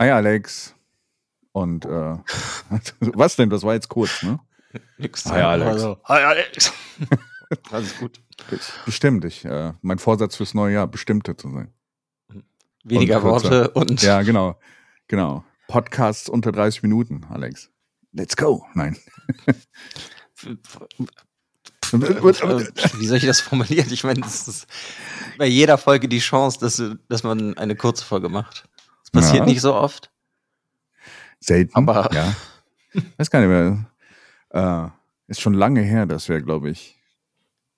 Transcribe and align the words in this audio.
Hi 0.00 0.08
Alex. 0.08 0.74
Und 1.52 1.84
äh, 1.84 1.88
was 3.00 3.36
denn? 3.36 3.50
Das 3.50 3.64
war 3.64 3.74
jetzt 3.74 3.90
kurz, 3.90 4.22
ne? 4.22 4.40
Nix 4.96 5.26
Hi 5.26 5.42
Alex. 5.42 5.70
Also, 5.70 5.98
hi 6.04 6.22
Alex. 6.22 6.72
Alles 7.70 7.98
gut. 7.98 8.18
Bestimmt. 8.86 9.26
Ich, 9.26 9.44
äh, 9.44 9.74
mein 9.82 9.98
Vorsatz 9.98 10.36
fürs 10.36 10.54
neue 10.54 10.72
Jahr, 10.72 10.86
bestimmter 10.86 11.36
zu 11.36 11.50
sein. 11.50 11.74
Weniger 12.82 13.18
Und. 13.18 13.24
Worte 13.24 13.68
und 13.72 14.00
Ja, 14.02 14.22
genau. 14.22 14.58
Genau. 15.06 15.44
Podcasts 15.68 16.30
unter 16.30 16.50
30 16.50 16.82
Minuten, 16.82 17.26
Alex. 17.28 17.70
Let's 18.12 18.38
go. 18.38 18.64
Nein. 18.72 18.96
wie 21.92 23.06
soll 23.06 23.18
ich 23.18 23.26
das 23.26 23.42
formulieren? 23.42 23.92
Ich 23.92 24.02
meine, 24.04 24.20
das 24.20 24.48
ist 24.48 24.66
bei 25.36 25.44
jeder 25.44 25.76
Folge 25.76 26.08
die 26.08 26.20
Chance, 26.20 26.58
dass, 26.58 26.82
dass 27.10 27.22
man 27.22 27.58
eine 27.58 27.76
kurze 27.76 28.02
Folge 28.02 28.30
macht. 28.30 28.64
Das 29.12 29.22
passiert 29.24 29.46
Ja. 29.46 29.46
nicht 29.46 29.60
so 29.60 29.74
oft. 29.74 30.10
Selten. 31.40 31.74
Aber- 31.74 32.12
ja. 32.12 32.34
Weiß 33.16 33.30
gar 33.30 33.40
nicht 33.40 33.48
mehr. 33.48 33.86
Äh, 34.50 34.88
ist 35.30 35.40
schon 35.40 35.54
lange 35.54 35.80
her, 35.82 36.06
dass 36.06 36.28
wir, 36.28 36.40
glaube 36.40 36.70
ich, 36.70 36.98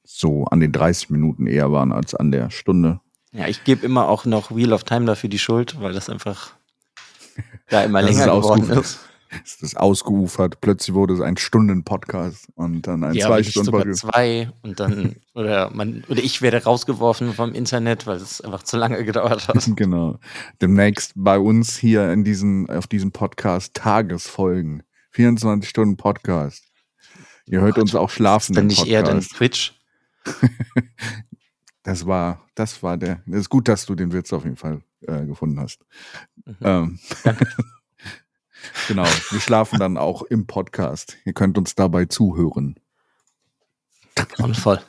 so 0.04 0.44
an 0.46 0.60
den 0.60 0.72
30 0.72 1.10
Minuten 1.10 1.46
eher 1.46 1.70
waren 1.70 1.92
als 1.92 2.14
an 2.14 2.32
der 2.32 2.50
Stunde. 2.50 3.00
Ja, 3.32 3.46
ich 3.46 3.64
gebe 3.64 3.84
immer 3.86 4.08
auch 4.08 4.24
noch 4.24 4.54
Wheel 4.54 4.72
of 4.72 4.84
Time 4.84 5.06
dafür 5.06 5.30
die 5.30 5.38
Schuld, 5.38 5.80
weil 5.80 5.92
das 5.92 6.08
einfach 6.10 6.52
da 7.68 7.82
immer 7.84 8.02
länger 8.02 8.24
geworden 8.26 8.68
ist. 8.70 9.00
Ist 9.44 9.62
das 9.62 9.74
ausgeufert. 9.76 10.60
Plötzlich 10.60 10.94
wurde 10.94 11.14
es 11.14 11.20
ein 11.20 11.36
Stunden-Podcast 11.36 12.48
und 12.54 12.86
dann 12.86 13.02
ein 13.04 13.14
Ja, 13.14 13.26
zwei 13.26 13.36
wenn 13.36 13.38
nicht 13.38 13.50
Stunden 13.50 13.66
sogar 13.66 13.80
Podcast. 13.82 14.00
zwei 14.00 14.50
und 14.62 14.78
dann 14.80 15.16
oder 15.34 15.70
man 15.70 16.04
oder 16.08 16.22
ich 16.22 16.42
werde 16.42 16.62
rausgeworfen 16.62 17.32
vom 17.32 17.54
Internet, 17.54 18.06
weil 18.06 18.16
es 18.16 18.40
einfach 18.40 18.62
zu 18.62 18.76
lange 18.76 19.04
gedauert 19.04 19.48
hat. 19.48 19.56
Genau. 19.76 20.18
Demnächst 20.60 21.12
bei 21.16 21.38
uns 21.38 21.76
hier 21.76 22.12
in 22.12 22.24
diesen, 22.24 22.68
auf 22.68 22.86
diesem 22.86 23.12
Podcast 23.12 23.74
Tagesfolgen. 23.74 24.82
24 25.12 25.68
Stunden 25.68 25.96
Podcast. 25.96 26.64
Ihr 27.46 27.60
hört 27.60 27.74
Gott, 27.74 27.82
uns 27.82 27.94
auch 27.94 28.10
schlafen. 28.10 28.54
Dann 28.54 28.66
nicht 28.66 28.86
eher 28.86 29.02
dann. 29.02 29.20
Twitch. 29.20 29.78
Das 31.84 32.06
war, 32.06 32.46
das 32.54 32.80
war 32.84 32.96
der. 32.96 33.22
Es 33.26 33.40
ist 33.40 33.48
gut, 33.48 33.66
dass 33.66 33.86
du 33.86 33.96
den 33.96 34.12
Witz 34.12 34.32
auf 34.32 34.44
jeden 34.44 34.54
Fall 34.54 34.82
äh, 35.00 35.26
gefunden 35.26 35.58
hast. 35.58 35.80
Mhm. 36.44 36.56
Ähm, 36.60 36.98
genau. 38.88 39.06
Wir 39.30 39.40
schlafen 39.40 39.78
dann 39.78 39.96
auch 39.96 40.22
im 40.22 40.46
Podcast. 40.46 41.16
Ihr 41.24 41.32
könnt 41.32 41.58
uns 41.58 41.74
dabei 41.74 42.04
zuhören. 42.06 42.76
Und 44.38 44.56
voll. 44.56 44.80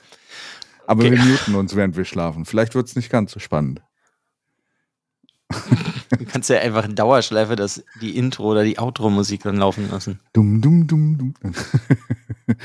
Aber 0.85 1.03
Okay. 1.03 1.11
wir 1.13 1.23
muten 1.23 1.55
uns, 1.55 1.75
während 1.75 1.95
wir 1.95 2.05
schlafen. 2.05 2.45
Vielleicht 2.45 2.75
wird 2.75 2.87
es 2.87 2.95
nicht 2.95 3.09
ganz 3.09 3.31
so 3.31 3.39
spannend. 3.39 3.81
Du 5.49 6.25
kannst 6.25 6.49
ja 6.49 6.59
einfach 6.59 6.85
in 6.85 6.95
Dauerschleife 6.95 7.55
das, 7.55 7.83
die 8.01 8.17
Intro 8.17 8.51
oder 8.51 8.63
die 8.63 8.79
Outro-Musik 8.79 9.43
dann 9.43 9.57
laufen 9.57 9.89
lassen. 9.89 10.19
Dumm, 10.33 10.61
dumm, 10.61 10.87
dumm, 10.87 11.17
dumm. 11.17 11.33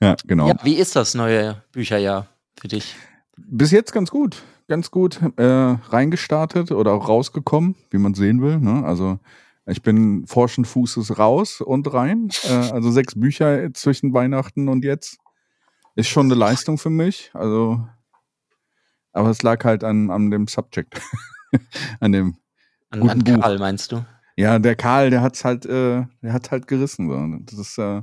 ja, 0.00 0.16
genau. 0.26 0.48
Ja, 0.48 0.56
wie 0.62 0.74
ist 0.74 0.96
das 0.96 1.14
neue 1.14 1.62
Bücherjahr 1.72 2.28
für 2.58 2.68
dich? 2.68 2.96
Bis 3.36 3.70
jetzt 3.70 3.92
ganz 3.92 4.10
gut. 4.10 4.42
Ganz 4.66 4.90
gut 4.90 5.20
äh, 5.36 5.42
reingestartet 5.44 6.72
oder 6.72 6.92
auch 6.92 7.08
rausgekommen, 7.08 7.74
wie 7.90 7.98
man 7.98 8.14
sehen 8.14 8.40
will. 8.40 8.58
Ne? 8.58 8.84
Also 8.84 9.18
Ich 9.66 9.82
bin 9.82 10.26
forschen 10.26 10.64
Fußes 10.64 11.18
raus 11.18 11.60
und 11.60 11.92
rein. 11.92 12.28
Äh, 12.44 12.52
also 12.52 12.90
sechs 12.90 13.18
Bücher 13.18 13.72
zwischen 13.72 14.12
Weihnachten 14.12 14.68
und 14.68 14.84
jetzt. 14.84 15.18
Ist 15.96 16.08
schon 16.08 16.26
eine 16.26 16.34
Leistung 16.34 16.76
für 16.76 16.90
mich. 16.90 17.30
Also, 17.34 17.86
aber 19.12 19.30
es 19.30 19.42
lag 19.42 19.64
halt 19.64 19.84
an, 19.84 20.10
an 20.10 20.30
dem 20.30 20.48
Subject. 20.48 21.00
an 22.00 22.12
dem 22.12 22.36
An, 22.90 23.00
Guten 23.00 23.10
an 23.10 23.24
Buch. 23.24 23.40
Karl 23.40 23.58
meinst 23.58 23.92
du? 23.92 24.04
Ja, 24.36 24.58
der 24.58 24.74
Karl, 24.74 25.10
der 25.10 25.22
hat's 25.22 25.44
halt, 25.44 25.64
äh, 25.64 26.04
der 26.22 26.32
hat 26.32 26.50
halt 26.50 26.66
gerissen. 26.66 27.08
So. 27.08 27.44
Das 27.46 27.58
ist 27.58 27.78
äh, 27.78 28.02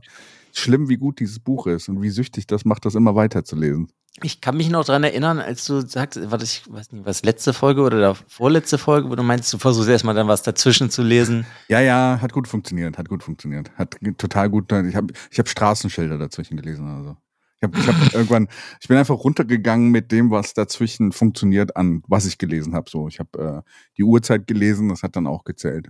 schlimm, 0.53 0.89
wie 0.89 0.97
gut 0.97 1.19
dieses 1.19 1.39
Buch 1.39 1.67
ist 1.67 1.89
und 1.89 2.01
wie 2.01 2.09
süchtig 2.09 2.47
das 2.47 2.65
macht, 2.65 2.85
das 2.85 2.95
immer 2.95 3.15
weiter 3.15 3.43
zu 3.43 3.55
lesen. 3.55 3.91
Ich 4.21 4.41
kann 4.41 4.57
mich 4.57 4.69
noch 4.69 4.83
dran 4.83 5.03
erinnern, 5.03 5.39
als 5.39 5.65
du 5.65 5.79
sagst, 5.81 6.29
war 6.29 6.37
das, 6.37 6.51
ich 6.51 6.63
weiß 6.71 6.91
nicht, 6.91 7.05
was 7.05 7.23
letzte 7.23 7.53
Folge 7.53 7.81
oder 7.81 7.99
der 7.99 8.15
vorletzte 8.15 8.77
Folge, 8.77 9.09
wo 9.09 9.15
du 9.15 9.23
meinst, 9.23 9.51
du 9.53 9.57
versuchst 9.57 9.87
erstmal 9.87 10.15
dann 10.15 10.27
was 10.27 10.43
dazwischen 10.43 10.89
zu 10.89 11.01
lesen. 11.01 11.45
Ja, 11.69 11.79
ja, 11.79 12.19
hat 12.21 12.33
gut 12.33 12.47
funktioniert, 12.47 12.97
hat 12.97 13.07
gut 13.07 13.23
funktioniert, 13.23 13.71
hat 13.77 13.97
total 14.17 14.49
gut. 14.49 14.71
Ich 14.71 14.95
habe, 14.95 15.13
ich 15.31 15.39
habe 15.39 15.47
Straßenschilder 15.47 16.17
dazwischen 16.17 16.57
gelesen. 16.57 16.87
Also 16.87 17.15
ich 17.57 17.63
habe, 17.63 17.77
ich 17.79 17.87
hab 17.87 17.95
irgendwann, 18.13 18.47
ich 18.81 18.87
bin 18.89 18.97
einfach 18.97 19.17
runtergegangen 19.17 19.91
mit 19.91 20.11
dem, 20.11 20.29
was 20.29 20.53
dazwischen 20.53 21.13
funktioniert, 21.13 21.77
an 21.77 22.03
was 22.07 22.25
ich 22.25 22.37
gelesen 22.37 22.73
habe. 22.73 22.89
So, 22.89 23.07
ich 23.07 23.19
habe 23.19 23.63
äh, 23.65 23.71
die 23.97 24.03
Uhrzeit 24.03 24.45
gelesen, 24.45 24.89
das 24.89 25.03
hat 25.03 25.15
dann 25.15 25.25
auch 25.25 25.45
gezählt. 25.45 25.89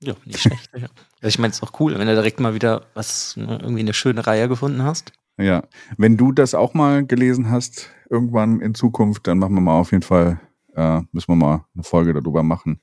Ja, 0.00 0.14
nicht 0.24 0.40
schlecht. 0.40 0.70
ja. 0.74 0.88
Also 1.20 1.28
ich 1.28 1.38
meine, 1.38 1.52
es 1.52 1.58
ist 1.58 1.62
auch 1.62 1.78
cool, 1.80 1.96
wenn 1.96 2.08
du 2.08 2.14
direkt 2.14 2.40
mal 2.40 2.54
wieder 2.54 2.86
was, 2.94 3.36
ne, 3.36 3.58
irgendwie 3.62 3.80
eine 3.80 3.94
schöne 3.94 4.26
Reihe 4.26 4.48
gefunden 4.48 4.82
hast. 4.82 5.12
Ja, 5.38 5.64
wenn 5.96 6.16
du 6.16 6.32
das 6.32 6.54
auch 6.54 6.74
mal 6.74 7.06
gelesen 7.06 7.50
hast, 7.50 7.90
irgendwann 8.10 8.60
in 8.60 8.74
Zukunft, 8.74 9.26
dann 9.26 9.38
machen 9.38 9.54
wir 9.54 9.60
mal 9.60 9.78
auf 9.78 9.92
jeden 9.92 10.02
Fall, 10.02 10.40
äh, 10.74 11.00
müssen 11.12 11.28
wir 11.28 11.36
mal 11.36 11.64
eine 11.74 11.82
Folge 11.82 12.12
darüber 12.12 12.42
machen, 12.42 12.80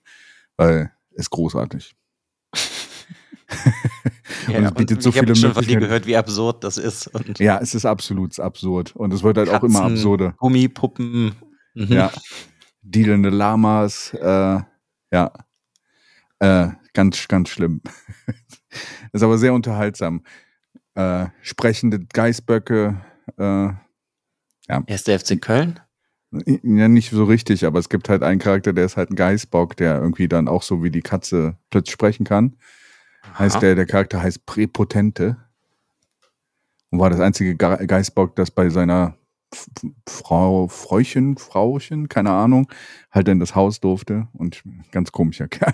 weil 0.58 0.92
ist 1.12 1.30
großartig. 1.30 1.96
Und 4.48 4.64
es 4.64 4.72
bietet 4.74 5.02
so 5.04 5.10
ich 5.10 5.18
habe 5.18 5.28
viele 5.28 5.36
schon 5.36 5.54
von 5.54 5.66
dir 5.66 5.80
gehört, 5.80 6.06
wie 6.06 6.16
absurd 6.16 6.64
das 6.64 6.78
ist. 6.78 7.08
Und 7.08 7.40
Ja, 7.40 7.60
es 7.60 7.76
ist 7.76 7.86
absolut 7.86 8.40
absurd 8.40 8.96
und 8.96 9.14
es 9.14 9.24
wird 9.24 9.38
halt 9.38 9.50
auch 9.50 9.64
immer 9.64 9.80
Katzen, 9.80 9.96
absurder. 9.96 10.34
Gummipuppen. 10.38 11.36
Mhm. 11.74 11.92
Ja, 11.92 12.12
dealende 12.82 13.30
Lamas, 13.30 14.14
äh, 14.14 14.60
ja, 15.12 15.32
äh, 16.40 16.70
ganz, 16.94 17.28
ganz 17.28 17.50
schlimm. 17.50 17.82
ist 19.14 19.24
aber 19.24 19.38
sehr 19.38 19.54
unterhaltsam. 19.54 20.24
Äh, 21.00 21.30
sprechende 21.42 22.02
Geißböcke, 22.12 23.00
äh, 23.38 23.70
Erster 24.86 25.18
FC 25.18 25.42
Köln? 25.42 25.80
Ja, 26.32 26.90
nicht 26.90 27.12
so 27.12 27.24
richtig, 27.24 27.66
aber 27.66 27.80
es 27.80 27.88
gibt 27.88 28.10
halt 28.10 28.22
einen 28.22 28.40
Charakter, 28.40 28.74
der 28.74 28.84
ist 28.84 28.98
halt 28.98 29.10
ein 29.10 29.16
Geißbock, 29.16 29.78
der 29.78 29.96
irgendwie 29.96 30.28
dann 30.28 30.50
auch 30.50 30.62
so 30.62 30.84
wie 30.84 30.92
die 30.92 31.02
Katze 31.02 31.56
plötzlich 31.70 31.94
sprechen 31.94 32.26
kann. 32.26 32.58
Heißt 33.38 33.56
Aha. 33.56 33.62
der, 33.62 33.76
der 33.76 33.86
Charakter 33.86 34.22
heißt 34.22 34.46
Präpotente. 34.46 35.38
Und 36.90 37.00
war 37.00 37.10
das 37.10 37.22
einzige 37.22 37.56
Ge 37.56 37.88
Geißbock, 37.88 38.36
das 38.36 38.52
bei 38.52 38.70
seiner 38.70 39.16
F 39.54 39.68
Frau, 40.06 40.68
Fräuchen, 40.68 41.38
Frauchen, 41.38 42.10
keine 42.10 42.32
Ahnung, 42.32 42.70
halt 43.10 43.30
in 43.30 43.40
das 43.40 43.56
Haus 43.56 43.80
durfte. 43.80 44.28
Und 44.34 44.64
ganz 44.92 45.14
komischer 45.14 45.48
Kerl. 45.48 45.74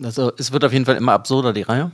Also 0.00 0.32
es 0.38 0.52
wird 0.52 0.64
auf 0.64 0.72
jeden 0.72 0.84
Fall 0.84 0.96
immer 0.96 1.14
absurder, 1.14 1.52
die 1.52 1.62
Reihe. 1.62 1.90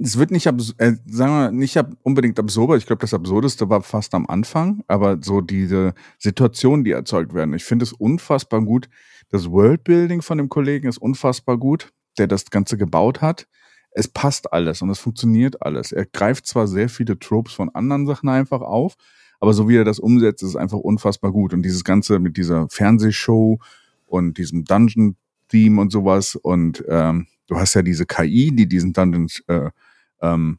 Es 0.00 0.16
wird 0.16 0.30
nicht, 0.30 0.46
abs 0.46 0.74
äh, 0.78 0.94
sagen 1.06 1.32
wir, 1.32 1.50
nicht 1.50 1.76
ab 1.76 1.90
unbedingt 2.02 2.38
absurd. 2.38 2.78
Ich 2.78 2.86
glaube, 2.86 3.00
das 3.00 3.14
Absurdeste 3.14 3.68
war 3.68 3.82
fast 3.82 4.14
am 4.14 4.26
Anfang, 4.26 4.84
aber 4.86 5.18
so 5.20 5.40
diese 5.40 5.94
Situationen, 6.18 6.84
die 6.84 6.92
erzeugt 6.92 7.34
werden. 7.34 7.54
Ich 7.54 7.64
finde 7.64 7.84
es 7.84 7.92
unfassbar 7.92 8.62
gut. 8.62 8.88
Das 9.30 9.50
Worldbuilding 9.50 10.22
von 10.22 10.38
dem 10.38 10.48
Kollegen 10.48 10.88
ist 10.88 10.98
unfassbar 10.98 11.58
gut, 11.58 11.92
der 12.16 12.28
das 12.28 12.46
Ganze 12.46 12.78
gebaut 12.78 13.20
hat. 13.20 13.48
Es 13.90 14.06
passt 14.06 14.52
alles 14.52 14.82
und 14.82 14.90
es 14.90 15.00
funktioniert 15.00 15.62
alles. 15.62 15.90
Er 15.90 16.06
greift 16.06 16.46
zwar 16.46 16.68
sehr 16.68 16.88
viele 16.88 17.18
Tropes 17.18 17.52
von 17.52 17.68
anderen 17.70 18.06
Sachen 18.06 18.28
einfach 18.28 18.60
auf, 18.60 18.94
aber 19.40 19.52
so 19.52 19.68
wie 19.68 19.76
er 19.76 19.84
das 19.84 19.98
umsetzt, 19.98 20.42
ist 20.42 20.50
es 20.50 20.56
einfach 20.56 20.78
unfassbar 20.78 21.32
gut. 21.32 21.52
Und 21.52 21.62
dieses 21.62 21.82
Ganze 21.82 22.20
mit 22.20 22.36
dieser 22.36 22.68
Fernsehshow 22.68 23.58
und 24.06 24.38
diesem 24.38 24.64
Dungeon-Theme 24.64 25.80
und 25.80 25.90
sowas 25.90 26.36
und 26.36 26.84
ähm, 26.88 27.26
du 27.48 27.56
hast 27.56 27.74
ja 27.74 27.82
diese 27.82 28.06
KI, 28.06 28.54
die 28.54 28.68
diesen 28.68 28.92
Dungeon 28.92 29.26
äh, 29.48 29.70
ähm, 30.20 30.58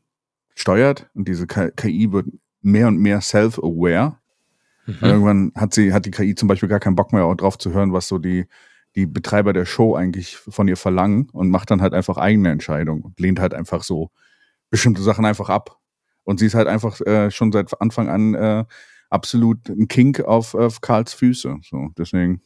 steuert 0.55 1.09
und 1.13 1.27
diese 1.27 1.47
KI 1.47 2.11
wird 2.11 2.27
mehr 2.61 2.87
und 2.87 2.97
mehr 2.97 3.21
self-aware. 3.21 4.17
Mhm. 4.85 4.97
Irgendwann 5.01 5.51
hat 5.55 5.73
sie, 5.73 5.93
hat 5.93 6.05
die 6.05 6.11
KI 6.11 6.35
zum 6.35 6.47
Beispiel 6.47 6.69
gar 6.69 6.79
keinen 6.79 6.95
Bock 6.95 7.13
mehr 7.13 7.33
drauf 7.35 7.57
zu 7.57 7.71
hören, 7.71 7.93
was 7.93 8.07
so 8.07 8.17
die, 8.17 8.47
die 8.95 9.05
Betreiber 9.05 9.53
der 9.53 9.65
Show 9.65 9.95
eigentlich 9.95 10.35
von 10.37 10.67
ihr 10.67 10.77
verlangen 10.77 11.29
und 11.31 11.49
macht 11.49 11.71
dann 11.71 11.81
halt 11.81 11.93
einfach 11.93 12.17
eigene 12.17 12.51
Entscheidungen 12.51 13.03
und 13.03 13.19
lehnt 13.19 13.39
halt 13.39 13.53
einfach 13.53 13.83
so 13.83 14.11
bestimmte 14.69 15.01
Sachen 15.01 15.25
einfach 15.25 15.49
ab. 15.49 15.77
Und 16.23 16.39
sie 16.39 16.45
ist 16.45 16.55
halt 16.55 16.67
einfach 16.67 16.99
äh, 17.01 17.31
schon 17.31 17.51
seit 17.51 17.79
Anfang 17.81 18.09
an 18.09 18.33
äh, 18.35 18.65
absolut 19.09 19.69
ein 19.69 19.87
Kink 19.87 20.19
auf, 20.21 20.53
auf 20.53 20.81
Karls 20.81 21.13
Füße. 21.13 21.57
So, 21.63 21.89
deswegen. 21.97 22.41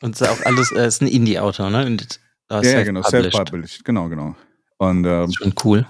Und 0.00 0.20
ist 0.20 0.26
auch 0.26 0.40
alles, 0.44 0.72
äh, 0.72 0.86
ist 0.86 1.02
ein 1.02 1.08
Indie-Autor, 1.08 1.70
ne? 1.70 1.86
Und, 1.86 2.20
ja, 2.50 2.62
ja, 2.62 2.82
genau, 2.82 3.02
self-published, 3.02 3.84
genau, 3.84 4.08
genau. 4.08 4.34
Und 4.78 5.04
ähm, 5.06 5.30
Schon 5.30 5.54
cool. 5.62 5.86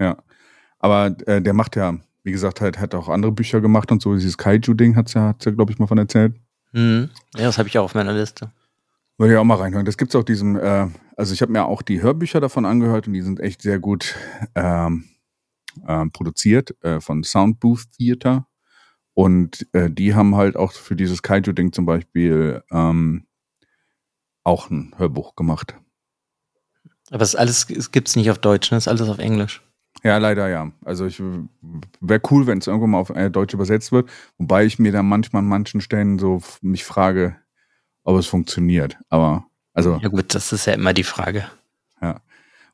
Ja. 0.00 0.16
Aber 0.78 1.16
äh, 1.26 1.40
der 1.40 1.54
macht 1.54 1.76
ja, 1.76 1.96
wie 2.22 2.32
gesagt, 2.32 2.60
halt, 2.60 2.78
hat 2.78 2.94
auch 2.94 3.08
andere 3.08 3.32
Bücher 3.32 3.60
gemacht 3.60 3.90
und 3.92 4.02
so. 4.02 4.14
Dieses 4.14 4.38
Kaiju-Ding 4.38 4.96
hat's 4.96 5.14
ja, 5.14 5.28
hat's 5.28 5.44
ja 5.44 5.52
glaube 5.52 5.72
ich, 5.72 5.78
mal 5.78 5.86
von 5.86 5.98
erzählt. 5.98 6.34
Mhm. 6.72 7.10
Ja, 7.36 7.44
das 7.44 7.58
habe 7.58 7.68
ich 7.68 7.78
auch 7.78 7.84
auf 7.84 7.94
meiner 7.94 8.12
Liste. 8.12 8.50
Würde 9.16 9.34
ich 9.34 9.38
auch 9.38 9.44
mal 9.44 9.56
reinhören. 9.56 9.86
Das 9.86 9.96
gibt's 9.96 10.16
auch 10.16 10.24
diesem, 10.24 10.56
äh, 10.56 10.88
also 11.16 11.32
ich 11.32 11.40
habe 11.40 11.52
mir 11.52 11.64
auch 11.64 11.82
die 11.82 12.02
Hörbücher 12.02 12.40
davon 12.40 12.64
angehört 12.64 13.06
und 13.06 13.12
die 13.12 13.22
sind 13.22 13.40
echt 13.40 13.62
sehr 13.62 13.78
gut 13.78 14.16
ähm, 14.54 15.04
ähm, 15.86 16.10
produziert 16.10 16.74
äh, 16.82 17.00
von 17.00 17.22
Soundbooth 17.22 17.92
Theater. 17.96 18.46
Und 19.14 19.68
äh, 19.72 19.88
die 19.90 20.14
haben 20.14 20.34
halt 20.34 20.56
auch 20.56 20.72
für 20.72 20.96
dieses 20.96 21.22
Kaiju-Ding 21.22 21.72
zum 21.72 21.86
Beispiel 21.86 22.62
ähm, 22.72 23.26
auch 24.42 24.70
ein 24.70 24.92
Hörbuch 24.96 25.36
gemacht. 25.36 25.76
Aber 27.10 27.22
es 27.22 27.36
alles, 27.36 27.70
es 27.70 27.92
gibt's 27.92 28.16
nicht 28.16 28.30
auf 28.30 28.38
Deutsch, 28.38 28.70
ne? 28.70 28.78
Es 28.78 28.84
ist 28.84 28.88
alles 28.88 29.08
auf 29.08 29.18
Englisch. 29.18 29.62
Ja, 30.04 30.18
leider 30.18 30.48
ja. 30.48 30.70
Also 30.84 31.06
ich 31.06 31.20
wäre 32.00 32.20
cool, 32.30 32.46
wenn 32.46 32.58
es 32.58 32.66
irgendwann 32.66 32.90
mal 32.90 32.98
auf 32.98 33.10
äh, 33.10 33.30
Deutsch 33.30 33.54
übersetzt 33.54 33.90
wird, 33.90 34.10
wobei 34.36 34.66
ich 34.66 34.78
mir 34.78 34.92
dann 34.92 35.06
manchmal 35.06 35.40
an 35.40 35.48
manchen 35.48 35.80
Stellen 35.80 36.18
so 36.18 36.42
mich 36.60 36.84
frage, 36.84 37.36
ob 38.04 38.18
es 38.18 38.26
funktioniert. 38.26 38.98
Aber 39.08 39.46
also 39.72 39.98
Ja 40.02 40.08
gut, 40.08 40.34
das 40.34 40.52
ist 40.52 40.66
ja 40.66 40.74
immer 40.74 40.92
die 40.92 41.04
Frage. 41.04 41.46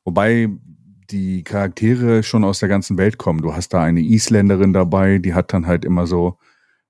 wobei 0.03 0.49
die 1.09 1.43
Charaktere 1.43 2.23
schon 2.23 2.43
aus 2.43 2.59
der 2.59 2.69
ganzen 2.69 2.97
Welt 2.97 3.17
kommen. 3.17 3.41
Du 3.41 3.53
hast 3.53 3.69
da 3.69 3.81
eine 3.81 4.01
Isländerin 4.01 4.73
dabei, 4.73 5.17
die 5.17 5.33
hat 5.33 5.53
dann 5.53 5.67
halt 5.67 5.85
immer 5.85 6.07
so 6.07 6.37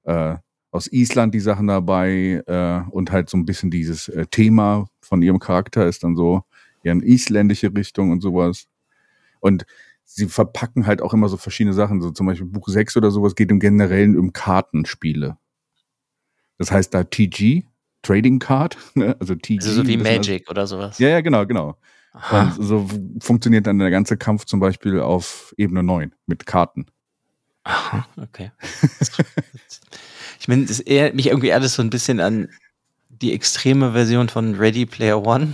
äh, 0.03 0.35
aus 0.71 0.91
Island 0.91 1.35
die 1.35 1.39
Sachen 1.39 1.67
dabei 1.67 2.41
äh, 2.47 2.81
und 2.89 3.11
halt 3.11 3.29
so 3.29 3.37
ein 3.37 3.45
bisschen 3.45 3.69
dieses 3.69 4.07
äh, 4.07 4.25
Thema 4.25 4.87
von 5.01 5.21
ihrem 5.21 5.39
Charakter 5.39 5.85
ist 5.85 6.03
dann 6.03 6.15
so 6.15 6.43
eher 6.83 6.93
in 6.93 7.01
isländische 7.01 7.73
Richtung 7.75 8.11
und 8.11 8.21
sowas. 8.21 8.65
Und 9.39 9.65
sie 10.13 10.27
verpacken 10.27 10.85
halt 10.85 11.01
auch 11.01 11.13
immer 11.13 11.29
so 11.29 11.37
verschiedene 11.37 11.73
Sachen, 11.73 12.01
so 12.01 12.11
zum 12.11 12.27
Beispiel 12.27 12.47
Buch 12.47 12.67
6 12.67 12.97
oder 12.97 13.11
sowas 13.11 13.35
geht 13.35 13.51
im 13.51 13.59
Generellen 13.59 14.17
um 14.17 14.33
Kartenspiele. 14.33 15.37
Das 16.57 16.71
heißt 16.71 16.93
da 16.93 17.03
TG, 17.03 17.63
Trading 18.01 18.39
Card, 18.39 18.77
ne? 18.93 19.15
also 19.19 19.35
TG. 19.35 19.59
Also 19.59 19.73
so 19.73 19.87
wie 19.87 19.97
Magic 19.97 20.49
oder 20.49 20.67
sowas. 20.67 20.99
Ja, 20.99 21.09
ja, 21.09 21.21
genau, 21.21 21.45
genau. 21.45 21.77
Aha. 22.13 22.53
Und 22.57 22.63
so 22.63 22.89
funktioniert 23.21 23.67
dann 23.67 23.79
der 23.79 23.89
ganze 23.89 24.17
Kampf 24.17 24.45
zum 24.45 24.59
Beispiel 24.59 24.99
auf 24.99 25.53
Ebene 25.57 25.81
9 25.81 26.13
mit 26.25 26.45
Karten. 26.45 26.87
Aha, 27.63 28.05
okay. 28.17 28.51
ich 30.39 30.47
meine, 30.47 30.65
das 30.65 30.79
erinnert 30.81 31.15
mich 31.15 31.27
irgendwie 31.27 31.53
alles 31.53 31.75
so 31.75 31.81
ein 31.81 31.89
bisschen 31.89 32.19
an 32.19 32.49
die 33.09 33.33
extreme 33.33 33.93
Version 33.93 34.29
von 34.29 34.55
Ready 34.55 34.85
Player 34.85 35.25
One. 35.25 35.53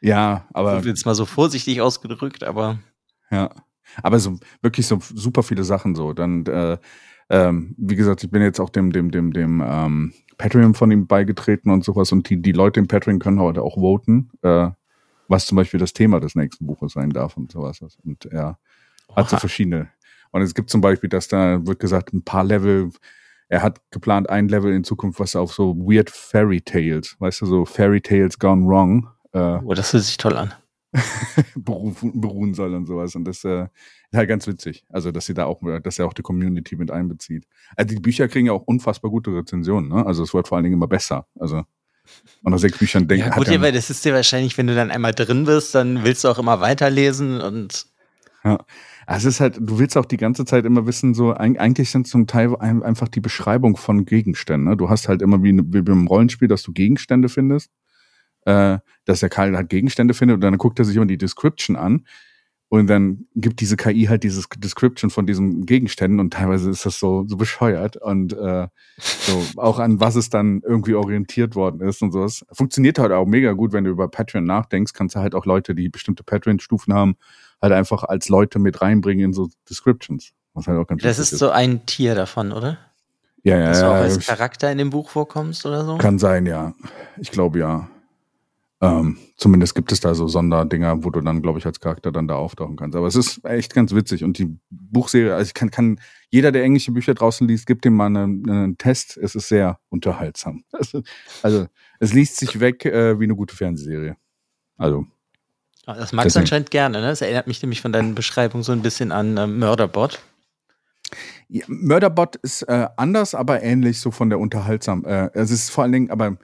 Ja, 0.00 0.46
aber 0.52 0.80
jetzt 0.84 1.06
mal 1.06 1.14
so 1.14 1.26
vorsichtig 1.26 1.80
ausgedrückt, 1.80 2.44
aber 2.44 2.78
ja, 3.30 3.50
aber 4.02 4.18
so 4.18 4.38
wirklich 4.62 4.86
so 4.86 4.98
super 5.00 5.42
viele 5.42 5.64
Sachen 5.64 5.94
so. 5.94 6.12
Dann, 6.12 6.46
äh, 6.46 6.78
ähm, 7.30 7.74
wie 7.78 7.96
gesagt, 7.96 8.24
ich 8.24 8.30
bin 8.30 8.42
jetzt 8.42 8.60
auch 8.60 8.70
dem 8.70 8.92
dem 8.92 9.10
dem 9.10 9.32
dem 9.32 9.62
ähm, 9.64 10.12
Patreon 10.36 10.74
von 10.74 10.90
ihm 10.90 11.06
beigetreten 11.06 11.70
und 11.70 11.84
sowas 11.84 12.12
und 12.12 12.28
die 12.28 12.40
die 12.40 12.52
Leute 12.52 12.80
im 12.80 12.88
Patreon 12.88 13.18
können 13.18 13.40
heute 13.40 13.62
auch 13.62 13.76
voten, 13.76 14.30
äh, 14.42 14.70
was 15.28 15.46
zum 15.46 15.56
Beispiel 15.56 15.80
das 15.80 15.92
Thema 15.92 16.20
des 16.20 16.34
nächsten 16.34 16.66
Buches 16.66 16.92
sein 16.92 17.10
darf 17.10 17.36
und 17.36 17.52
sowas. 17.52 17.80
Und 18.04 18.26
er 18.26 18.58
hat 19.14 19.28
so 19.28 19.34
Oha. 19.34 19.40
verschiedene. 19.40 19.88
Und 20.30 20.42
es 20.42 20.54
gibt 20.54 20.70
zum 20.70 20.80
Beispiel, 20.80 21.10
dass 21.10 21.28
da 21.28 21.66
wird 21.66 21.80
gesagt, 21.80 22.12
ein 22.12 22.22
paar 22.22 22.44
Level. 22.44 22.90
Er 23.50 23.62
hat 23.62 23.80
geplant, 23.90 24.28
ein 24.28 24.48
Level 24.48 24.74
in 24.74 24.84
Zukunft, 24.84 25.20
was 25.20 25.34
auf 25.34 25.54
so 25.54 25.74
weird 25.74 26.10
Fairy 26.10 26.60
Tales, 26.60 27.16
weißt 27.18 27.40
du, 27.40 27.46
so 27.46 27.64
Fairy 27.64 28.02
Tales 28.02 28.38
gone 28.38 28.66
wrong, 28.66 29.08
äh, 29.32 29.58
oh, 29.64 29.74
das 29.74 29.92
hört 29.92 30.04
sich 30.04 30.16
toll 30.16 30.36
an. 30.36 30.52
berufen, 31.54 32.20
beruhen 32.20 32.54
soll 32.54 32.74
und 32.74 32.86
sowas. 32.86 33.14
Und 33.14 33.24
das 33.24 33.44
äh, 33.44 33.64
ist 33.64 34.16
halt 34.16 34.28
ganz 34.28 34.46
witzig. 34.46 34.84
Also, 34.88 35.10
dass 35.12 35.26
sie 35.26 35.34
da 35.34 35.44
auch, 35.44 35.60
dass 35.82 35.98
er 35.98 36.06
auch 36.06 36.12
die 36.14 36.22
Community 36.22 36.76
mit 36.76 36.90
einbezieht. 36.90 37.46
Also 37.76 37.94
die 37.94 38.00
Bücher 38.00 38.28
kriegen 38.28 38.46
ja 38.46 38.52
auch 38.52 38.62
unfassbar 38.62 39.10
gute 39.10 39.30
Rezensionen, 39.34 39.88
ne? 39.90 40.06
Also 40.06 40.22
es 40.22 40.32
wird 40.34 40.48
vor 40.48 40.56
allen 40.56 40.64
Dingen 40.64 40.74
immer 40.76 40.88
besser. 40.88 41.26
Also 41.38 41.58
Und 42.42 42.52
nach 42.52 42.58
sechs 42.58 42.78
Büchern 42.78 43.06
denkt 43.06 43.26
Ja, 43.26 43.34
gut, 43.34 43.48
er, 43.48 43.60
weil 43.60 43.72
das 43.72 43.90
ist 43.90 44.04
dir 44.04 44.14
wahrscheinlich, 44.14 44.56
wenn 44.56 44.66
du 44.66 44.74
dann 44.74 44.90
einmal 44.90 45.12
drin 45.12 45.44
bist, 45.44 45.74
dann 45.74 46.04
willst 46.04 46.24
du 46.24 46.28
auch 46.28 46.38
immer 46.38 46.60
weiterlesen 46.60 47.40
und 47.40 47.86
Ja. 48.44 48.58
Es 49.10 49.24
ist 49.24 49.40
halt, 49.40 49.56
du 49.58 49.78
willst 49.78 49.96
auch 49.96 50.04
die 50.04 50.18
ganze 50.18 50.44
Zeit 50.44 50.66
immer 50.66 50.86
wissen, 50.86 51.14
so, 51.14 51.32
eig- 51.34 51.56
eigentlich 51.56 51.90
sind 51.90 52.06
zum 52.06 52.26
Teil 52.26 52.54
ein- 52.56 52.82
einfach 52.82 53.08
die 53.08 53.20
Beschreibung 53.20 53.78
von 53.78 54.04
Gegenständen. 54.04 54.68
Ne? 54.68 54.76
Du 54.76 54.90
hast 54.90 55.08
halt 55.08 55.22
immer 55.22 55.42
wie, 55.42 55.54
wie 55.54 55.80
beim 55.80 56.06
Rollenspiel, 56.06 56.46
dass 56.46 56.62
du 56.62 56.72
Gegenstände 56.74 57.30
findest, 57.30 57.70
äh, 58.48 58.78
dass 59.04 59.20
der 59.20 59.28
Karl 59.28 59.54
halt 59.56 59.68
Gegenstände 59.68 60.14
findet 60.14 60.36
und 60.36 60.40
dann 60.40 60.56
guckt 60.56 60.78
er 60.78 60.86
sich 60.86 60.96
immer 60.96 61.06
die 61.06 61.18
Description 61.18 61.76
an 61.76 62.06
und 62.70 62.86
dann 62.86 63.26
gibt 63.34 63.60
diese 63.60 63.76
KI 63.76 64.06
halt 64.06 64.22
dieses 64.22 64.48
Description 64.56 65.10
von 65.10 65.26
diesen 65.26 65.66
Gegenständen 65.66 66.18
und 66.18 66.32
teilweise 66.32 66.70
ist 66.70 66.86
das 66.86 66.98
so, 66.98 67.24
so 67.26 67.36
bescheuert 67.36 67.98
und 67.98 68.32
äh, 68.32 68.68
so 68.98 69.42
auch 69.56 69.78
an 69.78 70.00
was 70.00 70.16
es 70.16 70.30
dann 70.30 70.62
irgendwie 70.64 70.94
orientiert 70.94 71.56
worden 71.56 71.86
ist 71.86 72.00
und 72.02 72.12
sowas. 72.12 72.44
Funktioniert 72.52 72.98
halt 72.98 73.12
auch 73.12 73.26
mega 73.26 73.52
gut, 73.52 73.72
wenn 73.72 73.84
du 73.84 73.90
über 73.90 74.08
Patreon 74.08 74.44
nachdenkst, 74.44 74.94
kannst 74.94 75.14
du 75.14 75.20
halt 75.20 75.34
auch 75.34 75.44
Leute, 75.44 75.74
die 75.74 75.90
bestimmte 75.90 76.24
Patreon-Stufen 76.24 76.94
haben, 76.94 77.16
halt 77.60 77.74
einfach 77.74 78.04
als 78.04 78.30
Leute 78.30 78.58
mit 78.58 78.80
reinbringen 78.80 79.26
in 79.26 79.32
so 79.34 79.48
Descriptions. 79.68 80.32
Was 80.54 80.66
halt 80.66 80.78
auch 80.78 80.86
ganz 80.86 81.02
das 81.02 81.18
witzig 81.18 81.32
ist 81.34 81.38
so 81.38 81.50
ein 81.50 81.84
Tier 81.84 82.14
davon, 82.14 82.52
oder? 82.52 82.78
Ja, 83.42 83.58
ja, 83.58 83.68
Dass 83.68 83.80
du 83.80 83.86
auch 83.86 83.92
als 83.92 84.26
Charakter 84.26 84.72
in 84.72 84.78
dem 84.78 84.90
Buch 84.90 85.10
vorkommst 85.10 85.64
oder 85.66 85.84
so? 85.84 85.98
Kann 85.98 86.18
sein, 86.18 86.46
ja. 86.46 86.74
Ich 87.18 87.30
glaube 87.30 87.58
ja. 87.58 87.88
Ähm, 88.80 89.18
zumindest 89.36 89.74
gibt 89.74 89.90
es 89.90 90.00
da 90.00 90.14
so 90.14 90.28
Sonderdinger, 90.28 91.02
wo 91.02 91.10
du 91.10 91.20
dann, 91.20 91.42
glaube 91.42 91.58
ich, 91.58 91.66
als 91.66 91.80
Charakter 91.80 92.12
dann 92.12 92.28
da 92.28 92.36
auftauchen 92.36 92.76
kannst. 92.76 92.96
Aber 92.96 93.08
es 93.08 93.16
ist 93.16 93.44
echt 93.44 93.74
ganz 93.74 93.92
witzig. 93.92 94.22
Und 94.22 94.38
die 94.38 94.56
Buchserie, 94.70 95.34
also 95.34 95.48
ich 95.48 95.54
kann, 95.54 95.70
kann 95.70 96.00
jeder, 96.30 96.52
der 96.52 96.62
englische 96.62 96.92
Bücher 96.92 97.14
draußen 97.14 97.48
liest, 97.48 97.66
gibt 97.66 97.84
dem 97.84 97.94
mal 97.94 98.06
einen, 98.06 98.48
einen 98.48 98.78
Test. 98.78 99.16
Es 99.16 99.34
ist 99.34 99.48
sehr 99.48 99.80
unterhaltsam. 99.88 100.64
Also, 100.72 101.02
also 101.42 101.66
es 101.98 102.12
liest 102.12 102.36
sich 102.36 102.60
weg 102.60 102.84
äh, 102.84 103.18
wie 103.18 103.24
eine 103.24 103.34
gute 103.34 103.56
Fernsehserie. 103.56 104.16
Also, 104.76 105.06
Ah, 105.88 105.94
Das 105.94 106.12
magst 106.12 106.36
du 106.36 106.40
anscheinend 106.40 106.70
gerne, 106.70 107.00
ne? 107.00 107.06
Das 107.06 107.22
erinnert 107.22 107.46
mich 107.46 107.62
nämlich 107.62 107.80
von 107.80 107.92
deinen 107.92 108.14
Beschreibungen 108.14 108.62
so 108.62 108.72
ein 108.72 108.82
bisschen 108.82 109.10
an 109.10 109.38
ähm, 109.38 109.58
Murderbot. 109.58 110.18
Ja, 111.48 111.64
Murderbot 111.66 112.36
ist 112.36 112.60
äh, 112.64 112.88
anders, 112.98 113.34
aber 113.34 113.62
ähnlich 113.62 113.98
so 113.98 114.10
von 114.10 114.28
der 114.28 114.38
Unterhaltsam. 114.38 115.06
Äh, 115.06 115.30
es 115.32 115.50
ist 115.50 115.70
vor 115.70 115.84
allen 115.84 115.92
Dingen, 115.92 116.10
aber 116.10 116.36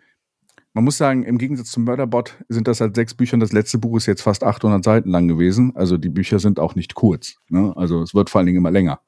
man 0.75 0.85
muss 0.85 0.99
sagen, 0.99 1.23
im 1.23 1.39
Gegensatz 1.39 1.71
zum 1.71 1.85
Murderbot 1.85 2.35
sind 2.49 2.69
das 2.69 2.81
halt 2.81 2.95
sechs 2.97 3.15
Bücher 3.15 3.35
und 3.35 3.41
das 3.41 3.53
letzte 3.53 3.79
Buch 3.79 3.97
ist 3.97 4.07
jetzt 4.07 4.23
fast 4.23 4.43
800 4.45 4.85
Seiten 4.85 5.09
lang 5.09 5.29
gewesen. 5.29 5.73
Also 5.77 5.97
die 5.97 6.09
Bücher 6.11 6.39
sind 6.41 6.59
auch 6.61 6.75
nicht 6.75 6.95
kurz. 6.95 7.37
Ne? 7.49 7.73
Also 7.77 8.03
es 8.03 8.15
wird 8.15 8.29
vor 8.29 8.41
allen 8.41 8.47
Dingen 8.47 8.59
immer 8.59 8.71
länger. 8.73 9.01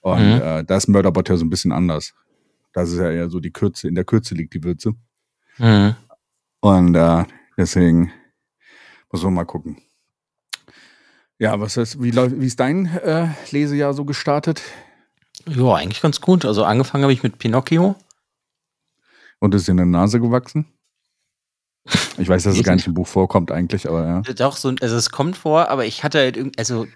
Und 0.00 0.18
Mhm. 0.18 0.40
äh, 0.42 0.64
da 0.64 0.76
ist 0.76 0.88
Murderbot 0.88 1.28
ja 1.28 1.36
so 1.36 1.44
ein 1.44 1.50
bisschen 1.50 1.70
anders. 1.72 2.14
Das 2.72 2.90
ist 2.90 2.98
ja 2.98 3.10
eher 3.10 3.28
so 3.30 3.40
die 3.40 3.50
Kürze, 3.52 3.88
in 3.88 3.94
der 3.94 4.04
Kürze 4.04 4.34
liegt 4.34 4.54
die 4.54 4.64
Würze. 4.64 4.94
Mhm. 5.58 5.94
Und 6.60 6.94
äh, 6.94 7.24
deswegen 7.58 8.10
muss 9.12 9.22
man 9.22 9.34
mal 9.34 9.44
gucken. 9.44 9.76
Ja, 11.38 11.58
was 11.60 11.76
ist, 11.76 12.02
wie, 12.02 12.14
wie 12.14 12.46
ist 12.46 12.60
dein 12.60 12.86
äh, 12.86 13.28
Lesejahr 13.50 13.92
so 13.94 14.04
gestartet? 14.04 14.62
Ja, 15.48 15.74
eigentlich 15.74 16.02
ganz 16.02 16.20
gut. 16.20 16.44
Also 16.44 16.64
angefangen 16.64 17.02
habe 17.04 17.12
ich 17.12 17.22
mit 17.22 17.38
Pinocchio. 17.38 17.96
Und 19.40 19.54
ist 19.54 19.68
in 19.68 19.76
der 19.78 19.86
Nase 19.86 20.20
gewachsen? 20.20 20.66
Ich 22.18 22.28
weiß, 22.28 22.42
dass 22.44 22.56
es 22.56 22.62
gar 22.62 22.74
nicht 22.76 22.86
im 22.86 22.94
Buch 22.94 23.06
vorkommt 23.08 23.50
eigentlich, 23.50 23.88
aber 23.88 24.06
ja. 24.06 24.20
Doch, 24.34 24.56
so, 24.56 24.72
also 24.80 24.96
es 24.96 25.10
kommt 25.10 25.36
vor, 25.36 25.68
aber 25.70 25.86
ich 25.86 26.04
hatte 26.04 26.18
halt 26.18 26.36
irgend, 26.36 26.58
also 26.58 26.86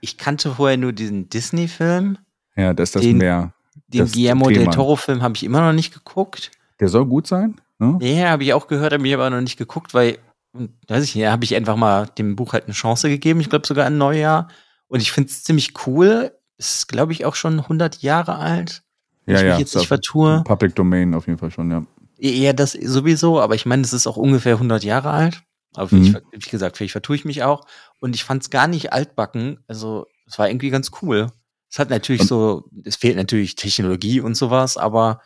ich 0.00 0.16
kannte 0.16 0.54
vorher 0.54 0.76
nur 0.78 0.92
diesen 0.92 1.28
Disney-Film. 1.28 2.16
Ja, 2.56 2.72
das 2.72 2.90
ist 2.90 2.96
das 2.96 3.02
Den- 3.02 3.18
mehr. 3.18 3.52
Den 3.88 4.00
Das 4.00 4.12
Guillermo 4.12 4.48
del 4.48 4.58
Thema. 4.58 4.70
Toro-Film 4.72 5.22
habe 5.22 5.34
ich 5.34 5.42
immer 5.44 5.60
noch 5.60 5.72
nicht 5.72 5.92
geguckt. 5.92 6.50
Der 6.78 6.88
soll 6.88 7.06
gut 7.06 7.26
sein? 7.26 7.60
Ne? 7.78 7.98
Ja, 8.00 8.30
habe 8.30 8.44
ich 8.44 8.52
auch 8.54 8.66
gehört, 8.68 8.92
habe 8.92 9.06
ich 9.06 9.14
aber 9.14 9.28
noch 9.30 9.40
nicht 9.40 9.56
geguckt, 9.58 9.94
weil, 9.94 10.18
hm, 10.56 10.70
weiß 10.86 11.02
ich 11.04 11.16
nicht, 11.16 11.26
habe 11.26 11.44
ich 11.44 11.54
einfach 11.56 11.76
mal 11.76 12.06
dem 12.18 12.36
Buch 12.36 12.52
halt 12.52 12.64
eine 12.64 12.72
Chance 12.74 13.08
gegeben. 13.08 13.40
Ich 13.40 13.50
glaube 13.50 13.66
sogar 13.66 13.86
ein 13.86 13.98
Neujahr. 13.98 14.48
Und 14.86 15.00
ich 15.00 15.10
finde 15.12 15.30
es 15.30 15.42
ziemlich 15.42 15.74
cool. 15.86 16.32
Es 16.56 16.76
ist, 16.76 16.88
glaube 16.88 17.12
ich, 17.12 17.24
auch 17.24 17.34
schon 17.34 17.58
100 17.60 18.02
Jahre 18.02 18.36
alt. 18.36 18.82
Wenn 19.30 19.36
Ja, 19.36 19.40
ich 19.42 19.46
ja. 19.46 19.52
mich 19.54 19.60
jetzt 19.60 19.74
ist 19.74 19.80
nicht 19.82 19.88
vertue. 19.88 20.42
Public 20.44 20.74
Domain 20.74 21.14
auf 21.14 21.26
jeden 21.26 21.38
Fall 21.38 21.50
schon, 21.50 21.70
ja. 21.70 21.84
Ja, 22.18 22.52
das 22.52 22.72
sowieso, 22.72 23.40
aber 23.40 23.54
ich 23.54 23.64
meine, 23.66 23.82
es 23.82 23.92
ist 23.92 24.06
auch 24.06 24.16
ungefähr 24.16 24.58
100 24.58 24.84
Jahre 24.84 25.10
alt. 25.10 25.42
Aber 25.74 25.94
Mhm. 25.94 26.18
ich, 26.32 26.46
wie 26.46 26.50
gesagt, 26.50 26.76
vielleicht 26.76 26.92
vertue 26.92 27.16
ich 27.16 27.24
mich 27.24 27.42
auch. 27.44 27.64
Und 28.00 28.14
ich 28.14 28.24
fand 28.24 28.42
es 28.42 28.50
gar 28.50 28.66
nicht 28.66 28.92
altbacken. 28.92 29.60
Also, 29.68 30.06
es 30.26 30.38
war 30.38 30.48
irgendwie 30.48 30.70
ganz 30.70 30.90
cool. 31.00 31.28
Es 31.70 31.78
hat 31.78 31.88
natürlich 31.90 32.22
Und- 32.22 32.26
so, 32.28 32.64
es 32.84 32.96
fehlt 32.96 33.16
natürlich 33.16 33.54
Technologie 33.54 34.20
und 34.20 34.34
sowas, 34.34 34.76
aber 34.76 35.20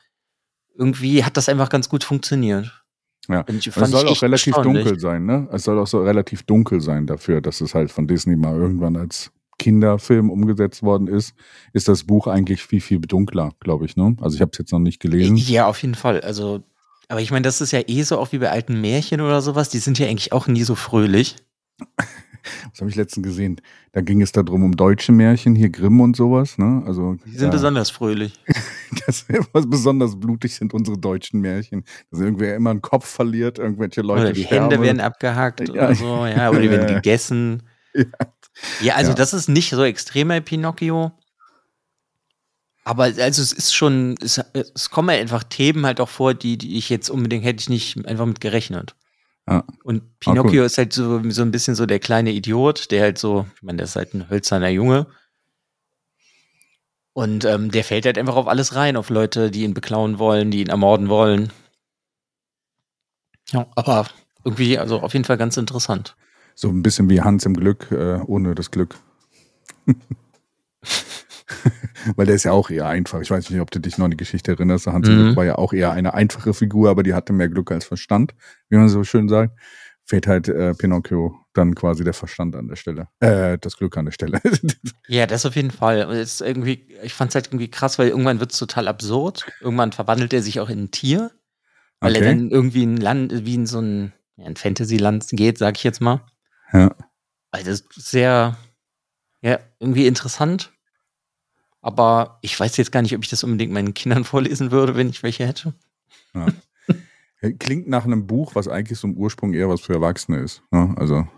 irgendwie 0.76 1.24
hat 1.24 1.36
das 1.36 1.48
einfach 1.48 1.68
ganz 1.68 1.88
gut 1.88 2.04
funktioniert. 2.04 2.70
Ja. 3.28 3.44
Ich, 3.48 3.66
es 3.68 3.74
soll 3.90 4.06
auch 4.06 4.22
relativ 4.22 4.54
dunkel 4.56 5.00
sein, 5.00 5.24
ne? 5.24 5.48
Es 5.50 5.64
soll 5.64 5.78
auch 5.78 5.86
so 5.86 6.02
relativ 6.02 6.42
dunkel 6.42 6.80
sein 6.82 7.06
dafür, 7.06 7.40
dass 7.40 7.62
es 7.62 7.74
halt 7.74 7.90
von 7.90 8.06
Disney 8.06 8.36
mal 8.36 8.54
irgendwann 8.54 8.96
als 8.96 9.30
Kinderfilm 9.64 10.28
umgesetzt 10.30 10.82
worden 10.82 11.08
ist, 11.08 11.34
ist 11.72 11.88
das 11.88 12.04
Buch 12.04 12.26
eigentlich 12.26 12.62
viel, 12.62 12.82
viel 12.82 13.00
dunkler, 13.00 13.52
glaube 13.60 13.86
ich, 13.86 13.96
ne? 13.96 14.14
Also 14.20 14.34
ich 14.36 14.42
habe 14.42 14.50
es 14.52 14.58
jetzt 14.58 14.72
noch 14.72 14.78
nicht 14.78 15.00
gelesen. 15.00 15.36
Ja, 15.36 15.66
auf 15.66 15.80
jeden 15.80 15.94
Fall. 15.94 16.20
Also, 16.20 16.62
aber 17.08 17.22
ich 17.22 17.30
meine, 17.30 17.42
das 17.44 17.62
ist 17.62 17.72
ja 17.72 17.80
eh 17.86 18.02
so 18.02 18.18
auch 18.18 18.32
wie 18.32 18.38
bei 18.38 18.50
alten 18.50 18.78
Märchen 18.80 19.22
oder 19.22 19.40
sowas. 19.40 19.70
Die 19.70 19.78
sind 19.78 19.98
ja 19.98 20.06
eigentlich 20.06 20.32
auch 20.32 20.46
nie 20.48 20.64
so 20.64 20.74
fröhlich. 20.74 21.36
Was 22.72 22.80
habe 22.80 22.90
ich 22.90 22.96
letztens 22.96 23.24
gesehen? 23.26 23.58
Da 23.92 24.02
ging 24.02 24.20
es 24.20 24.30
darum 24.32 24.64
um 24.64 24.76
deutsche 24.76 25.12
Märchen, 25.12 25.54
hier 25.54 25.70
Grimm 25.70 26.00
und 26.02 26.14
sowas, 26.14 26.58
ne? 26.58 26.82
Also 26.86 27.16
Die 27.24 27.30
sind 27.30 27.46
ja. 27.46 27.50
besonders 27.50 27.90
fröhlich. 27.90 28.34
Das 29.06 29.26
was 29.52 29.68
besonders 29.68 30.14
blutig 30.20 30.54
sind 30.54 30.72
unsere 30.72 30.96
deutschen 30.96 31.40
Märchen. 31.40 31.84
Dass 32.10 32.20
irgendwer 32.20 32.54
immer 32.54 32.70
einen 32.70 32.80
Kopf 32.82 33.06
verliert, 33.06 33.58
irgendwelche 33.58 34.02
Leute 34.02 34.20
Oder 34.22 34.32
die 34.32 34.44
sterben. 34.44 34.70
Hände 34.70 34.82
werden 34.86 35.00
abgehakt 35.00 35.68
Ja. 35.68 35.74
oder 35.74 35.94
so, 35.96 36.26
ja, 36.26 36.50
oder 36.50 36.60
die 36.60 36.70
werden 36.70 36.86
gegessen. 36.94 37.62
Ja. 38.80 38.94
Also 38.94 39.10
Ja. 39.10 39.14
das 39.16 39.34
ist 39.34 39.48
nicht 39.48 39.70
so 39.70 39.82
extrem 39.84 40.28
bei 40.28 40.40
Pinocchio. 40.40 41.12
Aber 42.84 43.04
also 43.04 43.42
es 43.42 43.52
ist 43.52 43.74
schon, 43.74 44.16
es, 44.20 44.38
es 44.52 44.90
kommen 44.90 45.08
halt 45.10 45.20
einfach 45.22 45.42
Themen 45.44 45.86
halt 45.86 46.00
auch 46.00 46.08
vor, 46.08 46.34
die, 46.34 46.58
die 46.58 46.76
ich 46.76 46.90
jetzt 46.90 47.08
unbedingt 47.08 47.44
hätte 47.44 47.60
ich 47.60 47.68
nicht 47.68 48.06
einfach 48.06 48.26
mit 48.26 48.40
gerechnet. 48.40 48.94
Ja. 49.48 49.64
Und 49.84 50.18
Pinocchio 50.20 50.60
cool. 50.60 50.66
ist 50.66 50.78
halt 50.78 50.92
so, 50.92 51.22
so 51.30 51.42
ein 51.42 51.50
bisschen 51.50 51.74
so 51.74 51.86
der 51.86 51.98
kleine 51.98 52.30
Idiot, 52.32 52.90
der 52.90 53.02
halt 53.02 53.18
so, 53.18 53.46
ich 53.56 53.62
meine, 53.62 53.78
der 53.78 53.84
ist 53.84 53.96
halt 53.96 54.14
ein 54.14 54.28
hölzerner 54.28 54.68
Junge. 54.68 55.06
Und 57.14 57.44
ähm, 57.44 57.70
der 57.70 57.84
fällt 57.84 58.06
halt 58.06 58.18
einfach 58.18 58.36
auf 58.36 58.48
alles 58.48 58.74
rein, 58.74 58.96
auf 58.96 59.08
Leute, 59.08 59.50
die 59.50 59.62
ihn 59.62 59.74
beklauen 59.74 60.18
wollen, 60.18 60.50
die 60.50 60.60
ihn 60.60 60.68
ermorden 60.68 61.08
wollen. 61.08 61.52
Ja, 63.50 63.66
aber 63.76 64.08
irgendwie, 64.44 64.78
also 64.78 65.00
auf 65.00 65.12
jeden 65.12 65.24
Fall 65.24 65.38
ganz 65.38 65.56
interessant. 65.56 66.16
So 66.54 66.68
ein 66.68 66.82
bisschen 66.82 67.10
wie 67.10 67.20
Hans 67.20 67.44
im 67.46 67.54
Glück, 67.54 67.90
äh, 67.90 68.20
ohne 68.26 68.54
das 68.54 68.70
Glück. 68.70 68.96
Weil 72.16 72.26
der 72.26 72.34
ist 72.34 72.44
ja 72.44 72.52
auch 72.52 72.70
eher 72.70 72.86
einfach. 72.86 73.20
Ich 73.20 73.30
weiß 73.30 73.50
nicht, 73.50 73.60
ob 73.60 73.70
du 73.70 73.80
dich 73.80 73.96
noch 73.98 74.04
an 74.04 74.10
die 74.10 74.16
Geschichte 74.16 74.52
erinnerst. 74.52 74.86
Hans 74.86 75.08
im 75.08 75.14
Mhm. 75.14 75.22
Glück 75.24 75.36
war 75.36 75.44
ja 75.44 75.56
auch 75.56 75.72
eher 75.72 75.92
eine 75.92 76.14
einfache 76.14 76.52
Figur, 76.54 76.90
aber 76.90 77.02
die 77.02 77.14
hatte 77.14 77.32
mehr 77.32 77.48
Glück 77.48 77.70
als 77.72 77.84
Verstand, 77.86 78.34
wie 78.68 78.76
man 78.76 78.88
so 78.88 79.04
schön 79.04 79.28
sagt. 79.28 79.58
Fehlt 80.06 80.26
halt 80.26 80.48
äh, 80.48 80.74
Pinocchio 80.74 81.34
dann 81.54 81.74
quasi 81.74 82.04
der 82.04 82.12
Verstand 82.12 82.54
an 82.56 82.68
der 82.68 82.76
Stelle. 82.76 83.08
Äh, 83.20 83.56
das 83.58 83.76
Glück 83.78 83.96
an 83.96 84.04
der 84.04 84.12
Stelle. 84.12 84.40
Ja, 85.06 85.26
das 85.26 85.44
auf 85.46 85.54
jeden 85.56 85.70
Fall. 85.70 86.06
Und 86.06 86.40
irgendwie, 86.40 86.88
ich 87.02 87.12
fand 87.14 87.30
es 87.30 87.34
halt 87.34 87.48
irgendwie 87.48 87.70
krass, 87.70 87.98
weil 87.98 88.08
irgendwann 88.08 88.40
wird 88.40 88.52
es 88.52 88.58
total 88.58 88.88
absurd. 88.88 89.46
Irgendwann 89.60 89.92
verwandelt 89.92 90.32
er 90.32 90.42
sich 90.42 90.60
auch 90.60 90.70
in 90.70 90.84
ein 90.84 90.90
Tier, 90.90 91.30
weil 92.00 92.14
er 92.16 92.20
Okay. 92.20 92.30
dann 92.30 92.50
irgendwie 92.50 92.82
in 92.84 92.94
ein 92.94 93.00
Land, 93.00 93.46
wie 93.46 93.54
in 93.54 93.66
so 93.66 93.80
ein, 93.80 94.12
ja, 94.36 94.46
ein 94.46 94.56
Fantasy-Land 94.56 95.26
geht, 95.32 95.58
sag 95.58 95.76
ich 95.76 95.84
jetzt 95.84 96.00
mal. 96.00 96.24
Also 97.54 97.70
das 97.70 97.80
ist 97.96 98.10
sehr, 98.10 98.56
ja, 99.40 99.60
irgendwie 99.78 100.08
interessant. 100.08 100.72
Aber 101.80 102.38
ich 102.42 102.58
weiß 102.58 102.76
jetzt 102.78 102.90
gar 102.90 103.00
nicht, 103.02 103.14
ob 103.14 103.22
ich 103.22 103.30
das 103.30 103.44
unbedingt 103.44 103.72
meinen 103.72 103.94
Kindern 103.94 104.24
vorlesen 104.24 104.72
würde, 104.72 104.96
wenn 104.96 105.08
ich 105.08 105.22
welche 105.22 105.46
hätte. 105.46 105.72
Ja. 106.34 106.46
Klingt 107.60 107.86
nach 107.88 108.04
einem 108.04 108.26
Buch, 108.26 108.54
was 108.56 108.66
eigentlich 108.66 108.98
so 108.98 109.06
im 109.06 109.16
Ursprung 109.16 109.52
eher 109.54 109.68
was 109.68 109.82
für 109.82 109.92
Erwachsene 109.92 110.38
ist. 110.38 110.62
Ne? 110.72 110.94
Also, 110.96 111.28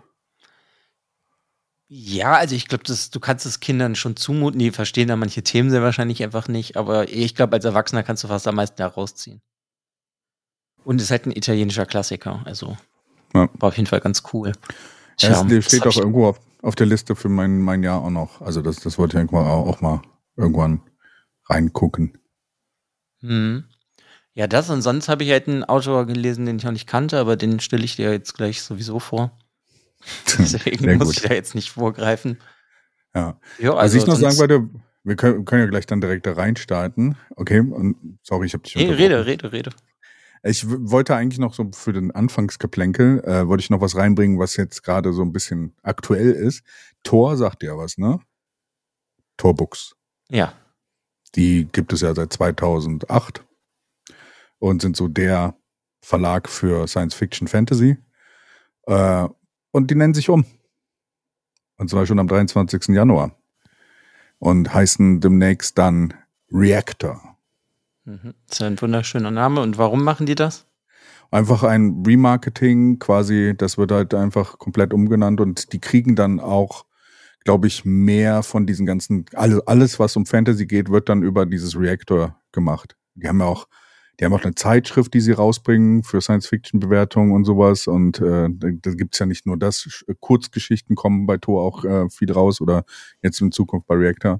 Ja, 1.87 2.33
also 2.33 2.55
ich 2.55 2.67
glaube, 2.67 2.83
du 2.85 3.19
kannst 3.19 3.45
es 3.45 3.59
Kindern 3.59 3.93
schon 3.95 4.15
zumuten, 4.15 4.57
die 4.57 4.71
verstehen 4.71 5.09
da 5.09 5.17
manche 5.17 5.43
Themen 5.43 5.69
sehr 5.69 5.83
wahrscheinlich 5.83 6.23
einfach 6.23 6.47
nicht, 6.47 6.77
aber 6.77 7.09
ich 7.09 7.35
glaube, 7.35 7.57
als 7.57 7.65
Erwachsener 7.65 8.01
kannst 8.03 8.23
du 8.23 8.27
fast 8.27 8.47
am 8.47 8.55
meisten 8.55 8.77
da 8.77 8.87
rausziehen. 8.87 9.41
Und 10.83 10.95
es 10.97 11.03
ist 11.07 11.11
halt 11.11 11.27
ein 11.27 11.35
italienischer 11.35 11.85
Klassiker, 11.85 12.41
also 12.45 12.75
Ja. 13.35 13.49
war 13.53 13.69
auf 13.69 13.77
jeden 13.77 13.87
Fall 13.87 13.99
ganz 13.99 14.23
cool. 14.33 14.53
Ja, 15.19 15.41
es 15.41 15.47
das 15.47 15.65
steht 15.65 15.85
auch 15.85 15.97
irgendwo 15.97 16.27
auf, 16.27 16.39
auf 16.61 16.75
der 16.75 16.87
Liste 16.87 17.15
für 17.15 17.29
mein, 17.29 17.59
mein 17.59 17.83
Jahr 17.83 18.01
auch 18.01 18.09
noch. 18.09 18.41
Also, 18.41 18.61
das, 18.61 18.77
das 18.77 18.97
wollte 18.97 19.17
ich 19.17 19.23
irgendwann 19.23 19.47
auch, 19.47 19.67
auch 19.67 19.81
mal 19.81 20.01
irgendwann 20.35 20.81
reingucken. 21.45 22.17
Mhm. 23.21 23.65
Ja, 24.33 24.45
das 24.45 24.69
und 24.69 24.83
sonst 24.83 25.09
habe 25.09 25.23
ich 25.23 25.31
halt 25.31 25.47
einen 25.47 25.63
Autor 25.63 26.05
gelesen, 26.05 26.45
den 26.45 26.57
ich 26.57 26.63
noch 26.63 26.71
nicht 26.71 26.87
kannte, 26.87 27.17
aber 27.17 27.35
den 27.35 27.59
stelle 27.59 27.83
ich 27.83 27.95
dir 27.95 28.11
jetzt 28.11 28.35
gleich 28.35 28.61
sowieso 28.61 28.99
vor. 28.99 29.35
Deswegen 30.37 30.97
muss 30.97 31.11
ich 31.17 31.23
da 31.23 31.33
jetzt 31.33 31.55
nicht 31.55 31.71
vorgreifen. 31.71 32.37
Ja. 33.15 33.39
Ja, 33.57 33.75
Was 33.75 33.95
ich 33.95 34.05
noch 34.05 34.15
sagen 34.15 34.37
wollte, 34.37 34.69
wir 35.03 35.15
können, 35.15 35.45
können 35.45 35.63
ja 35.63 35.69
gleich 35.69 35.87
dann 35.87 36.01
direkt 36.01 36.27
da 36.27 36.33
reinstarten. 36.33 37.17
Okay, 37.35 37.61
und 37.61 38.19
sorry, 38.21 38.45
ich 38.45 38.53
habe 38.53 38.63
dich 38.63 38.75
Nee, 38.75 38.91
rede, 38.91 39.25
rede, 39.25 39.51
rede. 39.51 39.71
Ich 40.43 40.65
wollte 40.67 41.15
eigentlich 41.15 41.39
noch 41.39 41.53
so 41.53 41.69
für 41.73 41.93
den 41.93 42.11
Anfangsgeplänkel, 42.11 43.23
äh, 43.23 43.47
wollte 43.47 43.61
ich 43.61 43.69
noch 43.69 43.81
was 43.81 43.95
reinbringen, 43.95 44.39
was 44.39 44.55
jetzt 44.55 44.83
gerade 44.83 45.13
so 45.13 45.21
ein 45.21 45.33
bisschen 45.33 45.75
aktuell 45.83 46.31
ist. 46.31 46.63
Tor 47.03 47.37
sagt 47.37 47.63
ja 47.63 47.77
was, 47.77 47.97
ne? 47.97 48.19
Torbooks. 49.37 49.95
Ja. 50.29 50.53
Die 51.35 51.67
gibt 51.71 51.93
es 51.93 52.01
ja 52.01 52.13
seit 52.15 52.33
2008 52.33 53.43
und 54.59 54.81
sind 54.81 54.97
so 54.97 55.07
der 55.07 55.55
Verlag 56.01 56.49
für 56.49 56.87
Science 56.87 57.13
Fiction 57.15 57.47
Fantasy. 57.47 57.97
Äh, 58.85 59.27
und 59.71 59.91
die 59.91 59.95
nennen 59.95 60.13
sich 60.13 60.29
um. 60.29 60.45
Und 61.77 61.89
zwar 61.89 62.05
schon 62.05 62.19
am 62.19 62.27
23. 62.27 62.95
Januar. 62.95 63.35
Und 64.39 64.73
heißen 64.73 65.19
demnächst 65.19 65.77
dann 65.77 66.13
Reactor. 66.51 67.26
Mhm. 68.07 68.33
Das 68.47 68.59
ist 68.59 68.61
ein 68.61 68.81
wunderschöner 68.81 69.31
Name. 69.31 69.61
Und 69.61 69.77
warum 69.77 70.03
machen 70.03 70.25
die 70.25 70.35
das? 70.35 70.65
Einfach 71.29 71.63
ein 71.63 72.03
Remarketing, 72.07 72.99
quasi, 72.99 73.53
das 73.55 73.77
wird 73.77 73.91
halt 73.91 74.13
einfach 74.13 74.57
komplett 74.59 74.93
umgenannt 74.93 75.41
und 75.41 75.73
die 75.73 75.79
kriegen 75.79 76.15
dann 76.15 76.39
auch, 76.39 76.85
glaube 77.43 77.67
ich, 77.67 77.83
mehr 77.83 78.43
von 78.43 78.65
diesen 78.65 78.85
ganzen, 78.85 79.25
alles, 79.33 79.59
alles, 79.67 79.99
was 79.99 80.15
um 80.15 80.25
Fantasy 80.25 80.65
geht, 80.67 80.89
wird 80.89 81.09
dann 81.09 81.23
über 81.23 81.45
dieses 81.45 81.77
Reactor 81.77 82.39
gemacht. 82.53 82.95
Die 83.15 83.27
haben 83.27 83.41
ja 83.41 83.45
auch, 83.45 83.67
die 84.19 84.25
haben 84.25 84.33
auch 84.33 84.43
eine 84.43 84.55
Zeitschrift, 84.55 85.13
die 85.13 85.19
sie 85.19 85.33
rausbringen 85.33 86.03
für 86.03 86.21
Science-Fiction-Bewertungen 86.21 87.33
und 87.33 87.43
sowas. 87.43 87.87
Und 87.87 88.21
äh, 88.21 88.47
da 88.49 88.69
gibt's 88.93 89.19
ja 89.19 89.25
nicht 89.25 89.45
nur 89.45 89.57
das, 89.57 90.05
Kurzgeschichten 90.21 90.95
kommen 90.95 91.25
bei 91.25 91.37
Tor 91.37 91.61
auch 91.61 91.83
äh, 91.83 92.09
viel 92.09 92.31
raus 92.31 92.61
oder 92.61 92.85
jetzt 93.21 93.41
in 93.41 93.51
Zukunft 93.51 93.85
bei 93.85 93.95
Reactor. 93.95 94.39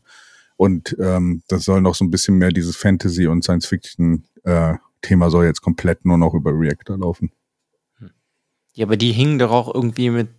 Und 0.57 0.95
ähm, 0.99 1.43
das 1.47 1.63
soll 1.63 1.81
noch 1.81 1.95
so 1.95 2.03
ein 2.03 2.11
bisschen 2.11 2.37
mehr 2.37 2.49
dieses 2.49 2.75
Fantasy- 2.75 3.27
und 3.27 3.43
Science-Fiction-Thema 3.43 5.27
äh, 5.27 5.29
soll 5.29 5.45
jetzt 5.45 5.61
komplett 5.61 6.03
nur 6.05 6.17
noch 6.17 6.33
über 6.33 6.51
Reactor 6.51 6.97
laufen. 6.97 7.31
Ja, 8.73 8.85
aber 8.85 8.97
die 8.97 9.11
hingen 9.11 9.39
doch 9.39 9.51
auch 9.51 9.73
irgendwie 9.73 10.09
mit 10.09 10.29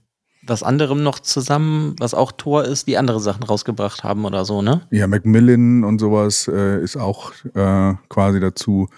was 0.43 0.63
anderem 0.63 1.03
noch 1.03 1.19
zusammen, 1.19 1.95
was 1.99 2.15
auch 2.15 2.33
Tor 2.33 2.65
ist, 2.65 2.87
die 2.87 2.97
andere 2.97 3.21
Sachen 3.21 3.43
rausgebracht 3.43 4.05
haben 4.05 4.25
oder 4.25 4.45
so, 4.45 4.63
ne? 4.63 4.87
Ja, 4.91 5.07
Macmillan 5.07 5.85
und 5.85 5.99
sowas 5.99 6.49
äh, 6.49 6.83
ist 6.83 6.97
auch 6.97 7.33
äh, 7.55 7.95
quasi 8.09 8.41
dazu. 8.41 8.89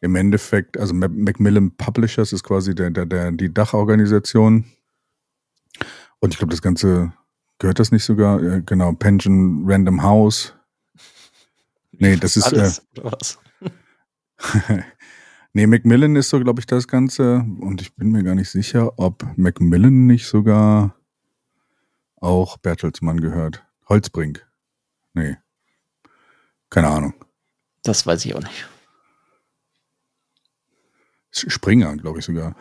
Im 0.00 0.14
Endeffekt, 0.14 0.78
also 0.78 0.94
Macmillan 0.94 1.72
Publishers 1.76 2.32
ist 2.32 2.44
quasi 2.44 2.74
der, 2.74 2.90
der, 2.90 3.06
der, 3.06 3.32
die 3.32 3.52
Dachorganisation. 3.52 4.64
Und 6.20 6.32
ich 6.32 6.38
glaube, 6.38 6.52
das 6.52 6.62
Ganze 6.62 7.12
Gehört 7.58 7.78
das 7.78 7.90
nicht 7.90 8.04
sogar? 8.04 8.42
Äh, 8.42 8.62
genau, 8.64 8.92
Pension 8.92 9.64
Random 9.66 10.02
House. 10.02 10.54
Nee, 11.98 12.16
das 12.16 12.36
ist. 12.36 12.52
Alles, 12.52 12.82
äh, 14.68 14.82
nee, 15.52 15.66
Macmillan 15.66 16.16
ist 16.16 16.28
so, 16.28 16.40
glaube 16.40 16.60
ich, 16.60 16.66
das 16.66 16.88
Ganze. 16.88 17.44
Und 17.60 17.80
ich 17.80 17.94
bin 17.94 18.10
mir 18.10 18.22
gar 18.22 18.34
nicht 18.34 18.50
sicher, 18.50 18.98
ob 18.98 19.26
Macmillan 19.36 20.06
nicht 20.06 20.26
sogar 20.26 20.94
auch 22.16 22.58
Bertelsmann 22.58 23.20
gehört. 23.20 23.64
Holzbrink. 23.88 24.46
Nee. 25.14 25.36
Keine 26.70 26.88
Ahnung. 26.88 27.14
Das 27.82 28.06
weiß 28.06 28.24
ich 28.24 28.34
auch 28.34 28.42
nicht. 28.42 28.68
Springer, 31.30 31.96
glaube 31.96 32.18
ich 32.18 32.24
sogar. 32.24 32.56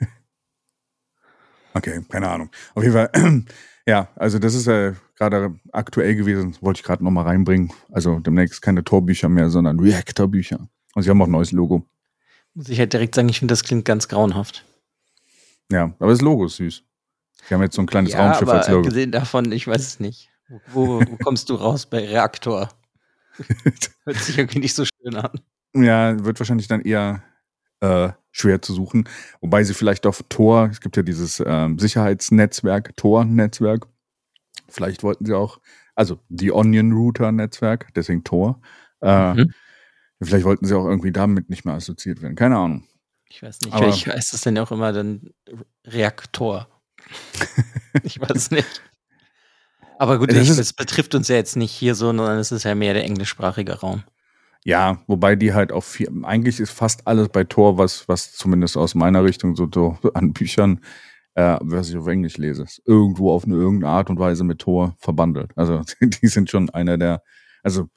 okay, 1.74 2.04
keine 2.08 2.28
Ahnung. 2.28 2.50
Auf 2.74 2.82
jeden 2.82 2.94
Fall. 2.94 3.44
Ja, 3.84 4.08
also 4.14 4.38
das 4.38 4.54
ist 4.54 4.68
ja 4.68 4.94
gerade 5.28 5.54
aktuell 5.72 6.14
gewesen, 6.14 6.56
wollte 6.60 6.80
ich 6.80 6.84
gerade 6.84 7.04
nochmal 7.04 7.24
reinbringen. 7.24 7.72
Also 7.90 8.18
demnächst 8.20 8.62
keine 8.62 8.84
Torbücher 8.84 9.28
mehr, 9.28 9.50
sondern 9.50 9.80
Reactor-Bücher. 9.80 10.68
Und 10.94 11.02
sie 11.02 11.10
haben 11.10 11.20
auch 11.22 11.26
ein 11.26 11.32
neues 11.32 11.52
Logo. 11.52 11.86
Muss 12.54 12.68
ich 12.68 12.78
halt 12.78 12.92
direkt 12.92 13.14
sagen, 13.14 13.28
ich 13.28 13.38
finde, 13.38 13.52
das 13.52 13.64
klingt 13.64 13.84
ganz 13.84 14.08
grauenhaft. 14.08 14.64
Ja, 15.70 15.94
aber 15.98 16.10
das 16.10 16.20
Logo 16.20 16.46
ist 16.46 16.56
süß. 16.56 16.82
Sie 17.48 17.54
haben 17.54 17.62
jetzt 17.62 17.74
so 17.74 17.82
ein 17.82 17.86
kleines 17.86 18.12
ja, 18.12 18.24
Raumschiff 18.24 18.48
aber 18.48 18.58
als 18.58 18.68
Logo. 18.68 18.88
Gesehen 18.88 19.10
davon, 19.10 19.50
ich 19.52 19.66
weiß 19.66 19.80
es 19.80 20.00
nicht. 20.00 20.28
Wo, 20.68 21.00
wo 21.00 21.16
kommst 21.16 21.48
du 21.48 21.54
raus 21.54 21.86
bei 21.86 22.06
Reaktor? 22.06 22.68
Hört 24.04 24.16
sich 24.18 24.38
irgendwie 24.38 24.58
nicht 24.58 24.74
so 24.74 24.84
schön 24.84 25.16
an. 25.16 25.30
Ja, 25.74 26.22
wird 26.22 26.38
wahrscheinlich 26.38 26.68
dann 26.68 26.82
eher 26.82 27.22
äh, 27.80 28.10
schwer 28.30 28.60
zu 28.60 28.74
suchen. 28.74 29.08
Wobei 29.40 29.64
sie 29.64 29.74
vielleicht 29.74 30.06
auf 30.06 30.22
Tor, 30.28 30.68
es 30.70 30.80
gibt 30.80 30.96
ja 30.96 31.02
dieses 31.02 31.42
ähm, 31.44 31.78
Sicherheitsnetzwerk, 31.78 32.96
Tor-Netzwerk. 32.96 33.86
Vielleicht 34.72 35.02
wollten 35.02 35.26
sie 35.26 35.36
auch, 35.36 35.60
also 35.94 36.18
die 36.28 36.52
Onion 36.52 36.92
Router-Netzwerk, 36.92 37.88
deswegen 37.94 38.24
Tor. 38.24 38.60
Äh, 39.00 39.34
mhm. 39.34 39.54
Vielleicht 40.20 40.44
wollten 40.44 40.66
sie 40.66 40.76
auch 40.76 40.86
irgendwie 40.86 41.12
damit 41.12 41.50
nicht 41.50 41.64
mehr 41.64 41.74
assoziiert 41.74 42.22
werden. 42.22 42.36
Keine 42.36 42.56
Ahnung. 42.56 42.84
Ich 43.28 43.42
weiß 43.42 43.60
nicht. 43.62 43.72
Aber 43.72 43.88
ich 43.88 44.06
heißt 44.06 44.34
es 44.34 44.42
denn 44.42 44.58
auch 44.58 44.70
immer 44.70 44.92
dann 44.92 45.30
Reaktor. 45.86 46.68
ich 48.02 48.20
weiß 48.20 48.50
nicht. 48.50 48.82
Aber 49.98 50.18
gut, 50.18 50.32
es 50.32 50.72
betrifft 50.72 51.14
uns 51.14 51.28
ja 51.28 51.36
jetzt 51.36 51.56
nicht 51.56 51.72
hier 51.72 51.94
so, 51.94 52.06
sondern 52.06 52.38
es 52.38 52.52
ist 52.52 52.64
ja 52.64 52.74
mehr 52.74 52.94
der 52.94 53.04
englischsprachige 53.04 53.80
Raum. 53.80 54.02
Ja, 54.64 55.02
wobei 55.06 55.34
die 55.34 55.54
halt 55.54 55.72
auch 55.72 55.82
viel, 55.82 56.08
eigentlich 56.24 56.60
ist 56.60 56.70
fast 56.70 57.06
alles 57.06 57.28
bei 57.28 57.44
Tor, 57.44 57.78
was, 57.78 58.08
was 58.08 58.32
zumindest 58.32 58.76
aus 58.76 58.94
meiner 58.94 59.24
Richtung 59.24 59.56
so, 59.56 59.68
so 59.72 59.96
an 60.14 60.32
Büchern, 60.32 60.80
äh, 61.34 61.58
was 61.60 61.88
ich 61.88 61.96
auf 61.96 62.06
Englisch 62.06 62.36
lese, 62.36 62.62
ist 62.62 62.82
irgendwo 62.84 63.32
auf 63.32 63.44
eine 63.44 63.54
irgendeine 63.54 63.92
Art 63.92 64.10
und 64.10 64.18
Weise 64.18 64.44
mit 64.44 64.58
Tor 64.58 64.94
verbandelt. 64.98 65.52
Also 65.56 65.82
die 66.00 66.28
sind 66.28 66.50
schon 66.50 66.70
einer 66.70 66.98
der, 66.98 67.22
also 67.62 67.88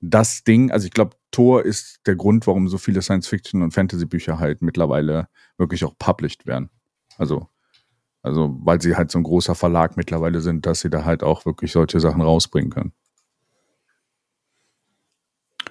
das 0.00 0.42
Ding, 0.44 0.70
also 0.70 0.86
ich 0.86 0.92
glaube, 0.92 1.16
Tor 1.30 1.64
ist 1.64 2.00
der 2.06 2.16
Grund, 2.16 2.46
warum 2.46 2.68
so 2.68 2.76
viele 2.76 3.00
Science-Fiction- 3.00 3.62
und 3.62 3.72
Fantasy-Bücher 3.72 4.38
halt 4.38 4.60
mittlerweile 4.60 5.28
wirklich 5.56 5.84
auch 5.84 5.96
published 5.98 6.44
werden. 6.46 6.70
Also, 7.18 7.48
also, 8.22 8.56
weil 8.62 8.80
sie 8.82 8.96
halt 8.96 9.10
so 9.10 9.18
ein 9.18 9.24
großer 9.24 9.54
Verlag 9.54 9.96
mittlerweile 9.96 10.40
sind, 10.40 10.66
dass 10.66 10.80
sie 10.80 10.90
da 10.90 11.04
halt 11.04 11.22
auch 11.22 11.46
wirklich 11.46 11.72
solche 11.72 12.00
Sachen 12.00 12.20
rausbringen 12.20 12.70
können. 12.70 12.92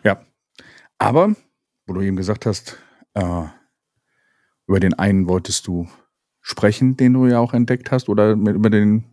Ja, 0.03 0.25
aber, 0.97 1.35
wo 1.85 1.93
du 1.93 2.01
eben 2.01 2.17
gesagt 2.17 2.45
hast, 2.45 2.77
äh, 3.13 3.45
über 4.65 4.79
den 4.79 4.93
einen 4.93 5.27
wolltest 5.27 5.67
du 5.67 5.87
sprechen, 6.41 6.97
den 6.97 7.13
du 7.13 7.27
ja 7.27 7.39
auch 7.39 7.53
entdeckt 7.53 7.91
hast, 7.91 8.09
oder 8.09 8.31
über 8.31 8.69
den, 8.69 9.05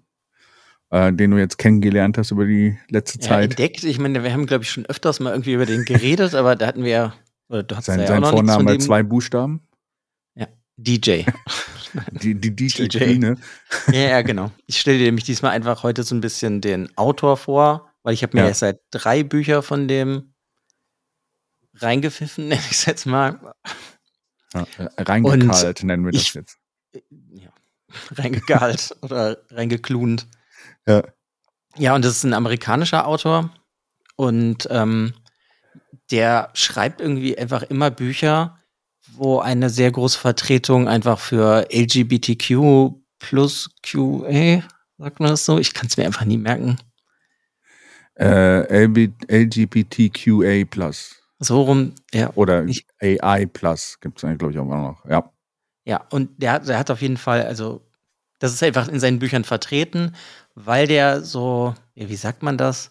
äh, 0.90 1.12
den 1.12 1.30
du 1.30 1.38
jetzt 1.38 1.58
kennengelernt 1.58 2.18
hast 2.18 2.30
über 2.30 2.46
die 2.46 2.78
letzte 2.88 3.20
ja, 3.20 3.28
Zeit? 3.28 3.50
Entdeckt, 3.50 3.84
ich 3.84 3.98
meine, 3.98 4.22
wir 4.22 4.32
haben, 4.32 4.46
glaube 4.46 4.64
ich, 4.64 4.70
schon 4.70 4.86
öfters 4.86 5.20
mal 5.20 5.30
irgendwie 5.30 5.54
über 5.54 5.66
den 5.66 5.84
geredet, 5.84 6.34
aber 6.34 6.56
da 6.56 6.66
hatten 6.66 6.84
wir 6.84 6.90
ja, 6.90 7.14
oder 7.48 7.62
du 7.62 7.76
hast 7.76 7.86
sein, 7.86 8.00
ja 8.00 8.06
sein 8.06 8.24
auch 8.24 8.30
Vorname 8.30 8.72
hat 8.72 8.82
zwei 8.82 9.02
Buchstaben. 9.02 9.60
Ja, 10.34 10.46
DJ. 10.76 11.22
die, 12.22 12.34
die 12.34 12.54
DJ, 12.54 12.86
DJ. 12.86 13.18
Ne? 13.18 13.36
Ja, 13.92 14.00
ja, 14.00 14.22
genau. 14.22 14.50
Ich 14.66 14.80
stelle 14.80 14.98
dir 14.98 15.04
nämlich 15.04 15.24
diesmal 15.24 15.52
einfach 15.52 15.82
heute 15.82 16.02
so 16.02 16.14
ein 16.14 16.20
bisschen 16.20 16.60
den 16.60 16.96
Autor 16.96 17.36
vor, 17.36 17.90
weil 18.02 18.14
ich 18.14 18.22
habe 18.22 18.36
mir 18.36 18.42
ja. 18.42 18.48
erst 18.48 18.60
seit 18.60 18.80
drei 18.90 19.22
Bücher 19.22 19.62
von 19.62 19.88
dem 19.88 20.34
reingepfiffen, 21.74 22.48
nenne 22.48 22.60
ich 22.60 22.72
es 22.72 22.86
jetzt 22.86 23.06
mal. 23.06 23.54
Ja, 24.54 24.66
äh, 24.78 25.02
reingekalt 25.02 25.84
nennen 25.84 26.04
wir 26.04 26.12
das 26.12 26.22
ich, 26.22 26.34
jetzt. 26.34 26.57
Äh, 26.92 27.00
ja, 27.32 27.50
reingekalt 28.16 28.96
oder 29.02 29.38
reingeklunt. 29.50 30.26
Ja. 30.86 31.02
Ja, 31.76 31.94
und 31.94 32.04
das 32.04 32.16
ist 32.16 32.24
ein 32.24 32.34
amerikanischer 32.34 33.06
Autor 33.06 33.50
und 34.16 34.66
ähm, 34.70 35.14
der 36.10 36.50
schreibt 36.54 37.00
irgendwie 37.00 37.38
einfach 37.38 37.62
immer 37.62 37.90
Bücher, 37.90 38.58
wo 39.12 39.38
eine 39.38 39.70
sehr 39.70 39.90
große 39.90 40.18
Vertretung 40.18 40.88
einfach 40.88 41.18
für 41.18 41.68
LGBTQ 41.70 42.94
plus 43.18 43.70
QA, 43.82 44.62
sagt 44.96 45.20
man 45.20 45.30
das 45.30 45.44
so? 45.44 45.58
Ich 45.58 45.74
kann 45.74 45.86
es 45.86 45.96
mir 45.96 46.04
einfach 46.06 46.24
nie 46.24 46.38
merken. 46.38 46.78
Äh, 48.18 48.86
LGBTQA 49.28 50.64
plus. 50.68 51.16
So 51.38 51.62
rum, 51.62 51.94
ja. 52.12 52.32
Oder 52.34 52.64
ich, 52.64 52.84
AI 53.00 53.46
Plus 53.46 53.98
gibt 54.00 54.22
es 54.22 54.38
glaube 54.38 54.52
ich, 54.52 54.58
auch 54.58 54.64
noch. 54.64 55.04
Ja. 55.08 55.30
Ja, 55.88 56.04
und 56.10 56.42
der, 56.42 56.60
der 56.60 56.78
hat 56.78 56.90
auf 56.90 57.00
jeden 57.00 57.16
Fall, 57.16 57.46
also, 57.46 57.80
das 58.40 58.52
ist 58.52 58.62
einfach 58.62 58.88
in 58.88 59.00
seinen 59.00 59.18
Büchern 59.18 59.42
vertreten, 59.42 60.14
weil 60.54 60.86
der 60.86 61.22
so, 61.22 61.74
ja, 61.94 62.10
wie 62.10 62.16
sagt 62.16 62.42
man 62.42 62.58
das? 62.58 62.90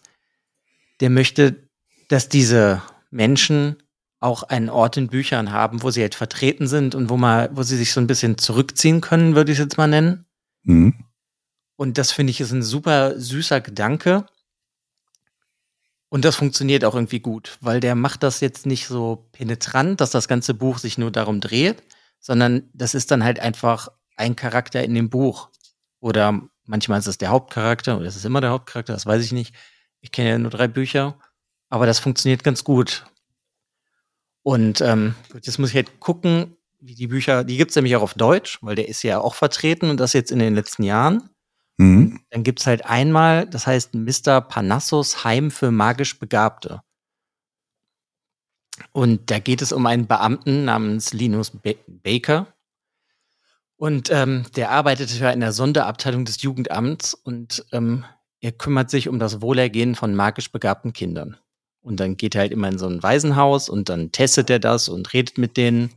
Der 0.99 1.11
möchte, 1.11 1.69
dass 2.09 2.27
diese 2.27 2.81
Menschen 3.11 3.75
auch 4.19 4.41
einen 4.41 4.71
Ort 4.71 4.97
in 4.97 5.09
Büchern 5.09 5.51
haben, 5.51 5.83
wo 5.83 5.91
sie 5.91 6.01
halt 6.01 6.15
vertreten 6.15 6.65
sind 6.65 6.95
und 6.95 7.11
wo 7.11 7.17
mal, 7.17 7.51
wo 7.53 7.61
sie 7.61 7.77
sich 7.77 7.93
so 7.93 8.01
ein 8.01 8.07
bisschen 8.07 8.39
zurückziehen 8.39 8.99
können, 8.99 9.35
würde 9.35 9.51
ich 9.51 9.59
es 9.59 9.65
jetzt 9.65 9.77
mal 9.77 9.87
nennen. 9.87 10.25
Mhm. 10.63 10.95
Und 11.75 11.99
das 11.99 12.11
finde 12.11 12.31
ich 12.31 12.41
ist 12.41 12.51
ein 12.51 12.63
super 12.63 13.19
süßer 13.19 13.61
Gedanke. 13.61 14.25
Und 16.09 16.25
das 16.25 16.35
funktioniert 16.35 16.83
auch 16.83 16.95
irgendwie 16.95 17.19
gut, 17.19 17.59
weil 17.61 17.79
der 17.79 17.93
macht 17.93 18.23
das 18.23 18.39
jetzt 18.39 18.65
nicht 18.65 18.87
so 18.87 19.27
penetrant, 19.33 20.01
dass 20.01 20.09
das 20.09 20.27
ganze 20.27 20.55
Buch 20.55 20.79
sich 20.79 20.97
nur 20.97 21.11
darum 21.11 21.41
dreht, 21.41 21.83
sondern 22.19 22.69
das 22.73 22.93
ist 22.93 23.11
dann 23.11 23.23
halt 23.23 23.39
einfach 23.39 23.89
ein 24.15 24.35
Charakter 24.35 24.83
in 24.83 24.93
dem 24.93 25.09
Buch. 25.09 25.49
Oder 25.99 26.41
manchmal 26.65 26.99
ist 26.99 27.07
es 27.07 27.17
der 27.17 27.29
Hauptcharakter 27.29 27.97
oder 27.97 28.05
es 28.05 28.15
ist 28.15 28.25
immer 28.25 28.41
der 28.41 28.51
Hauptcharakter, 28.51 28.93
das 28.93 29.05
weiß 29.05 29.23
ich 29.23 29.31
nicht. 29.31 29.55
Ich 30.01 30.11
kenne 30.11 30.29
ja 30.29 30.37
nur 30.37 30.51
drei 30.51 30.67
Bücher, 30.67 31.19
aber 31.69 31.85
das 31.85 31.99
funktioniert 31.99 32.43
ganz 32.43 32.63
gut. 32.63 33.05
Und 34.43 34.81
ähm, 34.81 35.15
jetzt 35.33 35.59
muss 35.59 35.69
ich 35.69 35.75
halt 35.75 35.99
gucken, 35.99 36.55
die 36.79 37.07
Bücher, 37.07 37.43
die 37.43 37.57
gibt's 37.57 37.75
nämlich 37.75 37.95
auch 37.95 38.01
auf 38.01 38.13
Deutsch, 38.13 38.59
weil 38.61 38.75
der 38.75 38.87
ist 38.87 39.03
ja 39.03 39.19
auch 39.19 39.35
vertreten 39.35 39.89
und 39.89 39.99
das 39.99 40.13
jetzt 40.13 40.31
in 40.31 40.39
den 40.39 40.55
letzten 40.55 40.83
Jahren. 40.83 41.29
Mhm. 41.77 42.21
Dann 42.29 42.43
gibt's 42.43 42.67
halt 42.67 42.85
einmal, 42.85 43.47
das 43.47 43.67
heißt 43.67 43.93
Mr. 43.93 44.41
Panassos 44.41 45.23
Heim 45.23 45.51
für 45.51 45.71
magisch 45.71 46.19
Begabte. 46.19 46.81
Und 48.91 49.31
da 49.31 49.39
geht 49.39 49.61
es 49.61 49.71
um 49.71 49.85
einen 49.85 50.07
Beamten 50.07 50.65
namens 50.65 51.13
Linus 51.13 51.51
Ba- 51.51 51.75
Baker. 51.87 52.47
Und 53.75 54.09
ähm, 54.11 54.45
der 54.55 54.71
arbeitet 54.71 55.09
für 55.11 55.31
in 55.31 55.39
der 55.39 55.51
Sonderabteilung 55.51 56.25
des 56.25 56.41
Jugendamts 56.41 57.13
und 57.13 57.65
ähm, 57.71 58.05
er 58.41 58.51
kümmert 58.51 58.89
sich 58.89 59.07
um 59.07 59.19
das 59.19 59.41
Wohlergehen 59.41 59.95
von 59.95 60.15
magisch 60.15 60.51
begabten 60.51 60.93
Kindern. 60.93 61.37
Und 61.81 61.99
dann 61.99 62.17
geht 62.17 62.35
er 62.35 62.41
halt 62.41 62.51
immer 62.51 62.67
in 62.69 62.79
so 62.79 62.87
ein 62.87 63.01
Waisenhaus 63.03 63.69
und 63.69 63.89
dann 63.89 64.11
testet 64.11 64.49
er 64.49 64.59
das 64.59 64.89
und 64.89 65.13
redet 65.13 65.37
mit 65.37 65.57
denen 65.57 65.91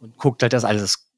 und 0.00 0.16
guckt 0.16 0.42
halt, 0.42 0.52
dass 0.52 0.64
alles, 0.64 1.10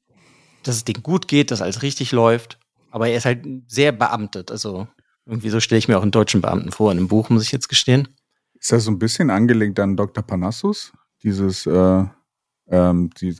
dass 0.63 0.75
es 0.75 0.85
denen 0.85 1.03
gut 1.03 1.27
geht, 1.27 1.51
dass 1.51 1.61
alles 1.61 1.81
richtig 1.81 2.11
läuft. 2.11 2.59
Aber 2.89 3.07
er 3.07 3.17
ist 3.17 3.25
halt 3.25 3.45
sehr 3.67 3.91
beamtet. 3.91 4.51
Also 4.51 4.87
irgendwie 5.25 5.49
so 5.49 5.59
stelle 5.59 5.79
ich 5.79 5.87
mir 5.87 5.97
auch 5.97 6.03
einen 6.03 6.11
deutschen 6.11 6.41
Beamten 6.41 6.71
vor 6.71 6.91
in 6.91 6.97
einem 6.97 7.07
Buch, 7.07 7.29
muss 7.29 7.43
ich 7.43 7.51
jetzt 7.51 7.69
gestehen. 7.69 8.14
Ist 8.59 8.71
das 8.71 8.85
so 8.85 8.91
ein 8.91 8.99
bisschen 8.99 9.29
angelegt 9.29 9.79
an 9.79 9.95
Dr. 9.95 10.23
Panassus? 10.23 10.91
Dieses, 11.23 11.65
äh, 11.65 12.03
ähm, 12.69 13.09
die, 13.19 13.35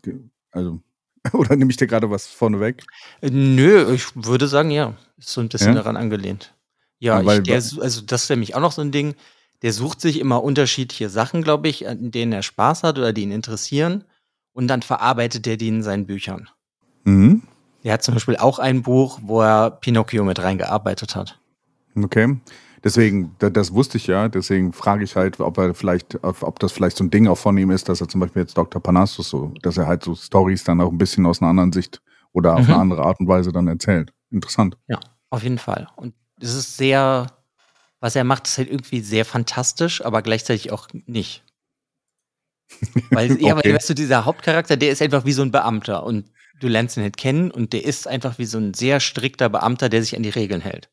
also, 0.52 0.82
oder 1.34 1.56
nehme 1.56 1.72
ich 1.72 1.78
dir 1.78 1.88
gerade 1.88 2.10
was 2.10 2.28
vorneweg? 2.28 2.84
Äh, 3.22 3.30
Nö, 3.32 3.92
ich 3.94 4.06
würde 4.16 4.48
sagen, 4.48 4.72
ja. 4.72 4.94
Ist 5.18 5.30
so 5.30 5.42
ein 5.42 5.50
bisschen 5.50 5.70
Ja? 5.70 5.76
daran 5.76 5.98
angelehnt. 5.98 6.54
Ja, 7.00 7.20
Ja, 7.20 7.26
weil- 7.26 7.40
ich, 7.40 7.44
der, 7.46 7.56
also 7.56 8.02
das 8.02 8.24
ist 8.24 8.30
nämlich 8.30 8.56
auch 8.56 8.60
noch 8.62 8.72
so 8.72 8.82
ein 8.82 8.92
Ding. 8.92 9.16
Der 9.62 9.72
sucht 9.74 10.02
sich 10.02 10.20
immer 10.20 10.44
unterschiedliche 10.44 11.10
Sachen, 11.10 11.42
glaube 11.42 11.70
ich, 11.70 11.88
an 11.88 12.12
denen 12.12 12.34
er 12.34 12.44
Spaß 12.44 12.84
hat 12.84 12.98
oder 13.00 13.14
die 13.14 13.24
ihn 13.24 13.32
interessieren. 13.32 14.04
Und 14.54 14.68
dann 14.68 14.82
verarbeitet 14.82 15.48
er 15.48 15.58
die 15.58 15.70
in 15.70 15.82
seinen 15.84 16.06
Büchern. 16.06 16.50
Mhm. 17.06 17.44
Der 17.84 17.94
hat 17.94 18.04
zum 18.04 18.14
Beispiel 18.16 18.38
auch 18.38 18.60
ein 18.60 18.82
Buch, 18.84 19.20
wo 19.24 19.42
er 19.42 19.72
Pinocchio 19.72 20.24
mit 20.24 20.40
reingearbeitet 20.40 21.16
hat. 21.16 21.40
Okay. 21.96 22.38
Deswegen, 22.86 23.36
da, 23.40 23.50
das 23.50 23.74
wusste 23.74 23.98
ich 23.98 24.06
ja, 24.06 24.30
deswegen 24.30 24.72
frage 24.72 25.04
ich 25.04 25.16
halt, 25.16 25.40
ob 25.40 25.58
er 25.58 25.74
vielleicht, 25.74 26.24
ob 26.24 26.60
das 26.60 26.72
vielleicht 26.72 26.98
so 26.98 27.04
ein 27.04 27.10
Ding 27.10 27.28
auch 27.28 27.38
von 27.38 27.58
ihm 27.58 27.72
ist, 27.72 27.90
dass 27.90 28.00
er 28.00 28.08
zum 28.08 28.22
Beispiel 28.22 28.44
jetzt 28.44 28.56
Dr. 28.56 28.80
Panassus 28.82 29.28
so, 29.28 29.52
dass 29.64 29.78
er 29.78 29.88
halt 29.88 30.04
so 30.04 30.14
Stories 30.14 30.64
dann 30.64 30.80
auch 30.80 30.92
ein 30.92 31.00
bisschen 31.00 31.26
aus 31.26 31.42
einer 31.42 31.50
anderen 31.50 31.74
Sicht 31.74 32.00
oder 32.32 32.54
auf 32.56 32.68
Mhm. 32.68 32.74
eine 32.74 32.82
andere 32.82 33.04
Art 33.04 33.20
und 33.20 33.28
Weise 33.28 33.52
dann 33.52 33.68
erzählt. 33.68 34.14
Interessant. 34.30 34.78
Ja, 34.88 35.00
auf 35.32 35.42
jeden 35.42 35.58
Fall. 35.58 35.88
Und 35.96 36.14
es 36.40 36.54
ist 36.54 36.78
sehr, 36.78 37.26
was 38.02 38.16
er 38.16 38.24
macht, 38.24 38.46
ist 38.48 38.60
halt 38.60 38.70
irgendwie 38.70 39.02
sehr 39.02 39.26
fantastisch, 39.26 40.06
aber 40.06 40.22
gleichzeitig 40.22 40.72
auch 40.72 40.88
nicht. 41.08 41.44
Weil, 43.10 43.42
ja, 43.42 43.56
Okay. 43.56 43.70
weil, 43.70 43.76
weißt 43.76 43.90
du, 43.90 43.94
dieser 43.96 44.26
Hauptcharakter, 44.26 44.78
der 44.78 44.92
ist 44.92 45.02
einfach 45.02 45.26
wie 45.26 45.32
so 45.34 45.42
ein 45.42 45.52
Beamter 45.52 46.04
und 46.04 46.30
du 46.60 46.68
lernst 46.68 46.98
ihn 46.98 47.04
halt 47.04 47.18
kennen 47.18 47.50
und 47.50 47.74
der 47.74 47.84
ist 47.84 48.08
einfach 48.08 48.38
wie 48.38 48.46
so 48.46 48.58
ein 48.58 48.74
sehr 48.74 49.00
strikter 49.00 49.50
Beamter, 49.50 49.90
der 49.90 50.02
sich 50.04 50.16
an 50.16 50.24
die 50.24 50.30
Regeln 50.30 50.62
hält. 50.62 50.90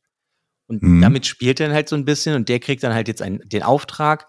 Und 0.73 0.83
Mhm. 0.83 1.03
damit 1.03 1.27
spielt 1.27 1.61
er 1.61 1.67
dann 1.67 1.75
halt 1.77 1.91
so 1.91 1.97
ein 1.97 2.07
bisschen 2.07 2.35
und 2.35 2.49
der 2.49 2.59
kriegt 2.59 2.83
dann 2.83 2.95
halt 2.95 3.07
jetzt 3.07 3.21
einen, 3.21 3.47
den 3.47 3.63
Auftrag, 3.63 4.27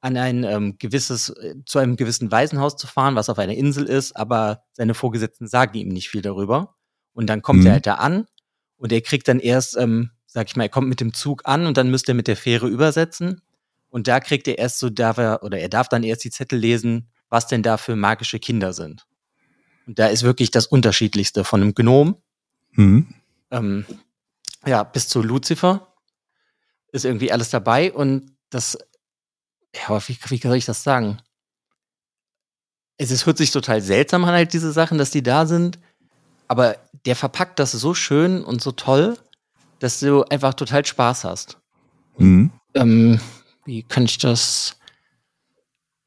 an 0.00 0.16
ein 0.16 0.44
ähm, 0.44 0.76
gewisses, 0.78 1.28
äh, 1.30 1.54
zu 1.66 1.78
einem 1.80 1.96
gewissen 1.96 2.30
Waisenhaus 2.30 2.76
zu 2.76 2.86
fahren, 2.86 3.14
was 3.16 3.28
auf 3.28 3.38
einer 3.38 3.54
Insel 3.54 3.84
ist, 3.86 4.16
aber 4.16 4.62
seine 4.72 4.94
Vorgesetzten 4.94 5.46
sagen 5.48 5.76
ihm 5.78 5.88
nicht 5.88 6.08
viel 6.08 6.22
darüber. 6.22 6.74
Und 7.12 7.28
dann 7.28 7.42
kommt 7.42 7.60
Mhm. 7.60 7.66
er 7.66 7.72
halt 7.72 7.86
da 7.86 7.94
an 7.94 8.26
und 8.76 8.92
er 8.92 9.00
kriegt 9.00 9.26
dann 9.28 9.38
erst, 9.40 9.76
ähm, 9.76 10.10
sag 10.26 10.48
ich 10.48 10.56
mal, 10.56 10.64
er 10.64 10.68
kommt 10.70 10.88
mit 10.88 11.00
dem 11.00 11.14
Zug 11.14 11.42
an 11.44 11.66
und 11.66 11.76
dann 11.76 11.90
müsste 11.90 12.12
er 12.12 12.14
mit 12.16 12.26
der 12.28 12.36
Fähre 12.36 12.68
übersetzen. 12.68 13.42
Und 13.90 14.06
da 14.08 14.20
kriegt 14.20 14.46
er 14.48 14.58
erst 14.58 14.78
so, 14.78 14.88
darf 14.90 15.18
er, 15.18 15.42
oder 15.42 15.58
er 15.58 15.68
darf 15.68 15.88
dann 15.88 16.02
erst 16.04 16.24
die 16.24 16.30
Zettel 16.30 16.58
lesen, 16.58 17.08
was 17.28 17.46
denn 17.46 17.62
da 17.62 17.76
für 17.76 17.94
magische 17.96 18.38
Kinder 18.40 18.72
sind. 18.72 19.06
Und 19.86 19.98
da 19.98 20.06
ist 20.06 20.22
wirklich 20.22 20.50
das 20.50 20.66
Unterschiedlichste 20.66 21.44
von 21.44 21.60
einem 21.62 21.74
Gnom, 21.74 22.16
Mhm. 22.72 23.08
ähm, 23.50 23.84
ja, 24.66 24.82
bis 24.82 25.08
zu 25.08 25.22
Lucifer 25.22 25.94
ist 26.92 27.04
irgendwie 27.04 27.32
alles 27.32 27.50
dabei 27.50 27.92
und 27.92 28.36
das, 28.50 28.78
ja, 29.74 29.88
aber 29.88 30.02
wie, 30.06 30.18
wie 30.28 30.36
soll 30.38 30.56
ich 30.56 30.66
das 30.66 30.82
sagen? 30.82 31.18
Es 32.98 33.10
ist, 33.10 33.26
hört 33.26 33.38
sich 33.38 33.50
total 33.50 33.80
seltsam 33.80 34.24
an, 34.24 34.32
halt 34.32 34.52
diese 34.52 34.72
Sachen, 34.72 34.98
dass 34.98 35.10
die 35.10 35.22
da 35.22 35.46
sind, 35.46 35.78
aber 36.48 36.76
der 37.06 37.16
verpackt 37.16 37.58
das 37.58 37.72
so 37.72 37.94
schön 37.94 38.44
und 38.44 38.62
so 38.62 38.72
toll, 38.72 39.18
dass 39.78 40.00
du 40.00 40.22
einfach 40.24 40.54
total 40.54 40.84
Spaß 40.84 41.24
hast. 41.24 41.58
Mhm. 42.18 42.52
Ähm, 42.74 43.20
wie 43.64 43.82
kann 43.82 44.04
ich 44.04 44.18
das? 44.18 44.76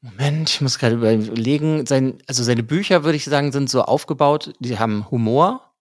Moment, 0.00 0.50
ich 0.50 0.60
muss 0.60 0.78
gerade 0.78 0.94
überlegen. 0.94 1.84
Sein, 1.84 2.22
also 2.28 2.44
seine 2.44 2.62
Bücher, 2.62 3.02
würde 3.02 3.16
ich 3.16 3.24
sagen, 3.24 3.50
sind 3.50 3.68
so 3.68 3.82
aufgebaut, 3.82 4.54
die 4.60 4.78
haben 4.78 5.10
Humor, 5.10 5.74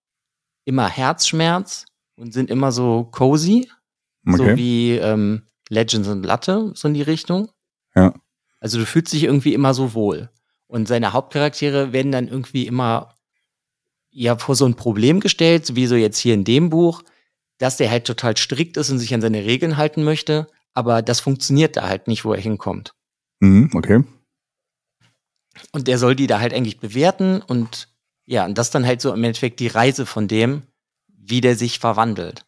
immer 0.66 0.90
Herzschmerz 0.90 1.86
und 2.16 2.34
sind 2.34 2.50
immer 2.50 2.72
so 2.72 3.06
cozy, 3.12 3.70
so 4.26 4.44
Okay. 4.44 4.58
wie 4.58 4.92
ähm, 4.94 5.44
Legends 5.70 6.08
und 6.08 6.24
Latte, 6.24 6.72
so 6.76 6.88
in 6.88 6.94
die 6.94 7.02
Richtung. 7.02 7.50
Ja. 7.96 8.14
Also 8.60 8.80
du 8.80 8.86
fühlst 8.86 9.14
dich 9.14 9.24
irgendwie 9.24 9.54
immer 9.54 9.74
so 9.74 9.94
wohl. 9.94 10.30
Und 10.68 10.88
seine 10.88 11.14
Hauptcharaktere 11.14 11.94
werden 11.94 12.12
dann 12.12 12.28
irgendwie 12.28 12.66
immer 12.68 13.16
ja 14.10 14.38
vor 14.38 14.56
so 14.56 14.66
ein 14.66 14.76
Problem 14.76 15.20
gestellt, 15.20 15.76
wie 15.76 15.88
so 15.88 15.96
jetzt 15.96 16.18
hier 16.18 16.34
in 16.34 16.44
dem 16.44 16.70
Buch, 16.70 17.04
dass 17.58 17.78
der 17.78 17.92
halt 17.92 18.06
total 18.06 18.36
strikt 18.38 18.78
ist 18.78 18.90
und 18.90 19.00
sich 19.00 19.14
an 19.14 19.22
seine 19.22 19.46
Regeln 19.46 19.78
halten 19.78 20.04
möchte, 20.04 20.48
aber 20.74 21.02
das 21.02 21.20
funktioniert 21.20 21.78
da 21.78 21.88
halt 21.88 22.08
nicht, 22.08 22.26
wo 22.26 22.34
er 22.34 22.42
hinkommt. 22.42 22.94
Mhm. 23.40 23.70
Okay. 23.74 24.04
Und 25.72 25.88
der 25.88 25.98
soll 25.98 26.16
die 26.16 26.28
da 26.28 26.40
halt 26.40 26.54
eigentlich 26.54 26.80
bewerten 26.80 27.42
und 27.42 27.90
ja, 28.26 28.46
und 28.46 28.58
das 28.58 28.72
dann 28.72 28.86
halt 28.86 29.02
so 29.02 29.14
im 29.14 29.24
Endeffekt 29.24 29.60
die 29.60 29.68
Reise 29.68 30.06
von 30.06 30.28
dem, 30.28 30.64
wie 31.28 31.42
der 31.42 31.56
sich 31.56 31.80
verwandelt, 31.80 32.46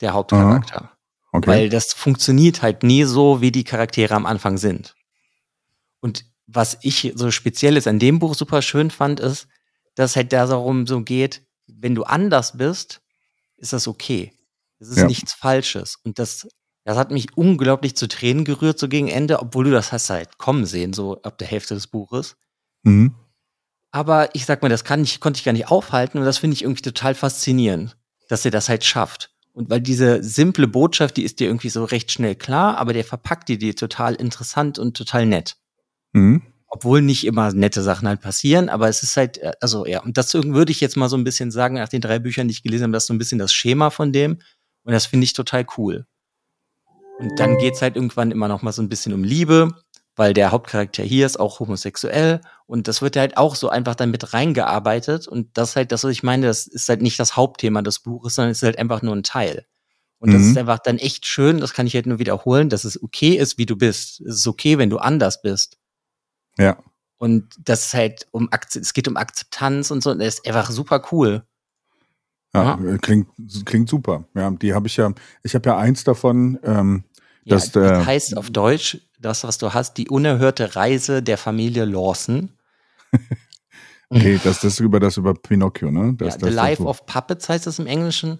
der 0.00 0.12
Hauptcharakter. 0.12 0.90
Okay. 1.32 1.46
Weil 1.48 1.68
das 1.68 1.92
funktioniert 1.92 2.62
halt 2.62 2.82
nie 2.82 3.04
so, 3.04 3.40
wie 3.40 3.50
die 3.50 3.64
Charaktere 3.64 4.14
am 4.14 4.26
Anfang 4.26 4.56
sind. 4.56 4.94
Und 6.00 6.24
was 6.46 6.78
ich 6.82 7.12
so 7.16 7.30
Spezielles 7.30 7.86
an 7.86 7.98
dem 7.98 8.18
Buch 8.18 8.34
super 8.34 8.62
schön 8.62 8.90
fand, 8.90 9.18
ist, 9.18 9.48
dass 9.96 10.16
halt 10.16 10.32
darum 10.32 10.86
so 10.86 11.02
geht, 11.02 11.42
wenn 11.66 11.94
du 11.94 12.04
anders 12.04 12.56
bist, 12.56 13.00
ist 13.56 13.72
das 13.72 13.88
okay. 13.88 14.32
Es 14.78 14.88
ist 14.88 14.98
Ja. 14.98 15.06
nichts 15.06 15.32
Falsches. 15.32 15.96
Und 16.04 16.18
das, 16.18 16.46
das 16.84 16.96
hat 16.96 17.10
mich 17.10 17.36
unglaublich 17.36 17.96
zu 17.96 18.06
Tränen 18.06 18.44
gerührt, 18.44 18.78
so 18.78 18.88
gegen 18.88 19.08
Ende, 19.08 19.40
obwohl 19.40 19.64
du 19.64 19.70
das 19.70 19.90
hast 19.92 20.10
halt 20.10 20.38
kommen 20.38 20.66
sehen, 20.66 20.92
so 20.92 21.20
ab 21.22 21.38
der 21.38 21.48
Hälfte 21.48 21.74
des 21.74 21.86
Buches. 21.88 22.36
mhm. 22.82 23.14
Aber 23.90 24.34
ich 24.34 24.44
sag 24.44 24.60
mal, 24.60 24.68
das 24.68 24.82
kann 24.82 25.04
ich, 25.04 25.20
konnte 25.20 25.38
ich 25.38 25.44
gar 25.44 25.52
nicht 25.52 25.68
aufhalten 25.68 26.18
und 26.18 26.24
das 26.24 26.38
finde 26.38 26.54
ich 26.54 26.62
irgendwie 26.62 26.82
total 26.82 27.14
faszinierend, 27.14 27.96
dass 28.28 28.44
er 28.44 28.50
das 28.50 28.68
halt 28.68 28.84
schafft. 28.84 29.30
Und 29.52 29.70
weil 29.70 29.80
diese 29.80 30.22
simple 30.22 30.66
Botschaft, 30.66 31.16
die 31.16 31.22
ist 31.22 31.38
dir 31.38 31.46
irgendwie 31.46 31.68
so 31.68 31.84
recht 31.84 32.10
schnell 32.10 32.34
klar, 32.34 32.76
aber 32.78 32.92
der 32.92 33.04
verpackt 33.04 33.48
die 33.48 33.58
dir 33.58 33.76
total 33.76 34.14
interessant 34.14 34.78
und 34.78 34.96
total 34.96 35.26
nett. 35.26 35.56
Mhm. 36.12 36.42
Obwohl 36.66 37.02
nicht 37.02 37.24
immer 37.24 37.52
nette 37.52 37.82
Sachen 37.82 38.08
halt 38.08 38.20
passieren, 38.20 38.68
aber 38.68 38.88
es 38.88 39.04
ist 39.04 39.16
halt, 39.16 39.38
äh, 39.38 39.52
also 39.60 39.86
ja, 39.86 40.02
und 40.02 40.16
das 40.18 40.34
würde 40.34 40.72
ich 40.72 40.80
jetzt 40.80 40.96
mal 40.96 41.08
so 41.08 41.16
ein 41.16 41.22
bisschen 41.22 41.52
sagen, 41.52 41.76
nach 41.76 41.88
den 41.88 42.00
drei 42.00 42.18
Büchern, 42.18 42.48
die 42.48 42.52
ich 42.52 42.64
gelesen 42.64 42.84
habe, 42.84 42.92
das 42.92 43.04
ist 43.04 43.08
so 43.08 43.14
ein 43.14 43.18
bisschen 43.18 43.38
das 43.38 43.52
Schema 43.52 43.90
von 43.90 44.12
dem. 44.12 44.40
Und 44.82 44.92
das 44.92 45.06
finde 45.06 45.24
ich 45.24 45.32
total 45.32 45.64
cool. 45.78 46.06
Und 47.18 47.38
dann 47.38 47.58
geht's 47.58 47.80
halt 47.80 47.94
irgendwann 47.94 48.32
immer 48.32 48.48
noch 48.48 48.62
mal 48.62 48.72
so 48.72 48.82
ein 48.82 48.88
bisschen 48.88 49.12
um 49.12 49.22
Liebe, 49.22 49.70
weil 50.16 50.32
der 50.34 50.50
Hauptcharakter 50.52 51.02
hier 51.02 51.26
ist 51.26 51.38
auch 51.40 51.60
homosexuell 51.60 52.40
und 52.66 52.86
das 52.88 53.02
wird 53.02 53.16
halt 53.16 53.36
auch 53.36 53.54
so 53.56 53.68
einfach 53.68 53.94
dann 53.94 54.10
mit 54.10 54.32
reingearbeitet 54.34 55.26
und 55.28 55.56
das 55.58 55.70
ist 55.70 55.76
halt 55.76 55.92
das, 55.92 56.04
was 56.04 56.10
ich 56.12 56.22
meine, 56.22 56.46
das 56.46 56.66
ist 56.66 56.88
halt 56.88 57.02
nicht 57.02 57.18
das 57.18 57.36
Hauptthema 57.36 57.82
des 57.82 58.00
Buches, 58.00 58.34
sondern 58.36 58.52
es 58.52 58.58
ist 58.58 58.62
halt 58.62 58.78
einfach 58.78 59.02
nur 59.02 59.14
ein 59.14 59.22
Teil. 59.24 59.66
Und 60.18 60.32
das 60.32 60.42
Mhm. 60.42 60.50
ist 60.52 60.58
einfach 60.58 60.78
dann 60.78 60.98
echt 60.98 61.26
schön, 61.26 61.58
das 61.58 61.74
kann 61.74 61.86
ich 61.86 61.94
halt 61.94 62.06
nur 62.06 62.18
wiederholen, 62.18 62.68
dass 62.70 62.84
es 62.84 63.02
okay 63.02 63.34
ist, 63.36 63.58
wie 63.58 63.66
du 63.66 63.76
bist. 63.76 64.20
Es 64.22 64.36
ist 64.36 64.46
okay, 64.46 64.78
wenn 64.78 64.88
du 64.88 64.98
anders 64.98 65.42
bist. 65.42 65.76
Ja. 66.56 66.78
Und 67.18 67.48
das 67.62 67.86
ist 67.86 67.94
halt 67.94 68.26
um 68.30 68.48
es 68.74 68.92
geht 68.94 69.08
um 69.08 69.16
Akzeptanz 69.16 69.90
und 69.90 70.02
so, 70.02 70.10
und 70.10 70.20
das 70.20 70.34
ist 70.36 70.46
einfach 70.46 70.70
super 70.70 71.02
cool. 71.12 71.42
Ja, 72.54 72.78
äh, 72.84 72.98
klingt, 72.98 73.28
klingt 73.64 73.88
super. 73.88 74.24
Ja, 74.34 74.50
die 74.50 74.72
habe 74.74 74.86
ich 74.86 74.96
ja, 74.96 75.12
ich 75.42 75.54
habe 75.54 75.68
ja 75.68 75.76
eins 75.76 76.04
davon, 76.04 76.58
ähm, 76.62 77.04
Ja, 77.44 77.56
Das, 77.56 77.72
das, 77.72 78.02
äh, 78.02 78.04
heißt 78.06 78.36
auf 78.36 78.50
Deutsch, 78.50 78.98
das, 79.24 79.44
was 79.44 79.58
du 79.58 79.72
hast, 79.74 79.94
die 79.94 80.08
unerhörte 80.08 80.76
Reise 80.76 81.22
der 81.22 81.38
Familie 81.38 81.84
Lawson. 81.84 82.52
okay, 84.10 84.40
das, 84.42 84.60
das 84.60 84.74
ist 84.74 84.80
über 84.80 85.00
das 85.00 85.16
über 85.16 85.34
Pinocchio, 85.34 85.90
ne? 85.90 86.14
Das, 86.14 86.34
ja, 86.34 86.38
das, 86.38 86.40
The 86.40 86.46
das, 86.46 86.54
Life 86.54 86.84
of 86.84 87.06
Puppets 87.06 87.48
heißt 87.48 87.66
es 87.66 87.78
im 87.78 87.86
Englischen. 87.86 88.38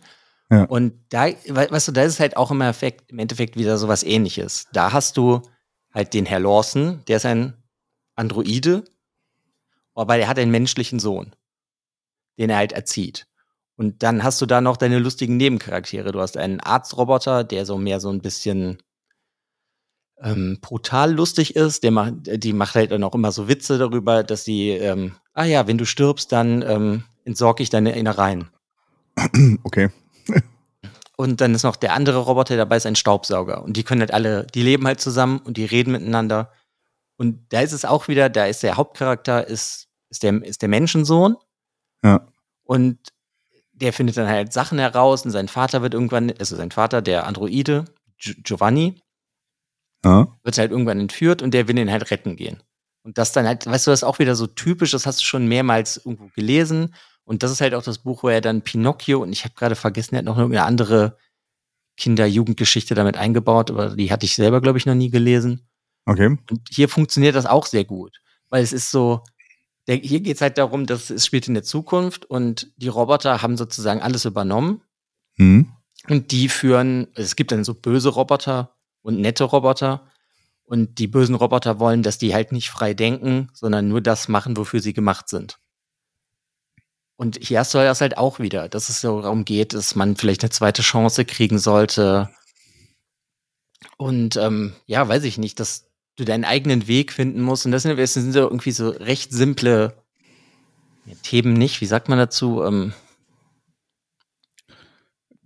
Ja. 0.50 0.64
Und 0.64 0.94
da, 1.08 1.26
we- 1.26 1.70
weißt 1.70 1.88
du, 1.88 1.92
da 1.92 2.02
ist 2.02 2.20
halt 2.20 2.36
auch 2.36 2.50
im 2.50 2.60
Endeffekt, 2.60 3.10
im 3.10 3.18
Endeffekt 3.18 3.56
wieder 3.56 3.78
sowas 3.78 4.02
ähnliches. 4.02 4.66
Da 4.72 4.92
hast 4.92 5.16
du 5.16 5.42
halt 5.92 6.12
den 6.12 6.26
Herr 6.26 6.40
Lawson, 6.40 7.02
der 7.08 7.16
ist 7.16 7.26
ein 7.26 7.54
Androide, 8.14 8.84
aber 9.94 10.16
der 10.16 10.28
hat 10.28 10.38
einen 10.38 10.50
menschlichen 10.50 10.98
Sohn, 10.98 11.34
den 12.38 12.50
er 12.50 12.56
halt 12.58 12.72
erzieht. 12.72 13.26
Und 13.76 14.02
dann 14.02 14.22
hast 14.22 14.40
du 14.40 14.46
da 14.46 14.60
noch 14.60 14.76
deine 14.76 14.98
lustigen 14.98 15.36
Nebencharaktere. 15.36 16.12
Du 16.12 16.20
hast 16.20 16.36
einen 16.36 16.60
Arztroboter, 16.60 17.42
der 17.42 17.66
so 17.66 17.76
mehr 17.76 17.98
so 17.98 18.10
ein 18.10 18.20
bisschen 18.20 18.78
ähm, 20.24 20.58
brutal 20.60 21.12
lustig 21.12 21.54
ist. 21.54 21.84
Der 21.84 21.92
macht, 21.92 22.14
die 22.26 22.52
macht 22.52 22.74
halt 22.74 22.90
dann 22.90 23.04
auch 23.04 23.14
immer 23.14 23.30
so 23.30 23.46
Witze 23.46 23.78
darüber, 23.78 24.24
dass 24.24 24.44
sie 24.44 24.70
ähm, 24.70 25.14
ah 25.34 25.44
ja, 25.44 25.66
wenn 25.66 25.78
du 25.78 25.84
stirbst, 25.84 26.32
dann 26.32 26.62
ähm, 26.62 27.04
entsorge 27.24 27.62
ich 27.62 27.70
deine 27.70 27.94
Innereien. 27.96 28.48
Okay. 29.64 29.90
Und 31.16 31.40
dann 31.40 31.54
ist 31.54 31.62
noch 31.62 31.76
der 31.76 31.92
andere 31.92 32.18
Roboter 32.18 32.56
dabei, 32.56 32.76
ist 32.76 32.86
ein 32.86 32.96
Staubsauger. 32.96 33.62
Und 33.62 33.76
die 33.76 33.84
können 33.84 34.00
halt 34.00 34.12
alle, 34.12 34.46
die 34.52 34.62
leben 34.62 34.84
halt 34.84 35.00
zusammen 35.00 35.38
und 35.38 35.56
die 35.56 35.64
reden 35.64 35.92
miteinander. 35.92 36.50
Und 37.16 37.52
da 37.52 37.60
ist 37.60 37.70
es 37.72 37.84
auch 37.84 38.08
wieder, 38.08 38.28
da 38.28 38.46
ist 38.46 38.64
der 38.64 38.76
Hauptcharakter, 38.76 39.46
ist, 39.46 39.86
ist, 40.10 40.24
der, 40.24 40.42
ist 40.42 40.62
der 40.62 40.68
Menschensohn. 40.68 41.36
Ja. 42.02 42.26
Und 42.64 42.98
der 43.74 43.92
findet 43.92 44.16
dann 44.16 44.26
halt 44.26 44.52
Sachen 44.52 44.80
heraus 44.80 45.24
und 45.24 45.30
sein 45.30 45.46
Vater 45.46 45.82
wird 45.82 45.94
irgendwann, 45.94 46.32
also 46.36 46.56
sein 46.56 46.72
Vater, 46.72 47.00
der 47.00 47.26
Androide, 47.28 47.84
Gi- 48.18 48.42
Giovanni, 48.42 49.00
Ja. 50.04 50.28
wird 50.42 50.58
halt 50.58 50.70
irgendwann 50.70 51.00
entführt 51.00 51.42
und 51.42 51.52
der 51.54 51.66
will 51.68 51.78
ihn 51.78 51.90
halt 51.90 52.10
retten 52.10 52.36
gehen. 52.36 52.62
Und 53.02 53.18
das 53.18 53.32
dann 53.32 53.46
halt, 53.46 53.66
weißt 53.66 53.86
du, 53.86 53.90
das 53.90 54.00
ist 54.00 54.04
auch 54.04 54.18
wieder 54.18 54.34
so 54.36 54.46
typisch, 54.46 54.90
das 54.92 55.06
hast 55.06 55.20
du 55.20 55.24
schon 55.24 55.46
mehrmals 55.46 55.98
irgendwo 55.98 56.28
gelesen. 56.34 56.94
Und 57.24 57.42
das 57.42 57.50
ist 57.50 57.60
halt 57.60 57.74
auch 57.74 57.82
das 57.82 57.98
Buch, 57.98 58.22
wo 58.22 58.28
er 58.28 58.40
dann 58.40 58.62
Pinocchio 58.62 59.22
und 59.22 59.32
ich 59.32 59.44
habe 59.44 59.54
gerade 59.54 59.76
vergessen, 59.76 60.14
er 60.14 60.18
hat 60.18 60.24
noch 60.26 60.36
irgendeine 60.38 60.66
andere 60.66 61.16
Kinder-Jugendgeschichte 61.96 62.94
damit 62.94 63.16
eingebaut, 63.16 63.70
aber 63.70 63.90
die 63.96 64.10
hatte 64.10 64.26
ich 64.26 64.34
selber, 64.34 64.60
glaube 64.60 64.78
ich, 64.78 64.86
noch 64.86 64.94
nie 64.94 65.10
gelesen. 65.10 65.66
Okay. 66.06 66.36
Und 66.50 66.68
hier 66.70 66.88
funktioniert 66.88 67.34
das 67.34 67.46
auch 67.46 67.66
sehr 67.66 67.84
gut, 67.84 68.20
weil 68.50 68.62
es 68.62 68.72
ist 68.72 68.90
so, 68.90 69.22
der, 69.86 69.96
hier 69.96 70.20
geht 70.20 70.36
es 70.36 70.40
halt 70.42 70.58
darum, 70.58 70.86
dass 70.86 71.10
es 71.10 71.24
spielt 71.24 71.48
in 71.48 71.54
der 71.54 71.62
Zukunft 71.62 72.24
und 72.26 72.72
die 72.76 72.88
Roboter 72.88 73.42
haben 73.42 73.56
sozusagen 73.56 74.00
alles 74.02 74.24
übernommen 74.24 74.82
Hm. 75.36 75.72
und 76.08 76.30
die 76.30 76.48
führen, 76.48 77.08
es 77.14 77.36
gibt 77.36 77.52
dann 77.52 77.64
so 77.64 77.74
böse 77.74 78.10
Roboter 78.10 78.73
und 79.04 79.20
nette 79.20 79.44
Roboter. 79.44 80.10
Und 80.64 80.98
die 80.98 81.06
bösen 81.06 81.34
Roboter 81.34 81.78
wollen, 81.78 82.02
dass 82.02 82.18
die 82.18 82.34
halt 82.34 82.50
nicht 82.50 82.70
frei 82.70 82.94
denken, 82.94 83.50
sondern 83.52 83.86
nur 83.86 84.00
das 84.00 84.28
machen, 84.28 84.56
wofür 84.56 84.80
sie 84.80 84.94
gemacht 84.94 85.28
sind. 85.28 85.58
Und 87.16 87.38
hier 87.40 87.60
hast 87.60 87.74
du 87.74 87.78
das 87.78 88.00
halt 88.00 88.16
auch 88.16 88.40
wieder, 88.40 88.68
dass 88.68 88.88
es 88.88 89.00
so 89.00 89.20
darum 89.20 89.44
geht, 89.44 89.74
dass 89.74 89.94
man 89.94 90.16
vielleicht 90.16 90.42
eine 90.42 90.50
zweite 90.50 90.82
Chance 90.82 91.24
kriegen 91.24 91.58
sollte. 91.58 92.30
Und 93.98 94.36
ähm, 94.36 94.74
ja, 94.86 95.06
weiß 95.06 95.22
ich 95.24 95.38
nicht, 95.38 95.60
dass 95.60 95.90
du 96.16 96.24
deinen 96.24 96.44
eigenen 96.44 96.88
Weg 96.88 97.12
finden 97.12 97.42
musst. 97.42 97.66
Und 97.66 97.72
das 97.72 97.82
sind, 97.82 97.98
das 97.98 98.14
sind 98.14 98.32
so 98.32 98.40
irgendwie 98.40 98.72
so 98.72 98.88
recht 98.88 99.32
simple 99.32 99.94
Themen 101.22 101.52
nicht. 101.52 101.80
Wie 101.82 101.86
sagt 101.86 102.08
man 102.08 102.18
dazu? 102.18 102.64
Ähm, 102.64 102.94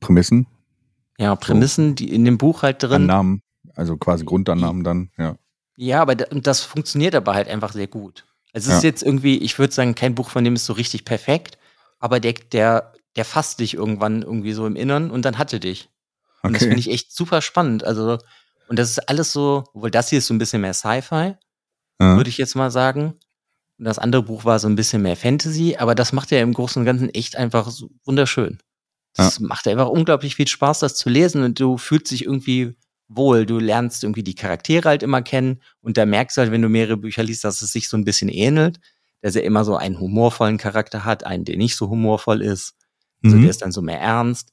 Prämissen, 0.00 0.46
ja, 1.18 1.34
Prämissen, 1.34 1.96
die 1.96 2.14
in 2.14 2.24
dem 2.24 2.38
Buch 2.38 2.62
halt 2.62 2.82
drin. 2.82 3.02
Annahmen, 3.02 3.42
also 3.78 3.96
quasi 3.96 4.24
Grundannahmen 4.24 4.84
dann, 4.84 5.10
ja. 5.16 5.36
Ja, 5.76 6.02
aber 6.02 6.16
das 6.16 6.60
funktioniert 6.62 7.14
aber 7.14 7.34
halt 7.34 7.48
einfach 7.48 7.72
sehr 7.72 7.86
gut. 7.86 8.26
Also 8.52 8.70
es 8.70 8.78
ist 8.78 8.82
Ja. 8.82 8.88
jetzt 8.90 9.02
irgendwie, 9.04 9.38
ich 9.38 9.58
würde 9.58 9.72
sagen, 9.72 9.94
kein 9.94 10.14
Buch 10.16 10.30
von 10.30 10.42
dem 10.42 10.54
ist 10.56 10.66
so 10.66 10.72
richtig 10.72 11.04
perfekt, 11.04 11.56
aber 12.00 12.18
der, 12.18 12.32
der, 12.32 12.92
der 13.14 13.24
fasst 13.24 13.60
dich 13.60 13.74
irgendwann 13.74 14.22
irgendwie 14.22 14.52
so 14.52 14.66
im 14.66 14.74
Innern 14.74 15.10
und 15.10 15.24
dann 15.24 15.38
hatte 15.38 15.60
dich. 15.60 15.88
Und 16.42 16.52
das 16.54 16.62
Okay. 16.62 16.70
finde 16.70 16.80
ich 16.80 16.90
echt 16.90 17.12
super 17.14 17.40
spannend. 17.42 17.84
Also, 17.84 18.18
und 18.68 18.78
das 18.78 18.90
ist 18.90 19.08
alles 19.08 19.32
so, 19.32 19.64
obwohl 19.72 19.90
das 19.90 20.08
hier 20.10 20.18
ist 20.18 20.26
so 20.26 20.34
ein 20.34 20.38
bisschen 20.38 20.60
mehr 20.62 20.74
Sci-Fi, 20.74 21.34
Ja. 22.00 22.16
würde 22.16 22.30
ich 22.30 22.38
jetzt 22.38 22.56
mal 22.56 22.70
sagen. 22.72 23.14
Und 23.78 23.84
das 23.84 23.98
andere 24.00 24.22
Buch 24.24 24.44
war 24.44 24.58
so 24.58 24.68
ein 24.68 24.74
bisschen 24.76 25.02
mehr 25.02 25.16
Fantasy, 25.16 25.76
aber 25.78 25.94
das 25.94 26.12
macht 26.12 26.32
ja 26.32 26.40
im 26.40 26.52
Großen 26.54 26.80
und 26.80 26.86
Ganzen 26.86 27.10
echt 27.14 27.36
einfach 27.36 27.70
so 27.70 27.90
wunderschön. 28.04 28.58
Das 29.14 29.38
macht 29.40 29.66
einfach 29.68 29.88
unglaublich 29.88 30.34
viel 30.36 30.48
Spaß, 30.48 30.80
das 30.80 30.94
zu 30.96 31.08
lesen 31.08 31.42
und 31.44 31.58
du 31.60 31.76
fühlst 31.78 32.10
dich 32.10 32.24
irgendwie 32.24 32.76
wohl. 33.08 33.46
Du 33.46 33.58
lernst 33.58 34.04
irgendwie 34.04 34.22
die 34.22 34.34
Charaktere 34.34 34.88
halt 34.88 35.02
immer 35.02 35.22
kennen 35.22 35.60
und 35.80 35.96
da 35.96 36.06
merkst 36.06 36.36
du 36.36 36.42
halt, 36.42 36.50
wenn 36.52 36.62
du 36.62 36.68
mehrere 36.68 36.96
Bücher 36.96 37.22
liest, 37.22 37.44
dass 37.44 37.62
es 37.62 37.72
sich 37.72 37.88
so 37.88 37.96
ein 37.96 38.04
bisschen 38.04 38.28
ähnelt, 38.28 38.78
dass 39.22 39.34
er 39.34 39.42
immer 39.44 39.64
so 39.64 39.76
einen 39.76 39.98
humorvollen 39.98 40.58
Charakter 40.58 41.04
hat, 41.04 41.24
einen, 41.24 41.44
der 41.44 41.56
nicht 41.56 41.76
so 41.76 41.88
humorvoll 41.88 42.42
ist. 42.42 42.74
Also 43.24 43.36
Mhm. 43.36 43.40
der 43.42 43.50
ist 43.50 43.62
dann 43.62 43.72
so 43.72 43.82
mehr 43.82 44.00
ernst. 44.00 44.50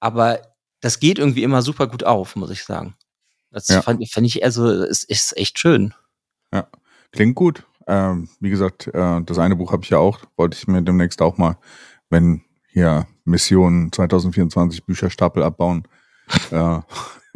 Aber 0.00 0.40
das 0.80 1.00
geht 1.00 1.18
irgendwie 1.18 1.42
immer 1.42 1.62
super 1.62 1.86
gut 1.86 2.04
auf, 2.04 2.36
muss 2.36 2.50
ich 2.50 2.64
sagen. 2.64 2.94
Das 3.50 3.68
Ja. 3.68 3.82
fand, 3.82 4.08
fand 4.10 4.26
ich, 4.26 4.44
also, 4.44 4.68
es 4.70 5.04
ist 5.04 5.36
echt 5.36 5.58
schön. 5.58 5.94
Klingt 7.12 7.34
gut. 7.34 7.64
Ähm, 7.86 8.28
wie 8.40 8.50
gesagt, 8.50 8.88
äh, 8.88 9.22
das 9.22 9.38
eine 9.38 9.56
Buch 9.56 9.72
habe 9.72 9.84
ich 9.84 9.90
ja 9.90 9.98
auch, 9.98 10.20
wollte 10.36 10.56
ich 10.56 10.66
mir 10.66 10.82
demnächst 10.82 11.22
auch 11.22 11.38
mal, 11.38 11.56
wenn 12.10 12.42
hier 12.68 13.06
Mission 13.24 13.90
2024 13.92 14.84
Bücherstapel 14.84 15.42
abbauen, 15.42 15.86
äh, 16.50 16.80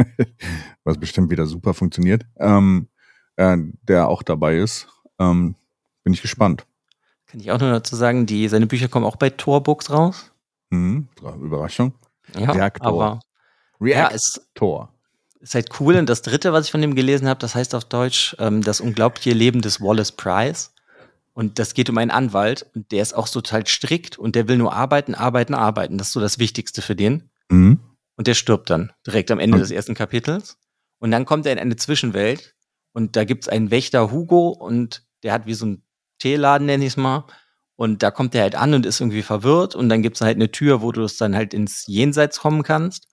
was 0.85 0.99
bestimmt 0.99 1.31
wieder 1.31 1.47
super 1.47 1.75
funktioniert, 1.75 2.25
ähm, 2.39 2.89
äh, 3.37 3.57
der 3.83 4.09
auch 4.09 4.23
dabei 4.23 4.59
ist. 4.59 4.89
Ähm, 5.19 5.55
bin 6.03 6.13
ich 6.13 6.23
gespannt. 6.23 6.67
Kann 7.27 7.41
ich 7.41 7.51
auch 7.51 7.61
nur 7.61 7.71
dazu 7.71 7.95
sagen, 7.95 8.27
die, 8.27 8.49
seine 8.49 8.67
Bücher 8.67 8.89
kommen 8.89 9.07
auch 9.07 9.17
bei 9.17 9.31
Tor 9.31 9.63
Books 9.63 9.91
raus. 9.91 10.33
Mhm. 10.71 11.09
Überraschung. 11.41 11.95
Ja, 12.37 12.53
Reaktor. 12.53 12.87
aber 12.89 13.21
ja, 13.81 14.11
es 14.13 14.37
Reaktor. 14.37 14.93
ist 15.41 15.55
halt 15.55 15.81
cool. 15.81 15.97
Und 15.97 16.09
das 16.09 16.23
dritte, 16.23 16.53
was 16.53 16.67
ich 16.67 16.71
von 16.73 16.81
dem 16.81 16.95
gelesen 16.95 17.29
habe, 17.29 17.41
das 17.41 17.55
heißt 17.55 17.75
auf 17.75 17.85
Deutsch 17.85 18.37
ähm, 18.39 18.63
Das 18.63 18.81
unglaubliche 18.81 19.33
Leben 19.33 19.61
des 19.61 19.81
Wallace 19.81 20.13
Price. 20.13 20.73
Und 21.33 21.59
das 21.59 21.75
geht 21.75 21.89
um 21.89 21.99
einen 21.99 22.11
Anwalt 22.11 22.67
und 22.75 22.91
der 22.93 23.03
ist 23.03 23.15
auch 23.15 23.29
total 23.29 23.67
strikt 23.67 24.19
und 24.19 24.35
der 24.35 24.49
will 24.49 24.59
nur 24.59 24.75
arbeiten, 24.75 25.15
arbeiten, 25.15 25.55
arbeiten. 25.55 25.97
Das 25.97 26.09
ist 26.09 26.13
so 26.13 26.21
das 26.21 26.39
Wichtigste 26.39 26.83
für 26.83 26.97
den. 26.97 27.31
Mhm. 27.49 27.81
Und 28.21 28.27
der 28.27 28.35
stirbt 28.35 28.69
dann 28.69 28.93
direkt 29.07 29.31
am 29.31 29.39
Ende 29.39 29.57
des 29.57 29.71
ersten 29.71 29.95
Kapitels. 29.95 30.59
Und 30.99 31.11
dann 31.11 31.25
kommt 31.25 31.47
er 31.47 31.53
in 31.53 31.59
eine 31.59 31.77
Zwischenwelt 31.77 32.55
und 32.93 33.17
da 33.17 33.25
gibt's 33.25 33.49
einen 33.49 33.71
Wächter 33.71 34.13
Hugo 34.13 34.51
und 34.51 35.07
der 35.23 35.33
hat 35.33 35.47
wie 35.47 35.55
so 35.55 35.65
ein 35.65 35.83
Teeladen, 36.19 36.67
nenn 36.67 36.83
ich's 36.83 36.99
mal. 36.99 37.25
Und 37.77 38.03
da 38.03 38.11
kommt 38.11 38.35
er 38.35 38.43
halt 38.43 38.57
an 38.57 38.75
und 38.75 38.85
ist 38.85 39.01
irgendwie 39.01 39.23
verwirrt 39.23 39.75
und 39.75 39.89
dann 39.89 40.03
gibt's 40.03 40.21
halt 40.21 40.37
eine 40.37 40.51
Tür, 40.51 40.83
wo 40.83 40.93
du 40.93 41.03
es 41.03 41.17
dann 41.17 41.35
halt 41.35 41.55
ins 41.55 41.87
Jenseits 41.87 42.41
kommen 42.41 42.63
kannst. 42.63 43.09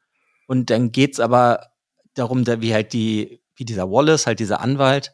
Und 0.45 0.71
dann 0.71 0.91
geht's 0.91 1.21
aber 1.21 1.67
darum, 2.13 2.43
da 2.43 2.59
wie 2.59 2.73
halt 2.73 2.91
die, 2.91 3.41
wie 3.55 3.63
dieser 3.63 3.89
Wallace, 3.89 4.27
halt 4.27 4.41
dieser 4.41 4.59
Anwalt, 4.59 5.13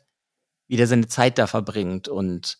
wie 0.67 0.77
der 0.77 0.87
seine 0.87 1.05
Zeit 1.05 1.37
da 1.37 1.45
verbringt 1.45 2.07
und 2.07 2.57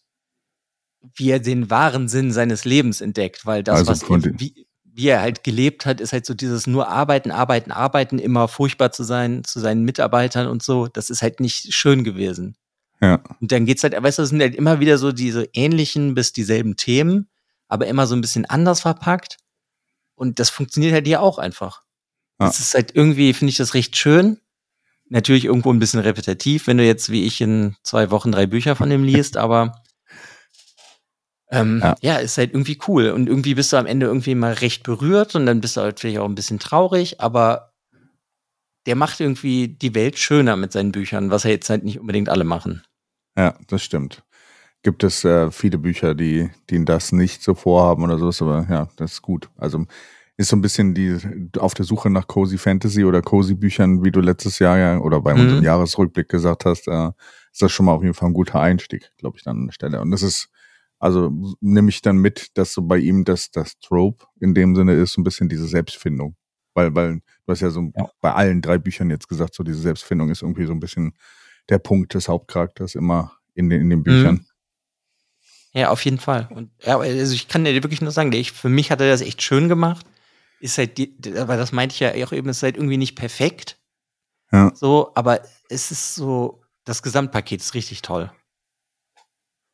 wie 1.15 1.31
er 1.31 1.39
den 1.39 1.71
wahren 1.71 2.07
Sinn 2.07 2.31
seines 2.31 2.63
Lebens 2.63 3.01
entdeckt, 3.01 3.43
weil 3.47 3.63
das, 3.63 3.89
Also 3.89 3.91
was 3.91 4.03
er, 4.23 4.39
wie, 4.39 4.67
wie 4.95 5.07
er 5.07 5.21
halt 5.21 5.43
gelebt 5.43 5.85
hat, 5.85 5.99
ist 5.99 6.13
halt 6.13 6.25
so 6.25 6.33
dieses 6.33 6.67
nur 6.67 6.87
arbeiten, 6.87 7.31
arbeiten, 7.31 7.71
arbeiten, 7.71 8.19
immer 8.19 8.47
furchtbar 8.47 8.91
zu 8.91 9.03
sein, 9.03 9.43
zu 9.43 9.59
seinen 9.59 9.83
Mitarbeitern 9.83 10.47
und 10.47 10.61
so. 10.61 10.87
Das 10.87 11.09
ist 11.09 11.21
halt 11.23 11.39
nicht 11.39 11.73
schön 11.73 12.03
gewesen. 12.03 12.55
Ja. 13.01 13.21
Und 13.41 13.51
dann 13.51 13.65
geht's 13.65 13.83
halt, 13.83 14.01
weißt 14.01 14.19
du, 14.19 14.23
es 14.23 14.29
sind 14.29 14.41
halt 14.41 14.55
immer 14.55 14.79
wieder 14.79 14.97
so 14.97 15.11
diese 15.11 15.49
ähnlichen 15.53 16.13
bis 16.13 16.31
dieselben 16.31 16.75
Themen, 16.75 17.27
aber 17.67 17.87
immer 17.87 18.05
so 18.05 18.15
ein 18.15 18.21
bisschen 18.21 18.45
anders 18.45 18.81
verpackt. 18.81 19.37
Und 20.15 20.39
das 20.39 20.51
funktioniert 20.51 20.93
halt 20.93 21.07
hier 21.07 21.21
auch 21.21 21.39
einfach. 21.39 21.81
Ja. 22.39 22.47
Es 22.47 22.59
ist 22.59 22.75
halt 22.75 22.95
irgendwie, 22.95 23.33
finde 23.33 23.49
ich 23.49 23.57
das 23.57 23.73
recht 23.73 23.97
schön. 23.97 24.39
Natürlich 25.09 25.45
irgendwo 25.45 25.73
ein 25.73 25.79
bisschen 25.79 25.99
repetitiv, 25.99 26.67
wenn 26.67 26.77
du 26.77 26.85
jetzt 26.85 27.09
wie 27.09 27.25
ich 27.25 27.41
in 27.41 27.75
zwei 27.83 28.11
Wochen 28.11 28.31
drei 28.31 28.45
Bücher 28.45 28.75
von 28.75 28.89
dem 28.89 29.03
liest, 29.03 29.37
aber 29.37 29.82
ähm, 31.53 31.79
Ja. 31.81 31.95
ja. 32.01 32.15
ist 32.17 32.37
halt 32.37 32.51
irgendwie 32.53 32.79
cool. 32.87 33.09
Und 33.11 33.27
irgendwie 33.27 33.55
bist 33.55 33.71
du 33.73 33.77
am 33.77 33.85
Ende 33.85 34.05
irgendwie 34.07 34.35
mal 34.35 34.53
recht 34.53 34.83
berührt 34.83 35.35
und 35.35 35.45
dann 35.45 35.61
bist 35.61 35.77
du 35.77 35.81
halt 35.81 35.99
vielleicht 35.99 36.19
auch 36.19 36.25
ein 36.27 36.35
bisschen 36.35 36.59
traurig, 36.59 37.21
aber 37.21 37.71
der 38.85 38.95
macht 38.95 39.19
irgendwie 39.21 39.69
die 39.69 39.95
Welt 39.95 40.17
schöner 40.19 40.57
mit 40.57 40.71
seinen 40.73 40.91
Büchern, 40.91 41.29
was 41.31 41.43
ja 41.43 41.51
jetzt 41.51 41.69
halt 41.69 41.83
nicht 41.85 41.99
unbedingt 41.99 42.27
alle 42.29 42.43
machen. 42.43 42.83
Ja, 43.37 43.55
das 43.67 43.81
stimmt. 43.83 44.23
Gibt 44.83 45.03
es 45.03 45.23
äh, 45.23 45.49
viele 45.51 45.77
Bücher, 45.77 46.13
die, 46.13 46.49
die 46.69 46.83
das 46.83 47.13
nicht 47.13 47.41
so 47.41 47.55
vorhaben 47.55 48.03
oder 48.03 48.17
sowas, 48.17 48.41
aber 48.41 48.67
ja, 48.69 48.89
das 48.97 49.13
ist 49.13 49.21
gut. 49.21 49.49
Also 49.57 49.85
ist 50.35 50.49
so 50.49 50.57
ein 50.57 50.61
bisschen 50.61 50.93
die 50.93 51.17
auf 51.59 51.73
der 51.75 51.85
Suche 51.85 52.09
nach 52.09 52.27
Cozy 52.27 52.57
Fantasy 52.57 53.05
oder 53.05 53.21
Cozy 53.21 53.53
Büchern, 53.53 54.03
wie 54.03 54.11
du 54.11 54.19
letztes 54.19 54.59
Jahr 54.59 54.77
ja 54.77 54.97
oder 54.97 55.21
bei 55.21 55.33
Mhm. 55.33 55.41
unserem 55.41 55.63
Jahresrückblick 55.63 56.27
gesagt 56.27 56.65
hast, 56.65 56.87
äh, 56.89 57.11
ist 57.53 57.61
das 57.61 57.71
schon 57.71 57.85
mal 57.85 57.93
auf 57.93 58.01
jeden 58.01 58.15
Fall 58.15 58.29
ein 58.29 58.33
guter 58.33 58.59
Einstieg, 58.59 59.11
glaube 59.17 59.37
ich, 59.37 59.43
dann 59.43 59.57
an 59.59 59.65
der 59.67 59.73
Stelle. 59.73 60.01
Und 60.01 60.11
das 60.11 60.23
ist, 60.23 60.49
also 61.03 61.31
nehme 61.59 61.89
ich 61.89 62.01
dann 62.01 62.17
mit, 62.17 62.57
dass 62.57 62.73
so 62.73 62.81
bei 62.81 62.97
ihm 62.97 63.25
das, 63.25 63.51
das 63.51 63.77
Trope 63.79 64.25
in 64.39 64.53
dem 64.53 64.75
Sinne 64.75 64.93
ist, 64.93 65.13
so 65.13 65.21
ein 65.21 65.25
bisschen 65.25 65.49
diese 65.49 65.67
Selbstfindung. 65.67 66.35
Weil, 66.73 66.95
weil 66.95 67.15
du 67.19 67.51
hast 67.51 67.59
ja 67.61 67.69
so 67.69 67.91
Ja. 67.95 68.09
bei 68.21 68.33
allen 68.33 68.61
drei 68.61 68.77
Büchern 68.77 69.09
jetzt 69.09 69.27
gesagt, 69.27 69.53
so 69.53 69.63
diese 69.63 69.79
Selbstfindung 69.79 70.29
ist 70.29 70.41
irgendwie 70.41 70.65
so 70.65 70.71
ein 70.71 70.79
bisschen 70.79 71.13
der 71.69 71.79
Punkt 71.79 72.13
des 72.13 72.27
Hauptcharakters 72.27 72.95
immer 72.95 73.33
in 73.53 73.69
den, 73.69 73.81
in 73.81 73.89
den 73.89 74.03
Büchern. 74.03 74.45
Ja, 75.73 75.89
auf 75.89 76.05
jeden 76.05 76.19
Fall. 76.19 76.47
Und 76.51 76.71
ja, 76.83 76.97
also 76.97 77.33
ich 77.33 77.47
kann 77.47 77.65
dir 77.65 77.73
wirklich 77.73 78.01
nur 78.01 78.11
sagen, 78.11 78.31
ich, 78.31 78.51
für 78.51 78.69
mich 78.69 78.91
hat 78.91 79.01
er 79.01 79.09
das 79.09 79.21
echt 79.21 79.41
schön 79.41 79.69
gemacht. 79.69 80.05
Ist 80.61 80.77
halt, 80.77 80.97
die, 80.97 81.15
aber 81.37 81.57
das 81.57 81.71
meinte 81.71 81.93
ich 81.93 81.99
ja 81.99 82.11
auch 82.25 82.31
eben, 82.31 82.47
ist 82.47 82.63
halt 82.63 82.77
irgendwie 82.77 82.97
nicht 82.97 83.15
perfekt. 83.15 83.77
Ja. 84.51 84.71
So, 84.73 85.11
aber 85.15 85.41
es 85.69 85.91
ist 85.91 86.15
so, 86.15 86.61
das 86.85 87.03
Gesamtpaket 87.03 87.59
ist 87.59 87.73
richtig 87.73 88.01
toll. 88.03 88.31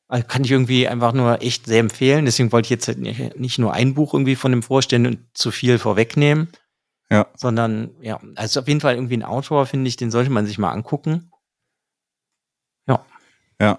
Also 0.10 0.26
kann 0.28 0.44
ich 0.44 0.52
irgendwie 0.52 0.88
einfach 0.88 1.14
nur 1.14 1.42
echt 1.42 1.68
sehr 1.68 1.80
empfehlen. 1.80 2.26
Deswegen 2.26 2.52
wollte 2.52 2.66
ich 2.66 2.72
jetzt 2.72 2.88
halt 2.88 2.98
nicht, 3.00 3.60
nur 3.60 3.74
ein 3.74 3.94
Buch 3.94 4.14
irgendwie 4.14 4.36
von 4.36 4.52
dem 4.52 4.64
vorstellen 4.64 5.06
und 5.06 5.20
zu 5.34 5.52
viel 5.52 5.78
vorwegnehmen. 5.78 6.50
Ja. 7.12 7.28
Sondern, 7.38 7.92
ja, 8.02 8.20
also 8.36 8.60
auf 8.60 8.68
jeden 8.68 8.82
Fall 8.82 8.96
irgendwie 8.96 9.16
ein 9.18 9.24
Autor, 9.24 9.66
finde 9.66 9.88
ich, 9.88 9.96
den 9.98 10.12
sollte 10.12 10.30
man 10.32 10.46
sich 10.46 10.58
mal 10.58 10.72
angucken. 10.72 11.32
Ja. 13.62 13.78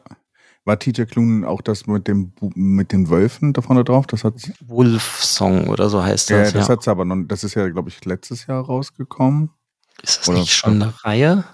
War 0.66 0.78
TJ 0.78 1.04
Klune 1.04 1.48
auch 1.48 1.62
das 1.62 1.86
mit 1.86 2.06
dem 2.06 2.34
mit 2.54 2.92
den 2.92 3.08
Wölfen 3.08 3.54
da 3.54 3.62
vorne 3.62 3.82
drauf? 3.82 4.06
Das 4.06 4.24
hat 4.24 4.34
Wolf 4.60 5.24
Song 5.24 5.68
oder 5.68 5.88
so 5.88 6.04
heißt 6.04 6.28
ja, 6.28 6.40
das. 6.42 6.52
das 6.52 6.68
Ja, 6.68 6.74
hat's 6.74 6.86
aber 6.86 7.06
noch, 7.06 7.16
das 7.26 7.44
ist 7.44 7.54
ja, 7.54 7.66
glaube 7.70 7.88
ich, 7.88 8.04
letztes 8.04 8.46
Jahr 8.46 8.62
rausgekommen. 8.62 9.48
Ist 10.02 10.18
das 10.20 10.28
oder- 10.28 10.38
nicht 10.40 10.52
schon 10.52 10.82
eine 10.82 10.92
Reihe? 11.02 11.44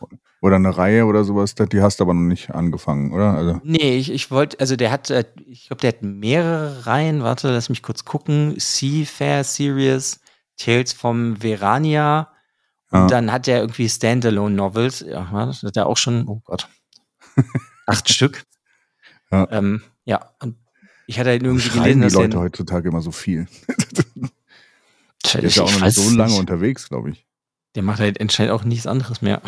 Oder 0.42 0.56
eine 0.56 0.76
Reihe 0.76 1.06
oder 1.06 1.24
sowas, 1.24 1.54
die 1.54 1.80
hast 1.80 1.98
du 1.98 2.04
aber 2.04 2.12
noch 2.14 2.20
nicht 2.28 2.50
angefangen, 2.50 3.12
oder? 3.12 3.32
Also, 3.34 3.60
Nee, 3.64 3.96
ich, 3.96 4.10
ich 4.12 4.30
wollte, 4.30 4.60
also 4.60 4.76
der 4.76 4.90
hat, 4.90 5.10
äh, 5.10 5.24
ich 5.46 5.66
glaube, 5.68 5.80
der 5.80 5.88
hat 5.88 6.02
mehrere 6.02 6.86
Reihen. 6.86 7.22
Warte, 7.22 7.50
lass 7.50 7.68
mich 7.70 7.82
kurz 7.82 8.04
gucken. 8.04 8.54
Seafair 8.58 9.44
Series, 9.44 10.20
Tales 10.58 10.92
vom 10.92 11.36
Verania. 11.40 12.28
Und 12.90 13.00
Ja. 13.00 13.06
dann 13.08 13.32
hat 13.32 13.48
er 13.48 13.60
irgendwie 13.60 13.88
Standalone-Novels. 13.88 15.00
Ja, 15.08 15.30
war 15.32 15.46
das 15.46 15.62
hat 15.62 15.76
er 15.76 15.86
auch 15.86 15.96
schon, 15.96 16.28
oh 16.28 16.40
Gott, 16.44 16.68
acht 17.86 18.08
Stück. 18.12 18.42
Ja. 19.32 19.48
Ähm, 19.50 19.82
ja, 20.04 20.30
und 20.40 20.56
ich 21.06 21.18
hatte 21.18 21.30
halt 21.30 21.42
irgendwie 21.42 21.62
schreiben 21.68 21.82
gelesen, 21.82 22.00
die 22.00 22.04
dass 22.06 22.12
Leute 22.14 22.28
der, 22.30 22.40
heutzutage 22.40 22.88
immer 22.88 23.00
so 23.02 23.10
viel. 23.10 23.46
Der 25.34 25.42
ist 25.42 25.56
ja 25.56 25.64
auch 25.64 25.72
noch 25.72 25.80
nicht 25.80 25.94
so 25.96 26.08
lange 26.10 26.30
nicht. 26.32 26.40
unterwegs, 26.40 26.88
glaube 26.88 27.10
ich. 27.10 27.26
Der 27.74 27.82
macht 27.82 27.98
halt 28.00 28.20
anscheinend 28.20 28.52
auch 28.52 28.64
nichts 28.64 28.86
anderes 28.86 29.22
mehr. 29.22 29.42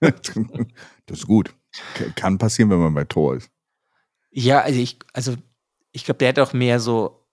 das 0.00 1.18
ist 1.18 1.26
gut. 1.26 1.54
Kann 2.14 2.38
passieren, 2.38 2.70
wenn 2.70 2.78
man 2.78 2.94
bei 2.94 3.04
Tor 3.04 3.36
ist. 3.36 3.50
Ja, 4.30 4.60
also 4.60 4.78
ich, 4.78 4.98
also 5.12 5.34
ich 5.92 6.04
glaube, 6.04 6.18
der 6.18 6.28
hat 6.28 6.38
auch 6.38 6.52
mehr 6.52 6.80
so, 6.80 7.26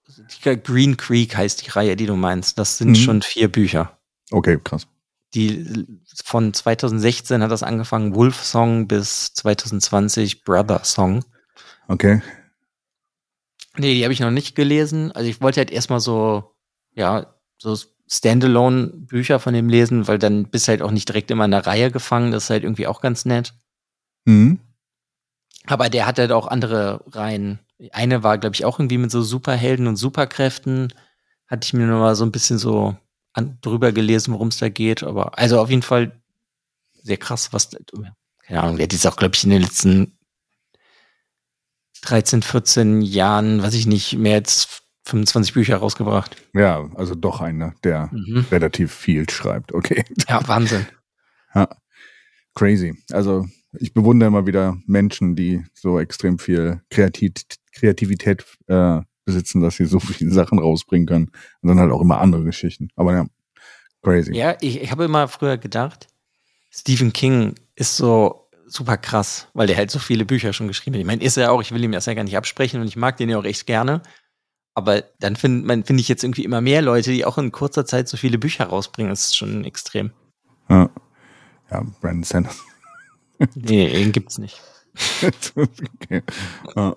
Green 0.64 0.98
Creek 0.98 1.36
heißt 1.36 1.66
die 1.66 1.70
Reihe, 1.70 1.96
die 1.96 2.06
du 2.06 2.16
meinst. 2.16 2.58
Das 2.58 2.78
sind 2.78 2.90
Mhm. 2.90 2.96
schon 2.96 3.22
vier 3.22 3.52
Bücher. 3.52 3.98
Okay, 4.32 4.60
krass. 4.64 4.88
Die 5.34 5.86
von 6.24 6.54
2016 6.54 7.42
hat 7.42 7.52
das 7.52 7.64
angefangen, 7.64 8.16
Wolf 8.16 8.44
Song 8.44 8.88
bis 8.88 9.34
2020 9.34 10.44
Brother 10.44 10.84
Song. 10.84 11.26
Okay. 11.88 12.22
Nee, 13.78 13.96
die 13.96 14.04
habe 14.04 14.14
ich 14.14 14.20
noch 14.20 14.30
nicht 14.32 14.56
gelesen. 14.56 15.12
Also 15.12 15.30
ich 15.30 15.42
wollte 15.42 15.60
halt 15.60 15.72
erstmal 15.72 16.00
so, 16.00 16.56
ja, 16.94 17.36
so 17.58 17.76
Standalone-Bücher 18.10 19.40
von 19.40 19.54
dem 19.54 19.70
lesen, 19.70 20.08
weil 20.08 20.20
dann 20.20 20.46
bist 20.46 20.68
du 20.68 20.72
halt 20.72 20.82
auch 20.82 20.92
nicht 20.92 21.08
direkt 21.08 21.32
immer 21.32 21.46
in 21.46 21.52
der 21.52 21.66
Reihe 21.66 21.92
gefangen. 21.92 22.32
Das 22.32 22.46
ist 22.46 22.50
halt 22.50 22.64
irgendwie 22.64 22.88
auch 22.88 23.02
ganz 23.02 23.26
nett. 23.26 23.54
Mhm. 24.26 24.60
Aber 25.66 25.90
der 25.90 26.06
hat 26.06 26.20
halt 26.20 26.32
auch 26.32 26.48
andere 26.48 27.04
Reihen. 27.08 27.60
Eine 27.92 28.24
war, 28.24 28.38
glaube 28.38 28.56
ich, 28.56 28.66
auch 28.66 28.80
irgendwie 28.80 28.98
mit 28.98 29.12
so 29.12 29.22
Superhelden 29.22 29.88
und 29.88 29.96
Superkräften. 29.96 30.94
Hatte 31.48 31.66
ich 31.66 31.74
mir 31.74 31.86
nur 31.86 32.00
mal 32.00 32.16
so 32.16 32.26
ein 32.26 32.32
bisschen 32.32 32.58
so 32.58 32.96
an, 33.34 33.58
drüber 33.62 33.92
gelesen, 33.92 34.34
worum 34.34 34.50
es 34.50 34.58
da 34.58 34.70
geht. 34.70 35.04
Aber 35.04 35.38
also 35.38 35.60
auf 35.60 35.70
jeden 35.70 35.82
Fall 35.82 36.20
sehr 37.02 37.18
krass, 37.18 37.52
was, 37.52 37.72
keine 38.46 38.62
Ahnung, 38.62 38.78
der 38.78 38.86
hat 38.86 38.94
jetzt 38.94 39.08
auch, 39.08 39.16
glaube 39.16 39.36
ich, 39.36 39.44
in 39.44 39.50
den 39.50 39.62
letzten 39.62 40.18
13, 42.02 42.42
14 42.42 43.02
Jahren, 43.02 43.64
weiß 43.64 43.74
ich 43.74 43.86
nicht, 43.86 44.18
mehr 44.18 44.36
als 44.36 44.83
25 45.06 45.54
Bücher 45.54 45.78
rausgebracht. 45.78 46.38
Ja, 46.54 46.90
also 46.96 47.16
doch 47.16 47.42
einer, 47.42 47.74
der 47.84 48.10
Mhm. 48.12 48.46
relativ 48.52 48.94
viel 48.94 49.30
schreibt. 49.30 49.74
Okay. 49.74 50.04
Ja, 50.30 50.46
Wahnsinn. 50.48 50.86
Crazy. 52.56 52.94
Also 53.12 53.46
ich 53.80 53.94
bewundere 53.94 54.28
immer 54.28 54.46
wieder 54.46 54.78
Menschen, 54.86 55.36
die 55.36 55.64
so 55.74 56.00
extrem 56.00 56.38
viel 56.40 56.82
Kreativ 56.90 57.32
Kreativität 57.76 58.46
äh, 58.68 59.02
besitzen, 59.26 59.62
dass 59.62 59.78
sie 59.78 59.86
so 59.86 60.00
viele 60.00 60.32
Sachen 60.32 60.60
rausbringen 60.60 61.08
können. 61.08 61.32
Und 61.62 61.70
dann 61.70 61.80
halt 61.80 61.92
auch 61.92 62.02
immer 62.02 62.22
andere 62.22 62.44
Geschichten. 62.44 62.90
Aber 62.96 63.14
ja, 63.14 63.26
crazy. 64.04 64.36
Ja, 64.36 64.56
ich, 64.62 64.80
ich 64.82 64.92
habe 64.92 65.06
immer 65.06 65.28
früher 65.28 65.58
gedacht, 65.58 66.08
Stephen 66.70 67.12
King 67.14 67.56
ist 67.76 67.98
so 67.98 68.48
super 68.68 68.98
krass, 68.98 69.48
weil 69.54 69.66
der 69.68 69.78
halt 69.78 69.90
so 69.90 69.98
viele 69.98 70.26
Bücher 70.26 70.54
schon 70.54 70.68
geschrieben 70.68 70.96
hat. 70.96 71.02
Ich 71.02 71.08
meine, 71.08 71.24
ist 71.24 71.38
er 71.38 71.52
auch, 71.52 71.62
ich 71.62 71.72
will 71.72 71.84
ihm 71.84 71.92
das 71.92 72.06
ja 72.06 72.14
gar 72.14 72.24
nicht 72.24 72.38
absprechen 72.38 72.80
und 72.82 72.88
ich 72.88 72.96
mag 72.96 73.18
den 73.18 73.30
ja 73.30 73.38
auch 73.40 73.44
echt 73.46 73.66
gerne. 73.66 74.04
Aber 74.76 75.04
dann 75.20 75.36
finde 75.36 75.84
find 75.84 76.00
ich 76.00 76.08
jetzt 76.08 76.24
irgendwie 76.24 76.44
immer 76.44 76.62
mehr 76.62 76.82
Leute, 76.82 77.12
die 77.12 77.26
auch 77.26 77.38
in 77.38 77.52
kurzer 77.52 77.86
Zeit 77.86 78.08
so 78.08 78.18
viele 78.18 78.38
Bücher 78.40 78.66
rausbringen. 78.66 79.12
Das 79.12 79.28
ist 79.28 79.38
schon 79.38 79.66
extrem. 79.66 80.12
Ja, 80.70 80.90
ja 81.72 81.86
Brandon 82.02 82.24
Sanders. 82.24 82.64
Nee, 83.56 83.90
den 83.90 84.14
gibt's 84.14 84.38
nicht. 84.38 84.62
okay. 85.56 86.22
Ja. 86.78 86.96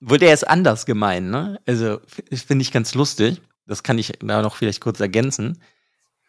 Wo 0.00 0.16
der 0.16 0.34
ist 0.34 0.46
anders 0.46 0.84
gemeint, 0.84 1.30
ne? 1.30 1.60
Also, 1.66 2.00
finde 2.30 2.62
ich 2.62 2.72
ganz 2.72 2.94
lustig. 2.94 3.40
Das 3.64 3.84
kann 3.84 3.96
ich 3.96 4.12
da 4.20 4.42
noch 4.42 4.56
vielleicht 4.56 4.82
kurz 4.82 5.00
ergänzen. 5.00 5.62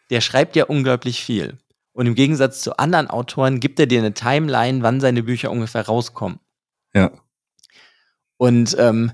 Der 0.08 0.22
schreibt 0.22 0.56
ja 0.56 0.64
unglaublich 0.64 1.22
viel. 1.22 1.58
Und 1.92 2.06
im 2.06 2.14
Gegensatz 2.14 2.62
zu 2.62 2.78
anderen 2.78 3.10
Autoren 3.10 3.60
gibt 3.60 3.78
er 3.80 3.86
dir 3.86 3.98
eine 3.98 4.14
Timeline, 4.14 4.82
wann 4.82 5.00
seine 5.00 5.24
Bücher 5.24 5.50
ungefähr 5.50 5.84
rauskommen. 5.84 6.38
ja. 6.94 7.10
Und 8.36 8.76
ähm, 8.78 9.12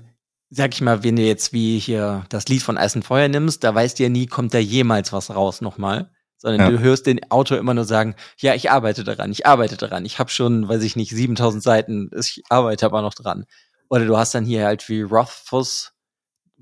sag 0.51 0.73
ich 0.73 0.81
mal, 0.81 1.03
wenn 1.03 1.15
du 1.15 1.23
jetzt 1.23 1.53
wie 1.53 1.79
hier 1.79 2.25
das 2.29 2.47
Lied 2.47 2.61
von 2.61 2.77
Eis 2.77 2.95
und 2.95 3.03
Feuer 3.03 3.29
nimmst, 3.29 3.63
da 3.63 3.73
weißt 3.73 3.97
du 3.97 4.03
ja 4.03 4.09
nie, 4.09 4.27
kommt 4.27 4.53
da 4.53 4.59
jemals 4.59 5.11
was 5.13 5.33
raus 5.33 5.61
nochmal. 5.61 6.11
Sondern 6.37 6.61
Ja. 6.61 6.69
du 6.69 6.79
hörst 6.79 7.05
den 7.05 7.31
Autor 7.31 7.57
immer 7.57 7.73
nur 7.73 7.85
sagen, 7.85 8.15
ja, 8.37 8.53
ich 8.53 8.69
arbeite 8.69 9.03
daran, 9.03 9.31
ich 9.31 9.45
arbeite 9.45 9.77
daran. 9.77 10.05
Ich 10.05 10.19
habe 10.19 10.29
schon, 10.29 10.67
weiß 10.67 10.83
ich 10.83 10.95
nicht, 10.95 11.11
7000 11.11 11.63
Seiten, 11.63 12.09
ich 12.19 12.43
arbeite 12.49 12.85
aber 12.85 13.01
noch 13.01 13.13
dran. 13.13 13.45
Oder 13.89 14.05
du 14.05 14.17
hast 14.17 14.35
dann 14.35 14.43
hier 14.43 14.65
halt 14.65 14.87
wie 14.89 15.01
Rothfuss, 15.01 15.93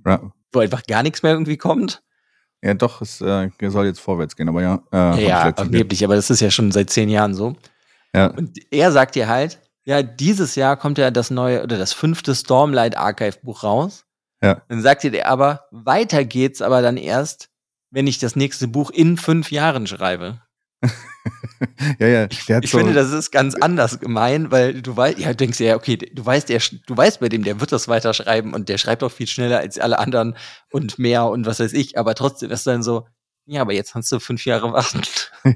ja. 0.05 0.31
wo 0.51 0.59
einfach 0.59 0.83
gar 0.85 1.01
nichts 1.01 1.23
mehr 1.23 1.31
irgendwie 1.31 1.57
kommt. 1.57 2.03
Ja, 2.61 2.73
doch, 2.73 3.01
es 3.01 3.21
äh, 3.21 3.49
soll 3.69 3.85
jetzt 3.85 4.01
vorwärts 4.01 4.35
gehen, 4.35 4.49
aber 4.49 4.61
ja. 4.61 4.83
Äh, 4.91 5.25
ja, 5.25 5.43
angeblich, 5.55 6.03
aber 6.03 6.15
das 6.15 6.29
ist 6.29 6.41
ja 6.41 6.51
schon 6.51 6.71
seit 6.71 6.89
zehn 6.89 7.07
Jahren 7.07 7.33
so. 7.33 7.55
Ja. 8.13 8.27
Und 8.27 8.59
er 8.71 8.91
sagt 8.91 9.15
dir 9.15 9.29
halt, 9.29 9.59
ja, 9.89 10.03
dieses 10.03 10.53
Jahr 10.53 10.77
kommt 10.77 10.99
ja 10.99 11.09
das 11.09 11.31
neue 11.31 11.63
oder 11.63 11.79
das 11.79 11.93
fünfte 11.93 12.35
Stormlight 12.35 12.95
Archive 12.95 13.39
Buch 13.41 13.63
raus. 13.63 14.05
Ja. 14.39 14.61
Dann 14.69 14.83
sagt 14.83 15.01
dir 15.01 15.09
der 15.09 15.27
aber, 15.27 15.65
weiter 15.71 16.25
geht's 16.25 16.61
aber 16.61 16.83
dann 16.83 16.95
erst, 16.95 17.49
wenn 17.89 18.05
ich 18.05 18.19
das 18.19 18.35
nächste 18.35 18.67
Buch 18.67 18.91
in 18.91 19.17
fünf 19.17 19.49
Jahren 19.49 19.87
schreibe. 19.87 20.43
ja, 21.99 22.07
ja. 22.07 22.27
Ich 22.29 22.69
so, 22.69 22.77
finde, 22.77 22.93
das 22.93 23.11
ist 23.11 23.31
ganz 23.31 23.55
anders 23.55 23.99
gemein, 23.99 24.51
weil 24.51 24.79
du 24.79 24.95
weißt, 24.95 25.17
ja, 25.17 25.33
denkst 25.33 25.59
ja, 25.59 25.75
okay, 25.75 25.97
du 25.97 26.23
weißt, 26.23 26.49
der, 26.49 26.61
du 26.85 26.95
weißt 26.95 27.19
bei 27.19 27.29
dem, 27.29 27.43
der 27.43 27.59
wird 27.59 27.71
das 27.71 27.87
weiterschreiben 27.87 28.53
und 28.53 28.69
der 28.69 28.77
schreibt 28.77 29.01
auch 29.01 29.11
viel 29.11 29.25
schneller 29.25 29.57
als 29.57 29.79
alle 29.79 29.97
anderen 29.97 30.37
und 30.71 30.99
mehr 30.99 31.25
und 31.25 31.47
was 31.47 31.59
weiß 31.59 31.73
ich, 31.73 31.97
aber 31.97 32.13
trotzdem 32.13 32.51
ist 32.51 32.67
dann 32.67 32.83
so, 32.83 33.07
ja, 33.49 33.61
aber 33.61 33.73
jetzt 33.73 33.93
kannst 33.93 34.11
du 34.11 34.19
fünf 34.19 34.45
Jahre 34.45 34.71
warten. 34.71 35.01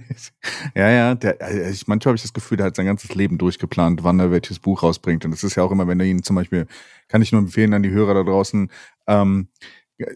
ja, 0.75 0.89
ja, 0.89 1.15
der, 1.15 1.39
äh, 1.41 1.69
ich, 1.69 1.87
manchmal 1.87 2.11
habe 2.11 2.15
ich 2.15 2.23
das 2.23 2.33
Gefühl, 2.33 2.57
der 2.57 2.65
hat 2.67 2.75
sein 2.75 2.87
ganzes 2.87 3.13
Leben 3.13 3.37
durchgeplant, 3.37 4.03
wann 4.03 4.19
er 4.19 4.31
welches 4.31 4.59
Buch 4.59 4.81
rausbringt. 4.81 5.25
Und 5.25 5.31
das 5.31 5.43
ist 5.43 5.55
ja 5.55 5.63
auch 5.63 5.71
immer, 5.71 5.87
wenn 5.87 5.99
er 5.99 6.05
ihn 6.07 6.23
zum 6.23 6.35
Beispiel, 6.35 6.65
kann 7.07 7.21
ich 7.21 7.31
nur 7.31 7.41
empfehlen 7.41 7.73
an 7.73 7.83
die 7.83 7.91
Hörer 7.91 8.15
da 8.15 8.23
draußen, 8.23 8.71
ähm, 9.07 9.47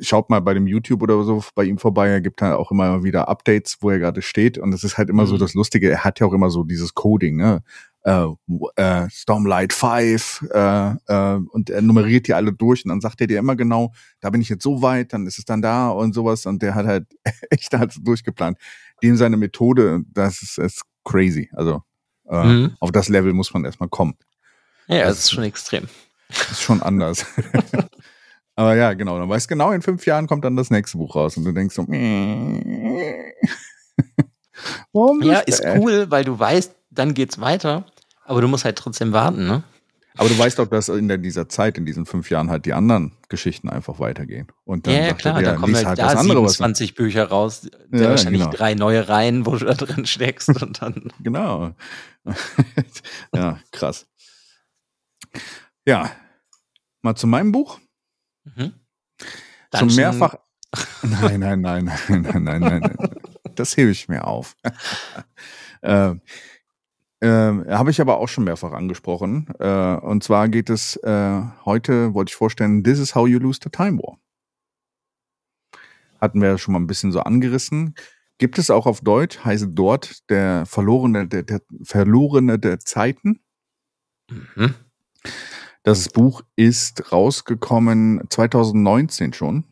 schaut 0.01 0.29
mal 0.29 0.39
bei 0.41 0.55
dem 0.55 0.65
YouTube 0.67 1.03
oder 1.03 1.23
so 1.23 1.43
bei 1.53 1.63
ihm 1.63 1.77
vorbei. 1.77 2.09
Er 2.09 2.21
gibt 2.21 2.41
halt 2.41 2.55
auch 2.55 2.71
immer 2.71 3.03
wieder 3.03 3.27
Updates, 3.29 3.77
wo 3.81 3.91
er 3.91 3.99
gerade 3.99 4.21
steht. 4.23 4.57
Und 4.57 4.71
das 4.71 4.83
ist 4.83 4.97
halt 4.97 5.09
immer 5.09 5.27
so 5.27 5.35
Mhm. 5.35 5.39
das 5.39 5.53
Lustige. 5.53 5.89
Er 5.89 6.03
hat 6.03 6.19
ja 6.19 6.25
auch 6.27 6.33
immer 6.33 6.49
so 6.49 6.63
dieses 6.63 6.95
Coding, 6.95 7.35
ne? 7.37 7.61
Äh, 8.07 8.27
äh, 8.77 9.09
Stormlight 9.09 9.73
5 9.73 10.45
äh, 10.53 10.91
äh, 11.07 11.39
und 11.51 11.69
er 11.69 11.81
nummeriert 11.81 12.27
die 12.27 12.33
alle 12.33 12.53
durch 12.53 12.85
und 12.85 12.89
dann 12.89 13.01
sagt 13.01 13.19
er 13.19 13.27
dir 13.27 13.39
immer 13.39 13.55
genau, 13.57 13.91
da 14.21 14.29
bin 14.29 14.39
ich 14.41 14.47
jetzt 14.49 14.63
so 14.63 14.81
weit, 14.81 15.11
dann 15.11 15.27
ist 15.27 15.37
es 15.39 15.43
dann 15.45 15.61
da 15.61 15.89
und 15.89 16.13
sowas 16.15 16.45
und 16.45 16.61
der 16.61 16.73
hat 16.75 16.85
halt 16.85 17.05
echt 17.49 17.73
halt 17.73 17.93
durchgeplant. 18.01 18.57
Dem 19.03 19.17
seine 19.17 19.35
Methode, 19.35 20.03
das 20.13 20.41
ist, 20.41 20.57
ist 20.57 20.81
crazy. 21.03 21.49
Also 21.53 21.81
äh, 22.29 22.43
Mhm. 22.45 22.77
auf 22.79 22.91
das 22.93 23.09
Level 23.09 23.33
muss 23.33 23.53
man 23.53 23.65
erstmal 23.65 23.89
kommen. 23.89 24.15
Ja, 24.87 24.99
Das 24.99 25.07
das 25.09 25.19
ist 25.25 25.31
schon 25.31 25.43
extrem. 25.43 25.89
Das 26.29 26.51
ist 26.51 26.61
schon 26.61 26.81
anders. 26.81 27.25
Aber 28.55 28.75
ja, 28.75 28.93
genau. 28.93 29.19
Dann 29.19 29.27
weißt 29.29 29.47
du 29.47 29.53
genau, 29.53 29.71
in 29.71 29.81
fünf 29.81 30.05
Jahren 30.05 30.27
kommt 30.27 30.45
dann 30.45 30.55
das 30.55 30.69
nächste 30.71 30.97
Buch 30.97 31.15
raus 31.15 31.35
und 31.37 31.43
du 31.43 31.51
denkst 31.51 31.75
so, 31.75 31.85
warum 34.93 35.21
Ja, 35.21 35.39
ist 35.39 35.63
cool, 35.65 36.09
weil 36.09 36.23
du 36.23 36.39
weißt, 36.39 36.73
dann 36.89 37.13
geht's 37.13 37.39
weiter, 37.39 37.85
aber 38.27 38.41
du 38.41 38.47
musst 38.47 38.65
halt 38.65 38.77
trotzdem 38.77 39.11
warten, 39.13 39.47
ne? 39.47 39.63
Aber 40.19 40.29
du 40.29 40.37
weißt 40.37 40.59
auch, 40.59 40.67
dass 40.67 40.89
in 40.89 41.07
der, 41.07 41.19
dieser 41.19 41.47
Zeit, 41.47 41.77
in 41.77 41.85
diesen 41.85 42.07
fünf 42.07 42.31
Jahren 42.31 42.49
halt 42.49 42.65
die 42.65 42.73
anderen 42.73 43.11
Geschichten 43.29 43.69
einfach 43.69 43.99
weitergehen. 43.99 44.47
Und 44.65 44.87
dann 44.87 44.95
Ja, 44.95 45.01
ja, 45.07 45.13
klar, 45.13 45.41
da 45.43 45.55
kommen 45.55 45.75
halt, 45.75 45.85
halt 45.85 45.99
da 45.99 46.07
andere, 46.07 46.41
was 46.41 46.53
27 46.53 46.95
Bücher 46.95 47.25
raus, 47.29 47.61
sehr 47.61 48.01
Ja, 48.01 48.09
wahrscheinlich 48.09 48.41
genau. 48.41 48.51
drei 48.55 48.73
neue 48.73 49.07
Reihen, 49.07 49.45
wo 49.45 49.55
du 49.55 49.65
da 49.65 49.73
drin 49.75 50.07
steckst 50.07 50.49
und 50.49 50.81
dann. 50.81 51.11
Genau. 51.23 51.75
ja, 53.35 53.59
krass. 53.71 54.07
Ja. 55.85 56.11
Mal 57.03 57.15
zu 57.15 57.27
meinem 57.27 57.51
Buch. 57.51 57.79
Mhm. 58.43 58.73
Dungeon- 59.71 59.95
mehrfach. 59.95 60.35
Nein, 61.03 61.39
nein, 61.39 61.61
nein, 61.61 61.85
nein, 61.85 62.21
nein, 62.23 62.43
nein, 62.43 62.61
nein, 62.61 62.81
nein. 62.81 62.97
Das 63.55 63.77
hebe 63.77 63.91
ich 63.91 64.09
mir 64.09 64.25
auf. 64.27 64.55
ähm, 65.81 66.21
ähm, 67.21 67.65
Habe 67.67 67.91
ich 67.91 67.99
aber 67.99 68.17
auch 68.17 68.27
schon 68.27 68.43
mehrfach 68.43 68.73
angesprochen. 68.73 69.47
Äh, 69.59 69.95
und 69.97 70.23
zwar 70.23 70.49
geht 70.49 70.69
es 70.69 70.97
äh, 70.97 71.41
heute, 71.65 72.13
wollte 72.13 72.29
ich 72.29 72.35
vorstellen, 72.35 72.83
This 72.83 72.99
is 72.99 73.15
how 73.15 73.27
you 73.27 73.39
lose 73.39 73.59
the 73.63 73.69
time 73.69 73.99
war. 73.99 74.17
Hatten 76.21 76.41
wir 76.41 76.57
schon 76.57 76.73
mal 76.73 76.79
ein 76.79 76.87
bisschen 76.87 77.11
so 77.11 77.21
angerissen. 77.21 77.95
Gibt 78.37 78.59
es 78.59 78.69
auch 78.69 78.85
auf 78.85 79.01
Deutsch, 79.01 79.39
heißt 79.43 79.69
dort 79.71 80.29
der 80.29 80.65
Verlorene 80.67 81.27
der, 81.27 81.43
der 81.43 81.61
Verlorene 81.83 82.59
der 82.59 82.79
Zeiten. 82.79 83.39
Mhm. 84.29 84.75
Das 85.81 86.09
Buch 86.09 86.41
ist 86.55 87.11
rausgekommen 87.11 88.21
2019 88.29 89.33
schon. 89.33 89.63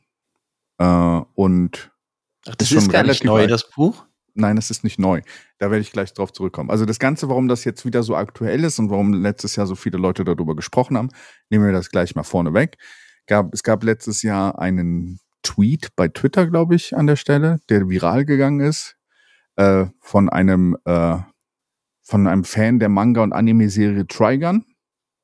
Äh, 0.79 1.21
und 1.35 1.91
Ach, 2.47 2.55
das 2.55 2.71
ist, 2.71 2.77
ist 2.77 2.91
gar 2.91 3.03
nicht 3.03 3.23
neu, 3.23 3.41
alt. 3.41 3.51
das 3.51 3.69
Buch? 3.69 4.05
Nein, 4.35 4.57
das 4.57 4.69
ist 4.69 4.83
nicht 4.83 4.99
neu. 4.99 5.21
Da 5.57 5.71
werde 5.71 5.81
ich 5.81 5.91
gleich 5.91 6.13
drauf 6.13 6.33
zurückkommen. 6.33 6.69
Also 6.69 6.85
das 6.85 6.99
Ganze, 6.99 7.29
warum 7.29 7.47
das 7.47 7.63
jetzt 7.63 7.85
wieder 7.85 8.03
so 8.03 8.15
aktuell 8.15 8.63
ist 8.65 8.79
und 8.79 8.89
warum 8.89 9.13
letztes 9.13 9.55
Jahr 9.55 9.65
so 9.65 9.75
viele 9.75 9.97
Leute 9.97 10.25
darüber 10.25 10.55
gesprochen 10.55 10.97
haben, 10.97 11.09
nehmen 11.49 11.65
wir 11.65 11.71
das 11.71 11.89
gleich 11.89 12.15
mal 12.15 12.23
vorne 12.23 12.53
weg. 12.53 12.77
Gab, 13.27 13.53
es 13.53 13.63
gab 13.63 13.83
letztes 13.83 14.21
Jahr 14.21 14.59
einen 14.59 15.19
Tweet 15.41 15.95
bei 15.95 16.09
Twitter, 16.09 16.47
glaube 16.47 16.75
ich, 16.75 16.95
an 16.95 17.07
der 17.07 17.15
Stelle, 17.15 17.59
der 17.69 17.87
viral 17.87 18.25
gegangen 18.25 18.59
ist, 18.59 18.97
äh, 19.55 19.85
von 20.01 20.29
einem 20.29 20.77
äh, 20.85 21.17
von 22.05 22.27
einem 22.27 22.43
Fan 22.43 22.79
der 22.79 22.89
Manga- 22.89 23.23
und 23.23 23.33
Anime-Serie 23.33 24.05
Trigun 24.05 24.63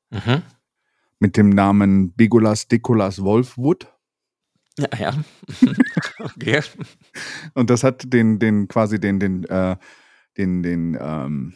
mhm. 0.10 0.42
mit 1.20 1.38
dem 1.38 1.50
Namen 1.50 2.12
Bigolas 2.14 2.68
Dikolas 2.68 3.22
Wolfwood. 3.22 3.91
Ja, 4.82 4.98
ja. 5.00 5.14
okay. 6.20 6.62
Und 7.54 7.70
das 7.70 7.84
hat 7.84 8.12
den, 8.12 8.40
den 8.40 8.68
quasi 8.68 9.00
den, 9.00 9.20
den, 9.20 9.44
äh, 9.46 9.76
den, 10.38 10.64
den, 10.64 10.98
ähm, 11.00 11.54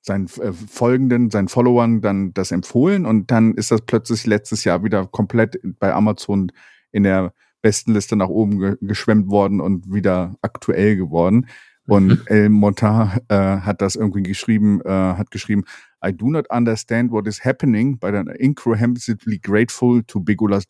seinen 0.00 0.26
äh, 0.40 0.52
Folgenden, 0.52 1.30
seinen 1.30 1.48
Followern 1.48 2.00
dann 2.00 2.32
das 2.32 2.52
empfohlen 2.52 3.04
und 3.04 3.30
dann 3.30 3.54
ist 3.54 3.70
das 3.70 3.82
plötzlich 3.82 4.26
letztes 4.26 4.64
Jahr 4.64 4.84
wieder 4.84 5.06
komplett 5.06 5.58
bei 5.80 5.92
Amazon 5.92 6.52
in 6.92 7.02
der 7.02 7.34
besten 7.60 7.92
Liste 7.92 8.14
nach 8.16 8.28
oben 8.28 8.60
ge 8.60 8.76
geschwemmt 8.80 9.28
worden 9.28 9.60
und 9.60 9.92
wieder 9.92 10.36
aktuell 10.40 10.96
geworden. 10.96 11.48
Und 11.88 12.06
mhm. 12.06 12.22
El 12.26 12.48
Montar 12.48 13.20
äh, 13.28 13.34
hat 13.34 13.80
das 13.80 13.96
irgendwie 13.96 14.22
geschrieben, 14.22 14.80
äh, 14.82 14.90
hat 14.90 15.30
geschrieben, 15.30 15.64
I 16.04 16.12
do 16.12 16.30
not 16.30 16.46
understand 16.50 17.10
what 17.10 17.26
is 17.26 17.44
happening, 17.44 17.98
but 17.98 18.10
I'm 18.10 18.30
incomprehensibly 18.30 19.38
grateful 19.38 20.02
to 20.04 20.20
Bigolas 20.20 20.66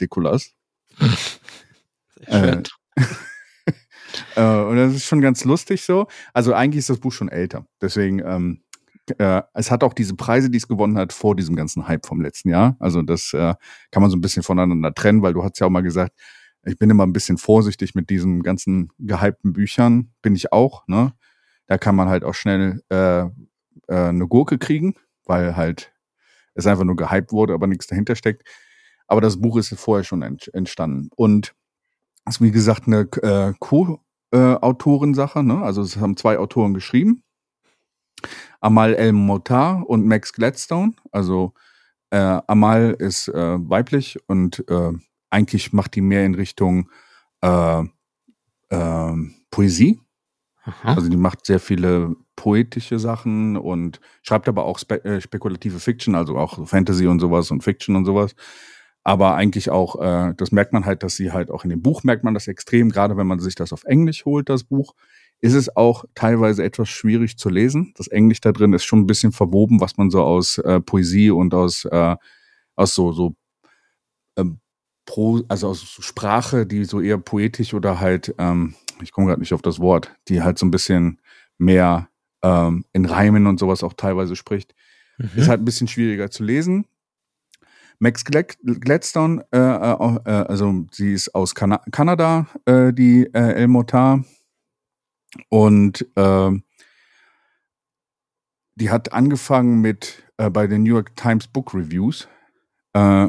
Dikolas. 1.01 1.41
Äh, 2.27 2.63
äh, 4.37 4.65
und 4.65 4.77
das 4.77 4.95
ist 4.95 5.07
schon 5.07 5.21
ganz 5.21 5.45
lustig 5.45 5.83
so. 5.83 6.07
Also 6.33 6.55
eigentlich 6.55 6.81
ist 6.81 6.91
das 6.91 6.99
Buch 6.99 7.13
schon 7.13 7.29
älter. 7.29 7.67
Deswegen, 7.81 8.21
ähm, 8.21 8.63
äh, 9.19 9.43
es 9.55 9.71
hat 9.71 9.85
auch 9.85 9.93
diese 9.93 10.15
Preise, 10.15 10.51
die 10.51 10.59
es 10.59 10.69
gewonnen 10.69 10.99
hat, 10.99 11.13
vor 11.13 11.37
diesem 11.37 11.57
ganzen 11.57 11.87
Hype 11.87 12.07
vom 12.07 12.21
letzten 12.21 12.51
Jahr. 12.51 12.77
Also 12.81 13.03
das 13.03 13.33
äh, 13.33 13.55
kann 13.91 14.03
man 14.03 14.11
so 14.11 14.17
ein 14.17 14.21
bisschen 14.21 14.43
voneinander 14.43 14.95
trennen, 14.95 15.23
weil 15.23 15.35
du 15.35 15.43
hast 15.45 15.59
ja 15.61 15.67
auch 15.67 15.71
mal 15.71 15.83
gesagt, 15.83 16.13
ich 16.65 16.79
bin 16.79 16.91
immer 16.91 17.07
ein 17.07 17.13
bisschen 17.13 17.39
vorsichtig 17.39 17.95
mit 17.95 18.11
diesen 18.11 18.43
ganzen 18.43 18.91
gehypten 18.99 19.53
Büchern. 19.53 20.13
Bin 20.23 20.35
ich 20.35 20.53
auch, 20.53 20.87
ne? 20.89 21.13
Da 21.69 21.79
kann 21.79 21.95
man 21.95 22.09
halt 22.09 22.25
auch 22.25 22.35
schnell 22.35 22.83
äh, 22.91 23.21
äh, 23.23 23.29
eine 23.89 24.27
Gurke 24.27 24.59
kriegen, 24.59 24.95
weil 25.25 25.57
halt 25.57 25.93
es 26.55 26.67
einfach 26.67 26.85
nur 26.85 26.97
gehypt 26.97 27.33
wurde, 27.33 27.55
aber 27.55 27.67
nichts 27.67 27.87
dahinter 27.87 28.17
steckt. 28.17 28.43
Aber 29.07 29.21
das 29.21 29.41
Buch 29.41 29.57
ist 29.57 29.75
vorher 29.79 30.05
schon 30.05 30.23
ent 30.23 30.53
entstanden. 30.55 31.11
Und 31.17 31.55
ist 32.29 32.41
wie 32.41 32.51
gesagt 32.51 32.87
eine 32.87 33.09
äh, 33.23 33.55
Co-Autorensache, 33.59 35.43
ne? 35.43 35.63
Also 35.63 35.83
es 35.83 35.97
haben 35.97 36.17
zwei 36.17 36.39
Autoren 36.39 36.75
geschrieben. 36.75 37.23
Amal 38.61 38.95
El 38.95 39.13
Motar 39.13 39.89
und 39.89 40.07
Max 40.07 40.33
Gladstone. 40.33 40.95
Also 41.13 41.53
äh, 42.11 42.41
Amal 42.47 42.97
ist 42.99 43.29
äh, 43.29 43.57
weiblich 43.69 44.19
und 44.27 44.65
äh, 44.69 44.93
eigentlich 45.31 45.73
macht 45.73 45.95
die 45.95 46.01
mehr 46.01 46.25
in 46.25 46.35
Richtung 46.35 46.91
äh, 47.43 47.83
äh, 48.71 49.13
Poesie. 49.51 50.01
Aha. 50.65 50.95
Also 50.95 51.09
die 51.09 51.17
macht 51.17 51.47
sehr 51.47 51.61
viele 51.61 52.17
poetische 52.35 52.99
Sachen 52.99 53.57
und 53.57 54.01
schreibt 54.23 54.49
aber 54.49 54.65
auch 54.65 54.79
spe 54.79 55.05
äh, 55.05 55.21
spekulative 55.21 55.79
Fiction, 55.79 56.15
also 56.15 56.37
auch 56.37 56.67
Fantasy 56.67 57.07
und 57.07 57.21
sowas 57.21 57.51
und 57.51 57.63
Fiction 57.63 57.95
und 57.95 58.05
sowas. 58.05 58.35
Aber 59.07 59.37
eigentlich 59.37 59.71
auch, 59.71 60.03
äh, 60.03 60.35
das 60.37 60.51
merkt 60.51 60.73
man 60.73 60.85
halt, 60.85 61.05
dass 61.05 61.15
sie 61.15 61.31
halt 61.31 61.53
auch 61.53 61.63
in 61.63 61.71
dem 61.71 61.81
Buch 61.81 62.03
merkt 62.03 62.25
man 62.25 62.35
das 62.35 62.49
extrem, 62.49 62.91
gerade 62.91 63.17
wenn 63.17 63.29
man 63.29 63.39
sich 63.39 63.55
das 63.55 63.73
auf 63.73 63.85
Englisch 63.85 64.25
holt, 64.25 64.49
das 64.49 64.65
Buch, 64.65 64.97
ist 65.41 65.55
es 65.55 65.77
auch 65.77 66.07
teilweise 66.17 66.65
etwas 66.65 66.89
schwierig 66.89 67.39
zu 67.39 67.49
lesen. 67.49 67.95
Das 67.97 68.09
Englisch 68.09 68.41
da 68.41 68.51
drin 68.51 68.73
ist 68.73 68.83
schon 68.83 68.99
ein 68.99 69.07
bisschen 69.07 69.31
verwoben, 69.31 69.81
was 69.81 69.97
man 69.97 70.11
so 70.11 70.25
aus 70.25 70.59
äh, 70.59 70.81
Poesie 70.81 71.31
und 71.31 71.55
aus, 71.55 71.85
äh, 71.85 72.17
aus 72.75 72.97
so, 72.97 73.13
so 73.13 73.37
ähm, 74.37 74.59
Pro, 75.05 75.41
also 75.47 75.69
aus 75.69 75.85
Sprache, 75.85 76.67
die 76.67 76.85
so 76.85 77.01
eher 77.01 77.19
poetisch 77.19 77.75
oder 77.75 78.01
halt, 78.01 78.35
ähm, 78.39 78.75
ich 79.01 79.13
komme 79.13 79.29
gerade 79.29 79.41
nicht 79.41 79.55
auf 79.55 79.63
das 79.63 79.79
Wort, 79.79 80.17
die 80.27 80.43
halt 80.43 80.59
so 80.59 80.67
ein 80.67 80.73
bisschen 80.73 81.21
mehr 81.59 82.09
ähm, 82.43 82.85
in 82.93 83.05
Reimen 83.05 83.47
und 83.47 83.61
sowas 83.61 83.85
auch 83.85 83.93
teilweise 83.93 84.35
spricht. 84.35 84.75
Mhm. 85.17 85.31
Ist 85.37 85.49
halt 85.49 85.61
ein 85.61 85.65
bisschen 85.65 85.87
schwieriger 85.87 86.29
zu 86.29 86.43
lesen. 86.43 86.87
Max 87.99 88.25
Gladstone, 88.25 89.45
äh, 89.53 89.59
äh, 89.59 90.19
äh, 90.25 90.47
also 90.47 90.87
sie 90.93 91.13
ist 91.13 91.35
aus 91.35 91.55
Kana 91.55 91.79
Kanada, 91.91 92.47
äh, 92.65 92.93
die 92.93 93.25
äh, 93.33 93.53
El 93.55 93.69
Motar. 93.69 94.25
Und 95.49 96.07
äh, 96.17 96.51
die 98.75 98.91
hat 98.91 99.13
angefangen 99.13 99.81
mit 99.81 100.23
äh, 100.37 100.51
bei 100.51 100.67
den 100.67 100.83
New 100.83 100.95
York 100.95 101.17
Times 101.17 101.47
Book 101.47 101.75
Reviews. 101.75 102.29
Äh, 102.93 103.29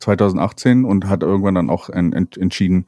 2018 0.00 0.84
und 0.84 1.06
hat 1.06 1.22
irgendwann 1.22 1.54
dann 1.54 1.70
auch 1.70 1.88
en, 1.90 2.12
en, 2.12 2.28
entschieden, 2.36 2.86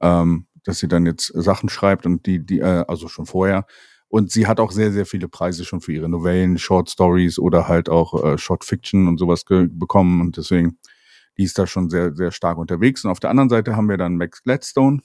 ähm, 0.00 0.46
dass 0.64 0.78
sie 0.78 0.88
dann 0.88 1.06
jetzt 1.06 1.26
Sachen 1.26 1.68
schreibt 1.68 2.06
und 2.06 2.26
die, 2.26 2.44
die, 2.44 2.60
äh, 2.60 2.84
also 2.86 3.08
schon 3.08 3.26
vorher. 3.26 3.66
Und 4.12 4.30
sie 4.30 4.46
hat 4.46 4.60
auch 4.60 4.72
sehr, 4.72 4.92
sehr 4.92 5.06
viele 5.06 5.26
Preise 5.26 5.64
schon 5.64 5.80
für 5.80 5.94
ihre 5.94 6.06
Novellen, 6.06 6.58
Short 6.58 6.90
Stories 6.90 7.38
oder 7.38 7.66
halt 7.66 7.88
auch 7.88 8.22
äh, 8.22 8.36
Short 8.36 8.62
Fiction 8.62 9.08
und 9.08 9.16
sowas 9.16 9.42
bekommen. 9.46 10.20
Und 10.20 10.36
deswegen, 10.36 10.76
die 11.38 11.44
ist 11.44 11.58
da 11.58 11.66
schon 11.66 11.88
sehr, 11.88 12.14
sehr 12.14 12.30
stark 12.30 12.58
unterwegs. 12.58 13.06
Und 13.06 13.10
auf 13.10 13.20
der 13.20 13.30
anderen 13.30 13.48
Seite 13.48 13.74
haben 13.74 13.88
wir 13.88 13.96
dann 13.96 14.18
Max 14.18 14.42
Gladstone, 14.42 15.00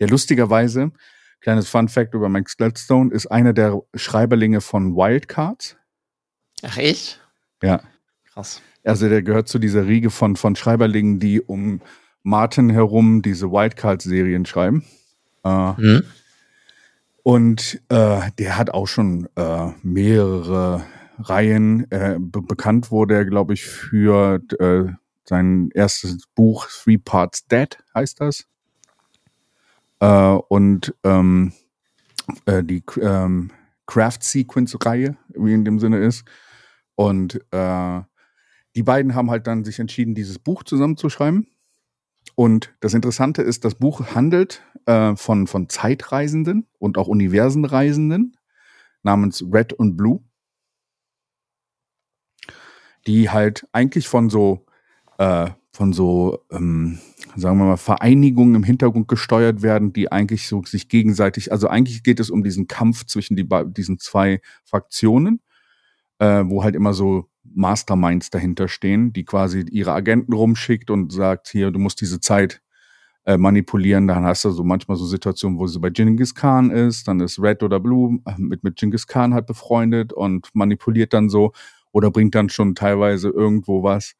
der 0.00 0.08
lustigerweise, 0.08 0.90
kleines 1.40 1.68
Fun 1.68 1.88
Fact 1.88 2.14
über 2.14 2.28
Max 2.28 2.56
Gladstone, 2.56 3.14
ist 3.14 3.28
einer 3.28 3.52
der 3.52 3.80
Schreiberlinge 3.94 4.60
von 4.60 4.96
Wildcards. 4.96 5.76
Ach, 6.64 6.78
ich? 6.78 7.20
Ja. 7.62 7.80
Krass. 8.24 8.60
Also 8.82 9.08
der 9.08 9.22
gehört 9.22 9.46
zu 9.46 9.60
dieser 9.60 9.86
Riege 9.86 10.10
von, 10.10 10.34
von 10.34 10.56
Schreiberlingen, 10.56 11.20
die 11.20 11.40
um 11.40 11.80
Martin 12.24 12.70
herum 12.70 13.22
diese 13.22 13.52
Wildcard-Serien 13.52 14.46
schreiben. 14.46 14.84
Äh, 15.44 15.80
mhm. 15.80 16.02
Und 17.26 17.82
äh, 17.88 18.30
der 18.38 18.56
hat 18.56 18.70
auch 18.70 18.86
schon 18.86 19.28
äh, 19.34 19.72
mehrere 19.82 20.86
Reihen. 21.18 21.90
Äh, 21.90 22.18
be 22.20 22.40
bekannt 22.40 22.92
wurde 22.92 23.16
er, 23.16 23.24
glaube 23.24 23.52
ich, 23.54 23.64
für 23.64 24.40
äh, 24.60 24.92
sein 25.24 25.70
erstes 25.74 26.24
Buch 26.36 26.68
Three 26.68 26.98
Parts 26.98 27.48
Dead, 27.48 27.76
heißt 27.96 28.20
das. 28.20 28.46
Äh, 29.98 30.38
und 30.48 30.94
ähm, 31.02 31.52
äh, 32.44 32.62
die 32.62 32.84
ähm, 33.00 33.50
Craft 33.86 34.20
Sequence-Reihe, 34.20 35.16
wie 35.34 35.52
in 35.52 35.64
dem 35.64 35.80
Sinne 35.80 35.98
ist. 35.98 36.24
Und 36.94 37.40
äh, 37.50 38.02
die 38.76 38.84
beiden 38.84 39.16
haben 39.16 39.32
halt 39.32 39.48
dann 39.48 39.64
sich 39.64 39.80
entschieden, 39.80 40.14
dieses 40.14 40.38
Buch 40.38 40.62
zusammenzuschreiben. 40.62 41.48
Und 42.36 42.76
das 42.80 42.92
Interessante 42.92 43.40
ist, 43.40 43.64
das 43.64 43.74
Buch 43.74 44.14
handelt 44.14 44.62
äh, 44.84 45.16
von, 45.16 45.46
von 45.46 45.70
Zeitreisenden 45.70 46.66
und 46.78 46.98
auch 46.98 47.08
Universenreisenden 47.08 48.36
namens 49.02 49.42
Red 49.50 49.72
und 49.72 49.96
Blue, 49.96 50.22
die 53.06 53.30
halt 53.30 53.66
eigentlich 53.72 54.06
von 54.06 54.28
so, 54.28 54.66
äh, 55.16 55.48
von 55.72 55.94
so, 55.94 56.44
ähm, 56.50 56.98
sagen 57.36 57.58
wir 57.58 57.64
mal, 57.64 57.76
Vereinigungen 57.78 58.54
im 58.56 58.64
Hintergrund 58.64 59.08
gesteuert 59.08 59.62
werden, 59.62 59.94
die 59.94 60.12
eigentlich 60.12 60.46
so 60.46 60.62
sich 60.62 60.90
gegenseitig, 60.90 61.52
also 61.52 61.68
eigentlich 61.68 62.02
geht 62.02 62.20
es 62.20 62.28
um 62.28 62.42
diesen 62.42 62.68
Kampf 62.68 63.06
zwischen 63.06 63.36
die, 63.36 63.48
diesen 63.68 63.98
zwei 63.98 64.42
Fraktionen, 64.62 65.40
äh, 66.18 66.42
wo 66.46 66.64
halt 66.64 66.74
immer 66.74 66.94
so 66.94 67.28
Masterminds 67.44 68.30
dahinter 68.30 68.68
stehen, 68.68 69.12
die 69.12 69.24
quasi 69.24 69.64
ihre 69.70 69.92
Agenten 69.92 70.32
rumschickt 70.32 70.90
und 70.90 71.12
sagt, 71.12 71.48
hier, 71.48 71.70
du 71.70 71.78
musst 71.78 72.00
diese 72.00 72.20
Zeit 72.20 72.60
äh, 73.24 73.36
manipulieren. 73.36 74.06
Dann 74.06 74.24
hast 74.24 74.44
du 74.44 74.50
so 74.50 74.64
manchmal 74.64 74.96
so 74.96 75.06
Situationen, 75.06 75.58
wo 75.58 75.66
sie 75.66 75.80
bei 75.80 75.90
Genghis 75.90 76.34
Khan 76.34 76.70
ist, 76.70 77.08
dann 77.08 77.20
ist 77.20 77.40
Red 77.40 77.62
oder 77.62 77.80
Blue 77.80 78.18
äh, 78.26 78.34
mit, 78.38 78.64
mit 78.64 78.76
Genghis 78.76 79.06
Khan 79.06 79.34
halt 79.34 79.46
befreundet 79.46 80.12
und 80.12 80.48
manipuliert 80.54 81.12
dann 81.12 81.28
so 81.28 81.52
oder 81.92 82.10
bringt 82.10 82.34
dann 82.34 82.48
schon 82.48 82.74
teilweise 82.74 83.28
irgendwo 83.30 83.82
was 83.82 84.14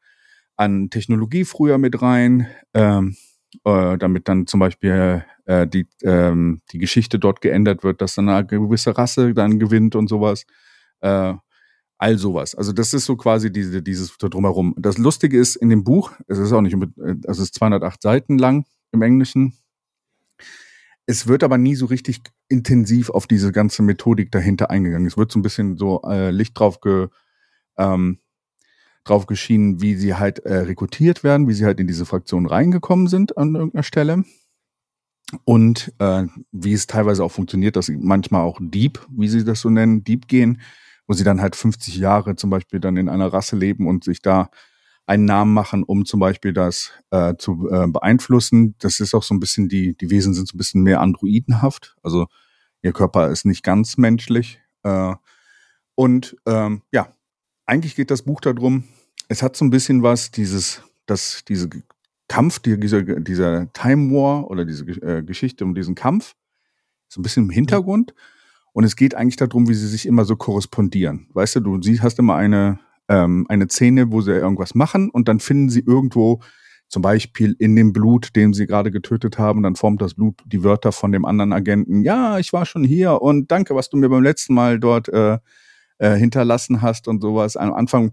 an 0.55 0.89
Technologie 0.89 1.45
früher 1.45 1.77
mit 1.77 2.01
rein, 2.01 2.47
ähm, 2.73 3.15
äh, 3.63 3.97
damit 3.97 4.27
dann 4.27 4.47
zum 4.47 4.59
Beispiel 4.59 5.23
äh, 5.45 5.67
die, 5.67 5.87
ähm, 6.03 6.61
die 6.71 6.79
Geschichte 6.79 7.19
dort 7.19 7.41
geändert 7.41 7.83
wird, 7.83 8.01
dass 8.01 8.15
dann 8.15 8.29
eine 8.29 8.45
gewisse 8.45 8.97
Rasse 8.97 9.33
dann 9.33 9.59
gewinnt 9.59 9.95
und 9.95 10.07
sowas. 10.07 10.45
Äh, 11.01 11.35
all 11.97 12.17
sowas. 12.17 12.55
Also 12.55 12.73
das 12.73 12.93
ist 12.93 13.05
so 13.05 13.15
quasi 13.15 13.51
diese, 13.51 13.81
dieses 13.81 14.17
drumherum. 14.17 14.75
Das 14.77 14.97
Lustige 14.97 15.39
ist 15.39 15.55
in 15.55 15.69
dem 15.69 15.83
Buch, 15.83 16.11
es 16.27 16.37
ist 16.37 16.51
auch 16.51 16.61
nicht, 16.61 16.75
also 16.75 17.21
es 17.25 17.39
ist 17.39 17.55
208 17.55 18.01
Seiten 18.01 18.37
lang 18.37 18.65
im 18.91 19.01
Englischen. 19.01 19.53
Es 21.05 21.27
wird 21.27 21.43
aber 21.43 21.57
nie 21.57 21.75
so 21.75 21.85
richtig 21.85 22.19
intensiv 22.49 23.09
auf 23.09 23.27
diese 23.27 23.51
ganze 23.51 23.81
Methodik 23.81 24.31
dahinter 24.31 24.69
eingegangen. 24.69 25.07
Es 25.07 25.17
wird 25.17 25.31
so 25.31 25.39
ein 25.39 25.41
bisschen 25.41 25.77
so 25.77 26.01
äh, 26.03 26.31
Licht 26.31 26.59
drauf 26.59 26.81
ge, 26.81 27.07
ähm, 27.77 28.19
drauf 29.05 29.25
geschienen, 29.25 29.81
wie 29.81 29.95
sie 29.95 30.15
halt 30.15 30.39
äh, 30.39 30.57
rekrutiert 30.57 31.23
werden, 31.23 31.47
wie 31.47 31.53
sie 31.53 31.65
halt 31.65 31.79
in 31.79 31.87
diese 31.87 32.05
Fraktion 32.05 32.45
reingekommen 32.45 33.07
sind 33.07 33.37
an 33.37 33.55
irgendeiner 33.55 33.83
Stelle. 33.83 34.23
Und 35.45 35.93
äh, 35.99 36.25
wie 36.51 36.73
es 36.73 36.87
teilweise 36.87 37.23
auch 37.23 37.31
funktioniert, 37.31 37.75
dass 37.75 37.87
sie 37.87 37.97
manchmal 37.97 38.41
auch 38.41 38.59
Dieb, 38.61 39.05
wie 39.09 39.27
sie 39.27 39.43
das 39.43 39.61
so 39.61 39.69
nennen, 39.69 40.03
Dieb 40.03 40.27
gehen, 40.27 40.61
wo 41.07 41.13
sie 41.13 41.23
dann 41.23 41.41
halt 41.41 41.55
50 41.55 41.97
Jahre 41.97 42.35
zum 42.35 42.49
Beispiel 42.49 42.79
dann 42.79 42.97
in 42.97 43.09
einer 43.09 43.31
Rasse 43.31 43.55
leben 43.55 43.87
und 43.87 44.03
sich 44.03 44.21
da 44.21 44.49
einen 45.05 45.25
Namen 45.25 45.53
machen, 45.53 45.83
um 45.83 46.05
zum 46.05 46.19
Beispiel 46.19 46.51
das 46.51 46.91
äh, 47.11 47.35
zu 47.37 47.69
äh, 47.71 47.87
beeinflussen. 47.87 48.75
Das 48.79 48.99
ist 48.99 49.13
auch 49.13 49.23
so 49.23 49.33
ein 49.33 49.39
bisschen, 49.39 49.69
die, 49.69 49.95
die 49.95 50.09
Wesen 50.09 50.33
sind 50.33 50.49
so 50.49 50.55
ein 50.55 50.57
bisschen 50.57 50.83
mehr 50.83 50.99
androidenhaft. 50.99 51.95
Also 52.03 52.27
ihr 52.81 52.91
Körper 52.91 53.29
ist 53.31 53.45
nicht 53.45 53.63
ganz 53.63 53.97
menschlich. 53.97 54.59
Äh, 54.83 55.15
und 55.95 56.35
ähm, 56.45 56.81
ja, 56.91 57.07
eigentlich 57.65 57.95
geht 57.95 58.11
das 58.11 58.23
Buch 58.23 58.41
darum, 58.41 58.83
es 59.29 59.41
hat 59.41 59.55
so 59.55 59.65
ein 59.65 59.69
bisschen 59.69 60.03
was, 60.03 60.31
dieses, 60.31 60.83
das, 61.05 61.43
diese 61.47 61.69
Kampf, 62.27 62.59
die, 62.59 62.79
dieser, 62.79 63.01
dieser 63.03 63.71
Time 63.71 64.13
War 64.13 64.49
oder 64.49 64.65
diese 64.65 64.85
äh, 64.85 65.23
Geschichte 65.23 65.63
um 65.63 65.73
diesen 65.73 65.95
Kampf, 65.95 66.35
so 67.07 67.19
ein 67.19 67.23
bisschen 67.23 67.45
im 67.45 67.49
Hintergrund. 67.49 68.13
Und 68.77 68.83
es 68.83 68.95
geht 68.95 69.15
eigentlich 69.15 69.37
darum, 69.37 69.67
wie 69.67 69.73
sie 69.73 69.87
sich 69.87 70.05
immer 70.05 70.23
so 70.23 70.35
korrespondieren. 70.35 71.25
Weißt 71.33 71.55
du, 71.55 71.61
du 71.61 71.81
siehst, 71.81 72.03
hast 72.03 72.19
immer 72.19 72.35
eine, 72.35 72.77
ähm, 73.07 73.47
eine 73.49 73.67
Szene, 73.67 74.11
wo 74.11 74.21
sie 74.21 74.33
irgendwas 74.33 74.75
machen 74.75 75.09
und 75.09 75.27
dann 75.27 75.39
finden 75.39 75.71
sie 75.71 75.79
irgendwo 75.79 76.41
zum 76.87 77.01
Beispiel 77.01 77.55
in 77.57 77.75
dem 77.75 77.91
Blut, 77.91 78.35
den 78.35 78.53
sie 78.53 78.67
gerade 78.67 78.91
getötet 78.91 79.39
haben, 79.39 79.63
dann 79.63 79.75
formt 79.75 80.03
das 80.03 80.13
Blut 80.13 80.43
die 80.45 80.63
Wörter 80.63 80.91
von 80.91 81.11
dem 81.11 81.25
anderen 81.25 81.53
Agenten. 81.53 82.03
Ja, 82.03 82.37
ich 82.37 82.53
war 82.53 82.67
schon 82.67 82.83
hier 82.83 83.19
und 83.19 83.49
danke, 83.49 83.73
was 83.73 83.89
du 83.89 83.97
mir 83.97 84.09
beim 84.09 84.21
letzten 84.21 84.53
Mal 84.53 84.79
dort 84.79 85.09
äh, 85.09 85.39
äh, 85.97 86.15
hinterlassen 86.15 86.83
hast 86.83 87.07
und 87.07 87.19
sowas. 87.19 87.57
Am 87.57 87.73
Anfang 87.73 88.11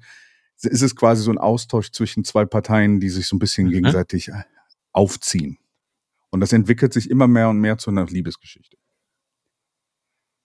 ist 0.62 0.80
es 0.80 0.96
quasi 0.96 1.24
so 1.24 1.30
ein 1.30 1.36
Austausch 1.36 1.90
zwischen 1.92 2.24
zwei 2.24 2.46
Parteien, 2.46 3.00
die 3.00 3.10
sich 3.10 3.26
so 3.26 3.36
ein 3.36 3.38
bisschen 3.38 3.66
mhm. 3.66 3.72
gegenseitig 3.72 4.30
aufziehen. 4.92 5.58
Und 6.30 6.40
das 6.40 6.54
entwickelt 6.54 6.94
sich 6.94 7.10
immer 7.10 7.28
mehr 7.28 7.50
und 7.50 7.58
mehr 7.58 7.76
zu 7.76 7.90
einer 7.90 8.06
Liebesgeschichte. 8.06 8.78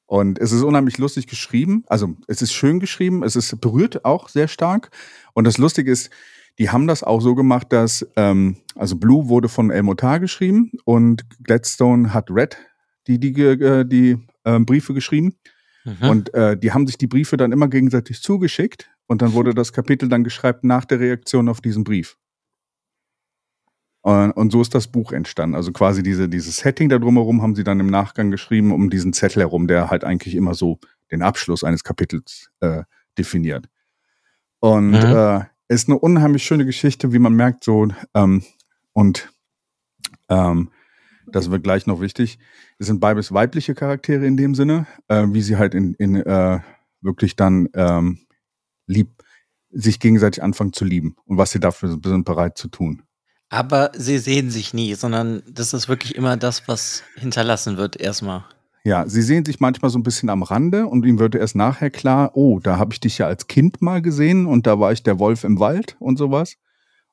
Und 0.10 0.40
es 0.40 0.52
ist 0.52 0.64
unheimlich 0.64 0.98
lustig 0.98 1.28
geschrieben. 1.28 1.84
Also 1.86 2.16
es 2.26 2.42
ist 2.42 2.52
schön 2.52 2.80
geschrieben, 2.80 3.22
es 3.22 3.36
ist 3.36 3.62
berührt 3.62 4.06
auch 4.06 4.28
sehr 4.28 4.48
stark. 4.48 4.90
Und 5.34 5.46
das 5.46 5.60
Lustige 5.60 5.92
ist, 5.92 6.10
die 6.58 6.72
haben 6.72 6.88
das 6.88 7.04
auch 7.04 7.22
so 7.22 7.36
gemacht, 7.36 7.68
dass, 7.70 8.08
ähm, 8.16 8.58
also 8.74 8.96
Blue 8.96 9.30
wurde 9.30 9.50
von 9.50 9.70
El 9.70 9.84
Motar 9.84 10.20
geschrieben 10.20 10.72
und 10.84 11.26
Gladstone 11.44 12.12
hat 12.12 12.32
Red 12.32 12.58
die, 13.06 13.20
die, 13.20 13.40
äh, 13.40 13.86
die 13.86 14.18
äh, 14.46 14.60
Briefe 14.60 14.96
geschrieben. 14.96 15.36
Mhm. 15.86 16.10
Und 16.10 16.34
äh, 16.34 16.58
die 16.58 16.72
haben 16.72 16.88
sich 16.88 16.98
die 16.98 17.08
Briefe 17.08 17.38
dann 17.38 17.52
immer 17.52 17.68
gegenseitig 17.68 18.24
zugeschickt 18.24 18.90
und 19.06 19.22
dann 19.22 19.34
wurde 19.34 19.54
das 19.54 19.74
Kapitel 19.74 20.10
dann 20.10 20.24
geschrieben 20.24 20.68
nach 20.68 20.86
der 20.86 21.00
Reaktion 21.00 21.50
auf 21.50 21.62
diesen 21.62 21.84
Brief. 21.84 22.18
Und, 24.02 24.32
und 24.32 24.52
so 24.52 24.62
ist 24.62 24.74
das 24.74 24.88
Buch 24.88 25.12
entstanden. 25.12 25.56
Also 25.56 25.72
quasi 25.72 26.04
diese, 26.04 26.30
dieses 26.30 26.58
Setting 26.58 26.90
da 26.90 27.00
drumherum 27.00 27.42
haben 27.42 27.56
sie 27.56 27.64
dann 27.64 27.80
im 27.80 27.88
Nachgang 27.88 28.32
geschrieben, 28.32 28.72
um 28.72 28.90
diesen 28.90 29.14
Zettel 29.14 29.42
herum, 29.42 29.68
der 29.68 29.90
halt 29.90 30.04
eigentlich 30.04 30.36
immer 30.36 30.54
so 30.54 30.80
den 31.12 31.22
Abschluss 31.22 31.64
eines 31.64 31.84
Kapitels 31.84 32.50
äh, 32.62 32.84
definiert. 33.18 33.68
Und 34.60 34.92
mhm. 34.92 34.96
äh, 34.96 35.42
ist 35.68 35.88
eine 35.88 36.00
unheimlich 36.00 36.44
schöne 36.44 36.66
Geschichte, 36.66 37.14
wie 37.14 37.20
man 37.20 37.34
merkt, 37.34 37.64
so 37.64 37.88
ähm, 38.14 38.44
und 38.94 39.32
ähm, 40.30 40.72
das 41.28 41.52
wird 41.52 41.64
gleich 41.64 41.86
noch 41.86 42.02
wichtig. 42.02 42.40
Es 42.80 42.88
sind 42.88 43.00
beides 43.00 43.32
weibliche 43.32 43.76
Charaktere 43.76 44.26
in 44.26 44.36
dem 44.36 44.56
Sinne, 44.56 44.88
äh, 45.08 45.26
wie 45.30 45.42
sie 45.42 45.58
halt 45.58 45.76
in, 45.76 45.94
in 45.96 46.16
äh, 46.16 46.60
wirklich 47.02 47.36
dann 47.36 47.70
ähm, 47.74 48.20
lieb, 48.88 49.24
sich 49.72 50.00
gegenseitig 50.00 50.42
anfangen 50.42 50.74
zu 50.74 50.86
lieben 50.86 51.16
und 51.26 51.38
was 51.38 51.52
sie 51.52 51.60
dafür 51.60 52.00
sind 52.04 52.26
bereit 52.26 52.58
zu 52.58 52.70
tun. 52.70 53.04
Aber 53.50 53.92
sie 53.96 54.20
sehen 54.20 54.52
sich 54.52 54.74
nie, 54.74 54.94
sondern 54.94 55.42
das 55.52 55.74
ist 55.74 55.90
wirklich 55.90 56.16
immer 56.16 56.38
das, 56.38 56.68
was 56.68 57.04
hinterlassen 57.16 57.78
wird 57.78 58.00
erstmal. 58.00 58.46
Ja, 58.84 59.08
sie 59.08 59.24
sehen 59.24 59.44
sich 59.44 59.60
manchmal 59.60 59.92
so 59.92 60.00
ein 60.00 60.04
bisschen 60.04 60.30
am 60.30 60.44
Rande 60.44 60.86
und 60.86 61.06
ihm 61.06 61.20
wird 61.20 61.36
erst 61.36 61.56
nachher 61.56 61.90
klar, 61.90 62.32
oh, 62.36 62.60
da 62.60 62.78
habe 62.78 62.94
ich 62.94 63.00
dich 63.00 63.18
ja 63.18 63.28
als 63.28 63.48
Kind 63.48 63.82
mal 63.82 64.02
gesehen 64.02 64.46
und 64.46 64.68
da 64.68 64.80
war 64.80 64.92
ich 64.92 65.04
der 65.04 65.20
Wolf 65.20 65.44
im 65.44 65.60
Wald 65.60 65.98
und 66.00 66.18
sowas. 66.18 66.56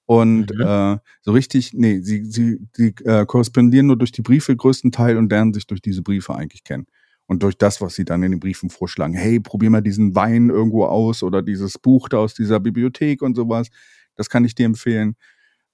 Und 0.04 0.54
mhm. 0.54 0.60
äh, 0.60 0.98
so 1.22 1.32
richtig, 1.32 1.72
nee, 1.72 2.00
sie, 2.00 2.24
sie, 2.24 2.60
sie 2.72 2.94
äh, 3.04 3.26
korrespondieren 3.26 3.88
nur 3.88 3.96
durch 3.96 4.12
die 4.12 4.22
Briefe 4.22 4.54
größtenteils 4.54 5.18
und 5.18 5.30
lernen 5.30 5.52
sich 5.52 5.66
durch 5.66 5.80
diese 5.80 6.02
Briefe 6.02 6.34
eigentlich 6.34 6.62
kennen. 6.62 6.86
Und 7.26 7.42
durch 7.42 7.58
das, 7.58 7.80
was 7.80 7.96
sie 7.96 8.04
dann 8.04 8.22
in 8.22 8.30
den 8.30 8.38
Briefen 8.38 8.70
vorschlagen, 8.70 9.14
hey, 9.14 9.40
probier 9.40 9.70
mal 9.70 9.80
diesen 9.80 10.14
Wein 10.14 10.48
irgendwo 10.48 10.84
aus 10.84 11.24
oder 11.24 11.42
dieses 11.42 11.76
Buch 11.76 12.08
da 12.08 12.18
aus 12.18 12.34
dieser 12.34 12.60
Bibliothek 12.60 13.20
und 13.20 13.34
sowas, 13.34 13.68
das 14.14 14.30
kann 14.30 14.44
ich 14.44 14.54
dir 14.54 14.66
empfehlen 14.66 15.16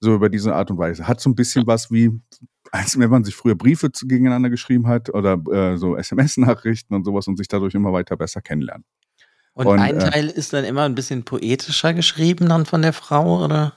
so 0.02 0.14
über 0.14 0.28
diese 0.28 0.54
Art 0.54 0.70
und 0.70 0.78
Weise. 0.78 1.06
Hat 1.06 1.20
so 1.20 1.30
ein 1.30 1.34
bisschen 1.34 1.66
was 1.66 1.90
wie, 1.90 2.10
als 2.72 2.98
wenn 2.98 3.08
man 3.08 3.24
sich 3.24 3.34
früher 3.34 3.54
Briefe 3.54 3.90
gegeneinander 3.90 4.50
geschrieben 4.50 4.88
hat 4.88 5.14
oder 5.14 5.40
äh, 5.52 5.76
so 5.76 5.96
SMS-Nachrichten 5.96 6.94
und 6.94 7.04
sowas 7.04 7.28
und 7.28 7.36
sich 7.36 7.48
dadurch 7.48 7.74
immer 7.74 7.92
weiter 7.92 8.16
besser 8.16 8.40
kennenlernen. 8.40 8.84
Und, 9.54 9.66
und 9.66 9.78
ein 9.78 9.96
äh, 9.96 10.10
Teil 10.10 10.28
ist 10.28 10.52
dann 10.52 10.64
immer 10.64 10.82
ein 10.82 10.94
bisschen 10.94 11.24
poetischer 11.24 11.94
geschrieben 11.94 12.48
dann 12.48 12.66
von 12.66 12.82
der 12.82 12.92
Frau, 12.92 13.44
oder? 13.44 13.74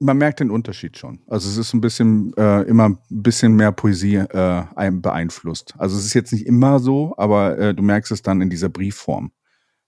Man 0.00 0.16
merkt 0.16 0.40
den 0.40 0.50
Unterschied 0.50 0.96
schon. 0.96 1.20
Also 1.26 1.48
es 1.48 1.58
ist 1.58 1.74
ein 1.74 1.82
bisschen 1.82 2.32
äh, 2.36 2.62
immer 2.62 2.88
ein 2.88 2.98
bisschen 3.10 3.54
mehr 3.54 3.70
Poesie 3.70 4.16
äh, 4.16 4.90
beeinflusst. 4.90 5.74
Also 5.78 5.98
es 5.98 6.06
ist 6.06 6.14
jetzt 6.14 6.32
nicht 6.32 6.46
immer 6.46 6.80
so, 6.80 7.14
aber 7.18 7.58
äh, 7.58 7.74
du 7.74 7.82
merkst 7.82 8.10
es 8.10 8.22
dann 8.22 8.40
in 8.40 8.48
dieser 8.48 8.70
Briefform, 8.70 9.30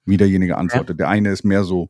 wie 0.05 0.18
derjenige 0.18 0.59
antwortet. 0.59 0.91
Ja. 0.91 1.07
Der 1.07 1.09
eine 1.09 1.30
ist 1.30 1.45
mehr 1.45 1.64
so 1.64 1.89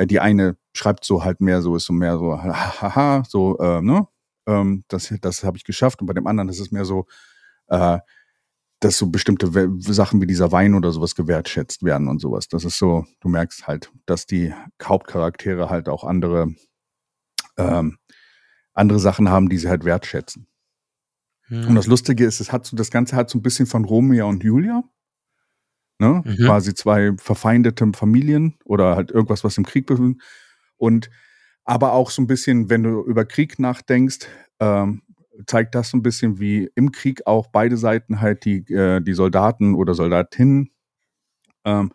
die 0.00 0.20
eine 0.20 0.56
schreibt 0.74 1.04
so 1.04 1.24
halt 1.24 1.40
mehr 1.40 1.62
so, 1.62 1.76
ist 1.76 1.84
so 1.84 1.92
mehr 1.92 2.18
so, 2.18 2.42
haha, 2.42 3.22
so, 3.28 3.58
äh, 3.58 3.80
ne? 3.80 4.08
Ähm, 4.46 4.84
das 4.88 5.12
das 5.20 5.44
habe 5.44 5.56
ich 5.56 5.64
geschafft. 5.64 6.00
Und 6.00 6.06
bei 6.06 6.14
dem 6.14 6.26
anderen 6.26 6.48
ist 6.48 6.60
es 6.60 6.70
mehr 6.70 6.84
so, 6.84 7.06
äh, 7.68 7.98
dass 8.80 8.98
so 8.98 9.06
bestimmte 9.06 9.48
Sachen 9.78 10.20
wie 10.20 10.26
dieser 10.26 10.50
Wein 10.50 10.74
oder 10.74 10.90
sowas 10.90 11.14
gewertschätzt 11.14 11.84
werden 11.84 12.08
und 12.08 12.20
sowas. 12.20 12.48
Das 12.48 12.64
ist 12.64 12.78
so, 12.78 13.06
du 13.20 13.28
merkst 13.28 13.68
halt, 13.68 13.92
dass 14.06 14.26
die 14.26 14.52
Hauptcharaktere 14.82 15.70
halt 15.70 15.88
auch 15.88 16.02
andere, 16.02 16.52
ähm, 17.56 17.98
andere 18.74 18.98
Sachen 18.98 19.28
haben, 19.28 19.48
die 19.48 19.58
sie 19.58 19.68
halt 19.68 19.84
wertschätzen. 19.84 20.48
Hm. 21.46 21.68
Und 21.68 21.74
das 21.76 21.86
Lustige 21.86 22.24
ist, 22.24 22.40
es 22.40 22.50
hat 22.50 22.66
so, 22.66 22.76
das 22.76 22.90
Ganze 22.90 23.14
hat 23.14 23.30
so 23.30 23.38
ein 23.38 23.42
bisschen 23.42 23.66
von 23.66 23.84
Romeo 23.84 24.28
und 24.28 24.42
Julia. 24.42 24.82
Ne? 25.98 26.22
Mhm. 26.24 26.46
Quasi 26.46 26.74
zwei 26.74 27.12
verfeindete 27.16 27.90
Familien 27.94 28.56
oder 28.64 28.96
halt 28.96 29.10
irgendwas, 29.10 29.44
was 29.44 29.58
im 29.58 29.64
Krieg 29.64 29.86
befindet. 29.86 30.22
Und 30.76 31.10
aber 31.64 31.92
auch 31.92 32.10
so 32.10 32.22
ein 32.22 32.26
bisschen, 32.26 32.70
wenn 32.70 32.82
du 32.82 33.04
über 33.04 33.24
Krieg 33.24 33.58
nachdenkst, 33.58 34.26
ähm, 34.58 35.02
zeigt 35.46 35.74
das 35.74 35.90
so 35.90 35.96
ein 35.96 36.02
bisschen, 36.02 36.40
wie 36.40 36.70
im 36.74 36.92
Krieg 36.92 37.26
auch 37.26 37.46
beide 37.48 37.76
Seiten 37.76 38.20
halt 38.20 38.44
die, 38.44 38.58
äh, 38.72 39.00
die 39.00 39.14
Soldaten 39.14 39.74
oder 39.74 39.94
Soldatinnen 39.94 40.70
ähm, 41.64 41.92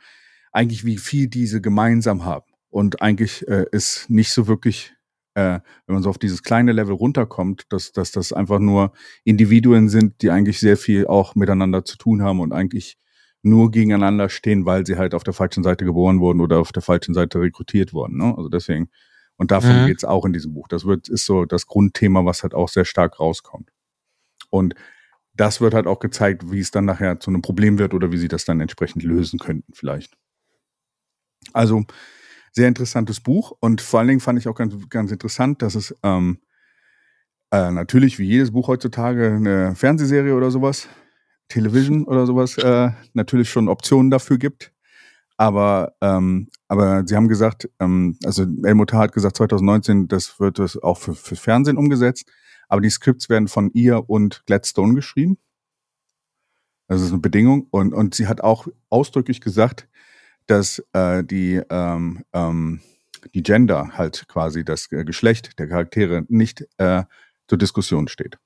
eigentlich 0.52 0.86
wie 0.86 0.98
viel 0.98 1.28
diese 1.28 1.62
gemeinsam 1.62 2.26
haben. 2.26 2.46
Und 2.70 3.02
eigentlich 3.02 3.48
äh, 3.48 3.66
ist 3.72 4.10
nicht 4.10 4.32
so 4.32 4.48
wirklich, 4.48 4.94
äh, 5.36 5.60
wenn 5.86 5.94
man 5.94 6.04
so 6.04 6.10
auf 6.10 6.18
dieses 6.18 6.44
kleine 6.44 6.72
Level 6.72 6.96
runterkommt, 6.96 7.66
dass, 7.70 7.92
dass 7.92 8.12
das 8.12 8.34
einfach 8.34 8.60
nur 8.60 8.94
Individuen 9.24 9.90
sind, 9.90 10.22
die 10.22 10.32
eigentlich 10.32 10.60
sehr 10.60 10.78
viel 10.78 11.08
auch 11.08 11.36
miteinander 11.36 11.86
zu 11.86 11.98
tun 11.98 12.22
haben 12.22 12.40
und 12.40 12.54
eigentlich 12.54 12.98
nur 13.50 13.72
gegeneinander 13.72 14.30
stehen, 14.30 14.66
weil 14.66 14.86
sie 14.86 14.98
halt 14.98 15.14
auf 15.14 15.24
der 15.24 15.34
falschen 15.34 15.64
Seite 15.64 15.86
geboren 15.86 16.20
wurden 16.20 16.42
oder 16.42 16.60
auf 16.60 16.72
der 16.72 16.82
falschen 16.82 17.14
Seite 17.14 17.40
rekrutiert 17.40 17.94
wurden. 17.94 18.18
Ne? 18.18 18.34
Also 18.36 18.50
deswegen, 18.50 18.90
und 19.38 19.52
davon 19.52 19.84
mhm. 19.84 19.88
geht's 19.88 20.04
auch 20.04 20.26
in 20.26 20.34
diesem 20.34 20.54
Buch. 20.54 20.68
Das 20.68 20.86
wird, 20.86 21.10
ist 21.10 21.26
so 21.26 21.46
das 21.46 21.68
Grundthema, 21.68 22.26
was 22.26 22.44
halt 22.44 22.54
auch 22.54 22.70
sehr 22.70 22.86
stark 22.86 23.20
rauskommt. 23.20 23.72
Und 24.50 24.76
das 25.34 25.62
wird 25.62 25.74
halt 25.74 25.88
auch 25.88 26.00
gezeigt, 26.00 26.52
wie 26.52 26.60
es 26.60 26.72
dann 26.72 26.86
nachher 26.86 27.20
zu 27.20 27.30
einem 27.30 27.42
Problem 27.42 27.78
wird 27.78 27.94
oder 27.94 28.12
wie 28.12 28.18
sie 28.18 28.28
das 28.28 28.46
dann 28.46 28.60
entsprechend 28.60 29.04
lösen 29.04 29.40
könnten, 29.40 29.72
vielleicht. 29.74 30.18
Also, 31.54 31.86
sehr 32.52 32.68
interessantes 32.68 33.20
Buch 33.20 33.56
und 33.60 33.82
vor 33.82 34.00
allen 34.00 34.08
Dingen 34.08 34.20
fand 34.20 34.40
ich 34.40 34.48
auch 34.48 34.56
ganz, 34.56 34.74
ganz 34.90 35.12
interessant, 35.12 35.62
dass 35.62 35.76
es 35.76 35.96
ähm, 36.02 36.40
äh, 37.52 37.72
natürlich 37.72 38.18
wie 38.18 38.26
jedes 38.26 38.52
Buch 38.52 38.68
heutzutage 38.68 39.34
eine 39.36 39.76
Fernsehserie 39.76 40.34
oder 40.34 40.50
sowas 40.50 40.88
Television 41.50 42.06
oder 42.06 42.26
sowas 42.26 42.58
äh, 42.58 42.92
natürlich 43.14 43.50
schon 43.50 43.70
Optionen 43.70 44.12
dafür 44.12 44.38
gibt. 44.38 44.74
Aber, 45.38 45.94
ähm, 46.02 46.50
aber 46.68 47.04
sie 47.06 47.16
haben 47.16 47.28
gesagt, 47.28 47.70
ähm, 47.80 48.18
also 48.26 48.44
Elmotar 48.64 49.02
hat 49.02 49.14
gesagt, 49.14 49.38
2019, 49.38 50.08
das 50.08 50.40
wird 50.40 50.58
das 50.60 50.82
auch 50.82 50.98
für, 50.98 51.14
für 51.14 51.36
Fernsehen 51.36 51.78
umgesetzt. 51.78 52.30
Aber 52.68 52.82
die 52.82 52.90
Skripts 52.90 53.30
werden 53.30 53.48
von 53.48 53.72
ihr 53.74 54.10
und 54.10 54.44
Gladstone 54.46 54.96
geschrieben. 54.96 55.38
Das 56.88 57.02
ist 57.02 57.12
eine 57.12 57.22
Bedingung. 57.22 57.68
Und, 57.70 57.94
und 57.94 58.16
sie 58.16 58.28
hat 58.28 58.42
auch 58.42 58.68
ausdrücklich 58.90 59.40
gesagt, 59.40 59.88
dass 60.48 60.84
äh, 60.94 61.24
die, 61.24 61.62
ähm, 61.70 62.24
ähm, 62.34 62.82
die 63.34 63.44
Gender 63.44 63.92
halt 63.94 64.28
quasi 64.28 64.66
das 64.66 64.90
Geschlecht 64.90 65.60
der 65.60 65.68
Charaktere 65.68 66.26
nicht 66.30 66.66
äh, 66.78 67.04
zur 67.48 67.58
Diskussion 67.58 68.08
steht. 68.08 68.38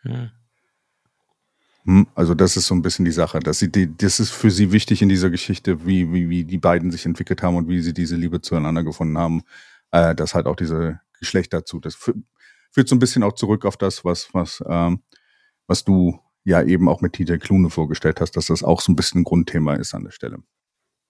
Hm. 0.00 0.30
Hm, 1.84 2.06
also 2.14 2.34
das 2.34 2.56
ist 2.56 2.66
so 2.66 2.74
ein 2.74 2.82
bisschen 2.82 3.04
die 3.04 3.12
Sache. 3.12 3.40
Dass 3.40 3.58
sie 3.58 3.70
die, 3.70 3.96
das 3.96 4.20
ist 4.20 4.30
für 4.30 4.50
sie 4.50 4.72
wichtig 4.72 5.02
in 5.02 5.08
dieser 5.08 5.30
Geschichte, 5.30 5.86
wie, 5.86 6.12
wie, 6.12 6.28
wie 6.28 6.44
die 6.44 6.58
beiden 6.58 6.90
sich 6.90 7.06
entwickelt 7.06 7.42
haben 7.42 7.56
und 7.56 7.68
wie 7.68 7.80
sie 7.80 7.92
diese 7.92 8.16
Liebe 8.16 8.40
zueinander 8.40 8.84
gefunden 8.84 9.18
haben. 9.18 9.42
Äh, 9.90 10.14
das 10.14 10.34
halt 10.34 10.46
auch 10.46 10.56
diese 10.56 11.00
Geschlechter 11.18 11.58
dazu. 11.58 11.80
Das 11.80 11.94
führt 11.94 12.88
so 12.88 12.96
ein 12.96 12.98
bisschen 12.98 13.22
auch 13.22 13.34
zurück 13.34 13.64
auf 13.64 13.76
das, 13.76 14.04
was, 14.04 14.32
was, 14.32 14.62
ähm, 14.66 15.02
was 15.66 15.84
du 15.84 16.18
ja 16.44 16.62
eben 16.62 16.88
auch 16.88 17.00
mit 17.00 17.12
TJ 17.12 17.36
Klune 17.36 17.70
vorgestellt 17.70 18.20
hast, 18.20 18.32
dass 18.32 18.46
das 18.46 18.62
auch 18.62 18.80
so 18.80 18.90
ein 18.90 18.96
bisschen 18.96 19.20
ein 19.20 19.24
Grundthema 19.24 19.74
ist 19.74 19.94
an 19.94 20.04
der 20.04 20.10
Stelle. 20.10 20.38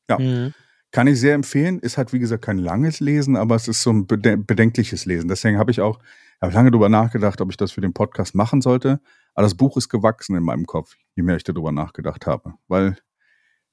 Ja. 0.08 0.18
Mhm. 0.18 0.52
Kann 0.90 1.06
ich 1.06 1.18
sehr 1.18 1.34
empfehlen. 1.34 1.78
Ist 1.78 1.96
halt, 1.96 2.12
wie 2.12 2.18
gesagt, 2.18 2.44
kein 2.44 2.58
langes 2.58 3.00
Lesen, 3.00 3.36
aber 3.36 3.54
es 3.54 3.66
ist 3.66 3.82
so 3.82 3.90
ein 3.90 4.06
bedenkliches 4.06 5.06
Lesen. 5.06 5.26
Deswegen 5.28 5.56
habe 5.56 5.70
ich 5.70 5.80
auch 5.80 5.98
hab 6.38 6.52
lange 6.52 6.70
darüber 6.70 6.90
nachgedacht, 6.90 7.40
ob 7.40 7.50
ich 7.50 7.56
das 7.56 7.72
für 7.72 7.80
den 7.80 7.94
Podcast 7.94 8.34
machen 8.34 8.60
sollte. 8.60 9.00
Aber 9.34 9.44
das 9.44 9.54
Buch 9.54 9.76
ist 9.76 9.88
gewachsen 9.88 10.36
in 10.36 10.44
meinem 10.44 10.66
Kopf, 10.66 10.96
je 11.14 11.22
mehr 11.22 11.36
ich 11.36 11.44
darüber 11.44 11.72
nachgedacht 11.72 12.26
habe. 12.26 12.54
Weil 12.68 12.96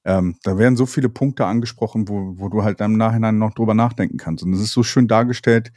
ähm, 0.04 0.36
da 0.42 0.56
werden 0.56 0.76
so 0.76 0.86
viele 0.86 1.08
Punkte 1.08 1.46
angesprochen, 1.46 2.08
wo, 2.08 2.38
wo 2.38 2.48
du 2.48 2.62
halt 2.62 2.80
im 2.80 2.96
Nachhinein 2.96 3.38
noch 3.38 3.54
drüber 3.54 3.74
nachdenken 3.74 4.16
kannst. 4.16 4.42
Und 4.42 4.52
es 4.54 4.60
ist 4.60 4.72
so 4.72 4.82
schön 4.82 5.08
dargestellt, 5.08 5.72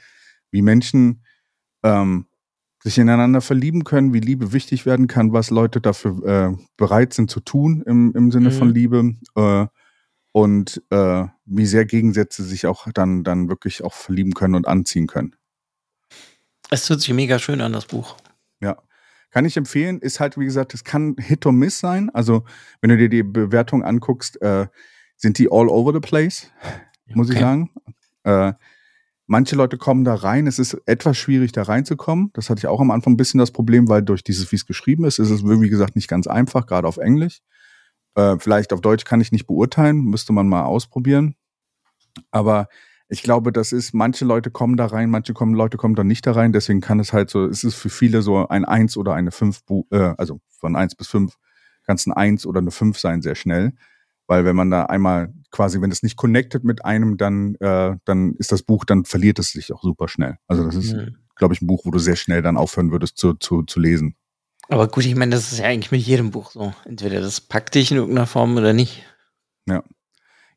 wie 0.51 0.61
Menschen 0.61 1.23
ähm, 1.83 2.27
sich 2.81 2.97
ineinander 2.97 3.41
verlieben 3.41 3.83
können, 3.83 4.13
wie 4.13 4.19
Liebe 4.19 4.53
wichtig 4.53 4.85
werden 4.85 5.07
kann, 5.07 5.33
was 5.33 5.49
Leute 5.49 5.81
dafür 5.81 6.23
äh, 6.25 6.63
bereit 6.77 7.13
sind 7.13 7.29
zu 7.29 7.39
tun 7.39 7.81
im, 7.85 8.13
im 8.13 8.31
Sinne 8.31 8.49
mhm. 8.49 8.53
von 8.53 8.69
Liebe. 8.69 9.15
Äh, 9.35 9.67
und 10.33 10.81
äh, 10.89 11.25
wie 11.45 11.65
sehr 11.65 11.85
Gegensätze 11.85 12.43
sich 12.43 12.65
auch 12.65 12.87
dann, 12.93 13.23
dann 13.23 13.49
wirklich 13.49 13.83
auch 13.83 13.93
verlieben 13.93 14.33
können 14.33 14.55
und 14.55 14.67
anziehen 14.67 15.07
können. 15.07 15.35
Es 16.71 16.89
hört 16.89 17.01
sich 17.01 17.13
mega 17.13 17.37
schön 17.37 17.61
an, 17.61 17.71
das 17.71 17.85
Buch. 17.85 18.17
Kann 19.33 19.45
ich 19.45 19.57
empfehlen, 19.57 19.97
ist 19.99 20.19
halt, 20.19 20.37
wie 20.37 20.45
gesagt, 20.45 20.75
es 20.75 20.83
kann 20.83 21.15
Hit 21.17 21.47
or 21.47 21.53
Miss 21.53 21.79
sein. 21.79 22.11
Also, 22.11 22.43
wenn 22.81 22.91
du 22.91 22.97
dir 22.97 23.09
die 23.09 23.23
Bewertung 23.23 23.83
anguckst, 23.83 24.39
äh, 24.43 24.67
sind 25.17 25.39
die 25.39 25.51
all 25.51 25.69
over 25.69 25.91
the 25.91 25.99
place, 25.99 26.51
muss 27.15 27.29
okay. 27.29 27.37
ich 27.37 27.41
sagen. 27.41 27.71
Äh, 28.25 28.53
manche 29.25 29.55
Leute 29.55 29.79
kommen 29.79 30.03
da 30.03 30.13
rein, 30.13 30.45
es 30.45 30.59
ist 30.59 30.77
etwas 30.85 31.17
schwierig, 31.17 31.51
da 31.51 31.63
reinzukommen. 31.63 32.29
Das 32.33 32.51
hatte 32.51 32.59
ich 32.59 32.67
auch 32.67 32.79
am 32.79 32.91
Anfang 32.91 33.13
ein 33.13 33.17
bisschen 33.17 33.39
das 33.39 33.49
Problem, 33.49 33.89
weil 33.89 34.03
durch 34.03 34.23
dieses, 34.23 34.51
wie 34.51 34.55
es 34.55 34.67
geschrieben 34.67 35.03
ist, 35.03 35.17
ist 35.17 35.31
es, 35.31 35.43
wie 35.43 35.69
gesagt, 35.69 35.95
nicht 35.95 36.07
ganz 36.07 36.27
einfach, 36.27 36.67
gerade 36.67 36.87
auf 36.87 36.97
Englisch. 36.97 37.39
Äh, 38.13 38.37
vielleicht 38.37 38.71
auf 38.71 38.81
Deutsch 38.81 39.03
kann 39.03 39.19
ich 39.19 39.31
nicht 39.31 39.47
beurteilen, 39.47 40.03
müsste 40.03 40.31
man 40.31 40.47
mal 40.47 40.65
ausprobieren. 40.65 41.33
Aber 42.29 42.67
ich 43.13 43.21
glaube, 43.21 43.51
das 43.51 43.71
ist, 43.71 43.93
manche 43.93 44.25
Leute 44.25 44.49
kommen 44.49 44.75
da 44.75 44.87
rein, 44.87 45.11
manche 45.11 45.33
kommen, 45.33 45.53
Leute 45.53 45.77
kommen 45.77 45.93
da 45.93 46.03
nicht 46.03 46.25
da 46.25 46.31
rein, 46.31 46.51
deswegen 46.51 46.81
kann 46.81 46.99
es 46.99 47.13
halt 47.13 47.29
so, 47.29 47.45
es 47.45 47.63
ist 47.63 47.75
für 47.75 47.89
viele 47.89 48.23
so 48.23 48.47
ein 48.47 48.65
Eins 48.65 48.97
oder 48.97 49.13
eine 49.13 49.29
Fünf, 49.29 49.61
äh, 49.91 50.15
also 50.17 50.41
von 50.49 50.75
eins 50.75 50.95
bis 50.95 51.07
fünf 51.07 51.37
kann 51.85 51.95
es 51.95 52.07
ein 52.07 52.11
Eins 52.11 52.47
oder 52.47 52.59
eine 52.59 52.71
Fünf 52.71 52.97
sein, 52.97 53.21
sehr 53.21 53.35
schnell. 53.35 53.73
Weil 54.25 54.45
wenn 54.45 54.55
man 54.55 54.71
da 54.71 54.85
einmal 54.85 55.31
quasi, 55.51 55.79
wenn 55.79 55.91
es 55.91 56.01
nicht 56.01 56.15
connected 56.15 56.63
mit 56.63 56.85
einem, 56.85 57.17
dann, 57.17 57.53
äh, 57.59 57.97
dann 58.03 58.33
ist 58.39 58.51
das 58.51 58.63
Buch, 58.63 58.83
dann 58.83 59.05
verliert 59.05 59.37
es 59.37 59.51
sich 59.51 59.71
auch 59.71 59.83
super 59.83 60.07
schnell. 60.07 60.37
Also 60.47 60.65
das 60.65 60.73
ist, 60.73 60.93
mhm. 60.93 61.17
glaube 61.35 61.53
ich, 61.53 61.61
ein 61.61 61.67
Buch, 61.67 61.85
wo 61.85 61.91
du 61.91 61.99
sehr 61.99 62.15
schnell 62.15 62.41
dann 62.41 62.57
aufhören 62.57 62.89
würdest 62.89 63.17
zu, 63.17 63.35
zu, 63.35 63.61
zu 63.61 63.79
lesen. 63.79 64.15
Aber 64.69 64.87
gut, 64.87 65.05
ich 65.05 65.15
meine, 65.15 65.35
das 65.35 65.51
ist 65.51 65.59
ja 65.59 65.65
eigentlich 65.65 65.91
mit 65.91 66.01
jedem 66.01 66.31
Buch 66.31 66.49
so. 66.49 66.73
Entweder 66.85 67.21
das 67.21 67.41
packt 67.41 67.75
dich 67.75 67.91
in 67.91 67.97
irgendeiner 67.97 68.25
Form 68.25 68.57
oder 68.57 68.73
nicht. 68.73 69.03
Ja. 69.67 69.83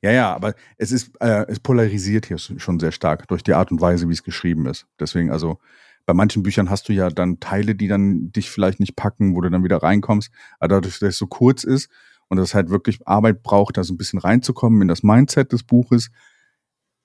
Ja, 0.02 0.10
ja, 0.12 0.34
aber 0.34 0.54
es 0.76 0.92
ist, 0.92 1.12
äh, 1.20 1.46
es 1.48 1.60
polarisiert 1.60 2.26
hier 2.26 2.38
schon 2.38 2.78
sehr 2.80 2.92
stark 2.92 3.28
durch 3.28 3.42
die 3.42 3.54
Art 3.54 3.70
und 3.70 3.80
Weise, 3.80 4.08
wie 4.08 4.12
es 4.12 4.22
geschrieben 4.22 4.66
ist. 4.66 4.86
Deswegen, 5.00 5.30
also 5.30 5.58
bei 6.06 6.14
manchen 6.14 6.42
Büchern 6.42 6.70
hast 6.70 6.88
du 6.88 6.92
ja 6.92 7.10
dann 7.10 7.40
Teile, 7.40 7.74
die 7.74 7.88
dann 7.88 8.30
dich 8.30 8.48
vielleicht 8.50 8.78
nicht 8.78 8.94
packen, 8.96 9.34
wo 9.34 9.40
du 9.40 9.50
dann 9.50 9.64
wieder 9.64 9.82
reinkommst. 9.82 10.30
Aber 10.60 10.68
dadurch, 10.68 10.98
dass 11.00 11.10
es 11.10 11.18
so 11.18 11.26
kurz 11.26 11.64
ist 11.64 11.90
und 12.28 12.38
es 12.38 12.54
halt 12.54 12.70
wirklich 12.70 13.06
Arbeit 13.06 13.42
braucht, 13.42 13.76
da 13.76 13.84
so 13.84 13.92
ein 13.92 13.96
bisschen 13.96 14.20
reinzukommen 14.20 14.82
in 14.82 14.88
das 14.88 15.02
Mindset 15.02 15.52
des 15.52 15.64
Buches, 15.64 16.10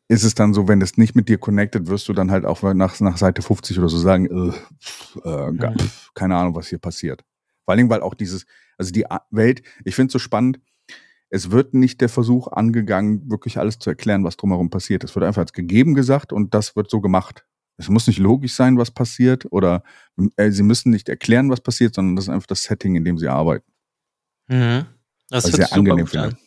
ist 0.07 0.23
es 0.23 0.35
dann 0.35 0.53
so, 0.53 0.67
wenn 0.67 0.81
es 0.81 0.97
nicht 0.97 1.15
mit 1.15 1.29
dir 1.29 1.37
connected, 1.37 1.87
wirst 1.87 2.09
du 2.09 2.13
dann 2.13 2.31
halt 2.31 2.45
auch 2.45 2.61
nach, 2.73 2.99
nach 2.99 3.17
Seite 3.17 3.41
50 3.41 3.79
oder 3.79 3.89
so 3.89 3.97
sagen, 3.97 4.25
äh, 4.25 5.27
äh, 5.27 5.51
mhm. 5.51 5.75
keine 6.13 6.35
Ahnung, 6.35 6.53
was 6.53 6.67
hier 6.67 6.79
passiert. 6.79 7.23
Vor 7.63 7.73
allem, 7.73 7.89
weil 7.89 8.01
auch 8.01 8.13
dieses, 8.13 8.45
also 8.77 8.91
die 8.91 9.05
Welt, 9.29 9.61
ich 9.85 9.95
finde 9.95 10.07
es 10.07 10.13
so 10.13 10.19
spannend, 10.19 10.59
es 11.32 11.49
wird 11.49 11.73
nicht 11.73 12.01
der 12.01 12.09
Versuch 12.09 12.49
angegangen, 12.49 13.32
wirklich 13.32 13.57
alles 13.57 13.79
zu 13.79 13.89
erklären, 13.89 14.25
was 14.25 14.36
drumherum 14.36 14.69
passiert. 14.69 15.03
Es 15.05 15.15
wird 15.15 15.25
einfach 15.25 15.41
als 15.41 15.53
gegeben 15.53 15.95
gesagt 15.95 16.34
und 16.34 16.53
das 16.53 16.75
wird 16.75 16.89
so 16.89 16.99
gemacht. 16.99 17.45
Es 17.77 17.88
muss 17.88 18.05
nicht 18.05 18.19
logisch 18.19 18.53
sein, 18.53 18.77
was 18.77 18.91
passiert 18.91 19.47
oder 19.49 19.84
äh, 20.36 20.51
sie 20.51 20.61
müssen 20.61 20.91
nicht 20.91 21.07
erklären, 21.07 21.49
was 21.49 21.61
passiert, 21.61 21.95
sondern 21.95 22.17
das 22.17 22.25
ist 22.25 22.29
einfach 22.29 22.47
das 22.47 22.63
Setting, 22.63 22.95
in 22.95 23.05
dem 23.05 23.17
sie 23.17 23.29
arbeiten. 23.29 23.65
Mhm. 24.49 24.86
Das 25.29 25.45
ist 25.45 25.55
sehr 25.55 25.71
angenehm 25.71 26.05
finde. 26.05 26.38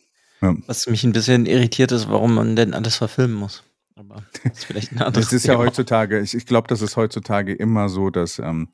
Ja. 0.43 0.55
Was 0.66 0.87
mich 0.87 1.03
ein 1.03 1.12
bisschen 1.12 1.47
irritiert 1.47 1.91
ist, 1.91 2.09
warum 2.11 2.35
man 2.35 2.55
denn 2.55 2.74
alles 2.74 2.97
verfilmen 2.97 3.37
muss. 3.37 3.64
Aber 3.97 4.22
das 4.43 4.59
ist 4.59 4.64
vielleicht 4.66 4.93
ein 4.93 4.99
anderes 5.03 5.26
Das 5.26 5.32
ist 5.32 5.43
Thema. 5.45 5.55
ja 5.55 5.61
heutzutage, 5.61 6.20
ich, 6.20 6.35
ich 6.35 6.45
glaube, 6.45 6.68
das 6.68 6.82
ist 6.82 6.97
heutzutage 6.97 7.55
immer 7.55 7.89
so, 7.89 8.11
dass 8.11 8.39
ähm, 8.39 8.68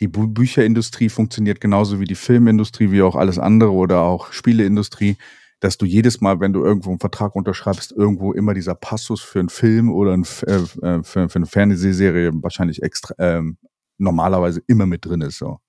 die 0.00 0.08
Bü 0.08 0.26
Bücherindustrie 0.26 1.08
funktioniert 1.08 1.60
genauso 1.60 2.00
wie 2.00 2.06
die 2.06 2.16
Filmindustrie, 2.16 2.90
wie 2.90 3.02
auch 3.02 3.14
alles 3.14 3.38
andere 3.38 3.70
oder 3.70 4.00
auch 4.00 4.32
Spieleindustrie, 4.32 5.16
dass 5.64 5.78
du 5.78 5.86
jedes 5.86 6.20
Mal, 6.20 6.40
wenn 6.40 6.52
du 6.52 6.62
irgendwo 6.62 6.90
einen 6.90 7.00
Vertrag 7.00 7.34
unterschreibst, 7.34 7.90
irgendwo 7.90 8.34
immer 8.34 8.52
dieser 8.52 8.74
Passus 8.74 9.22
für 9.22 9.40
einen 9.40 9.48
Film 9.48 9.90
oder 9.90 10.12
ein, 10.12 10.26
äh, 10.46 10.56
äh, 10.56 11.02
für, 11.02 11.30
für, 11.30 11.36
eine 11.36 11.46
Fernsehserie 11.46 12.32
wahrscheinlich 12.34 12.82
extra 12.82 13.14
äh, 13.16 13.42
normalerweise 13.96 14.62
immer 14.66 14.84
mit 14.84 15.06
drin 15.06 15.22
ist. 15.22 15.38
So. 15.38 15.60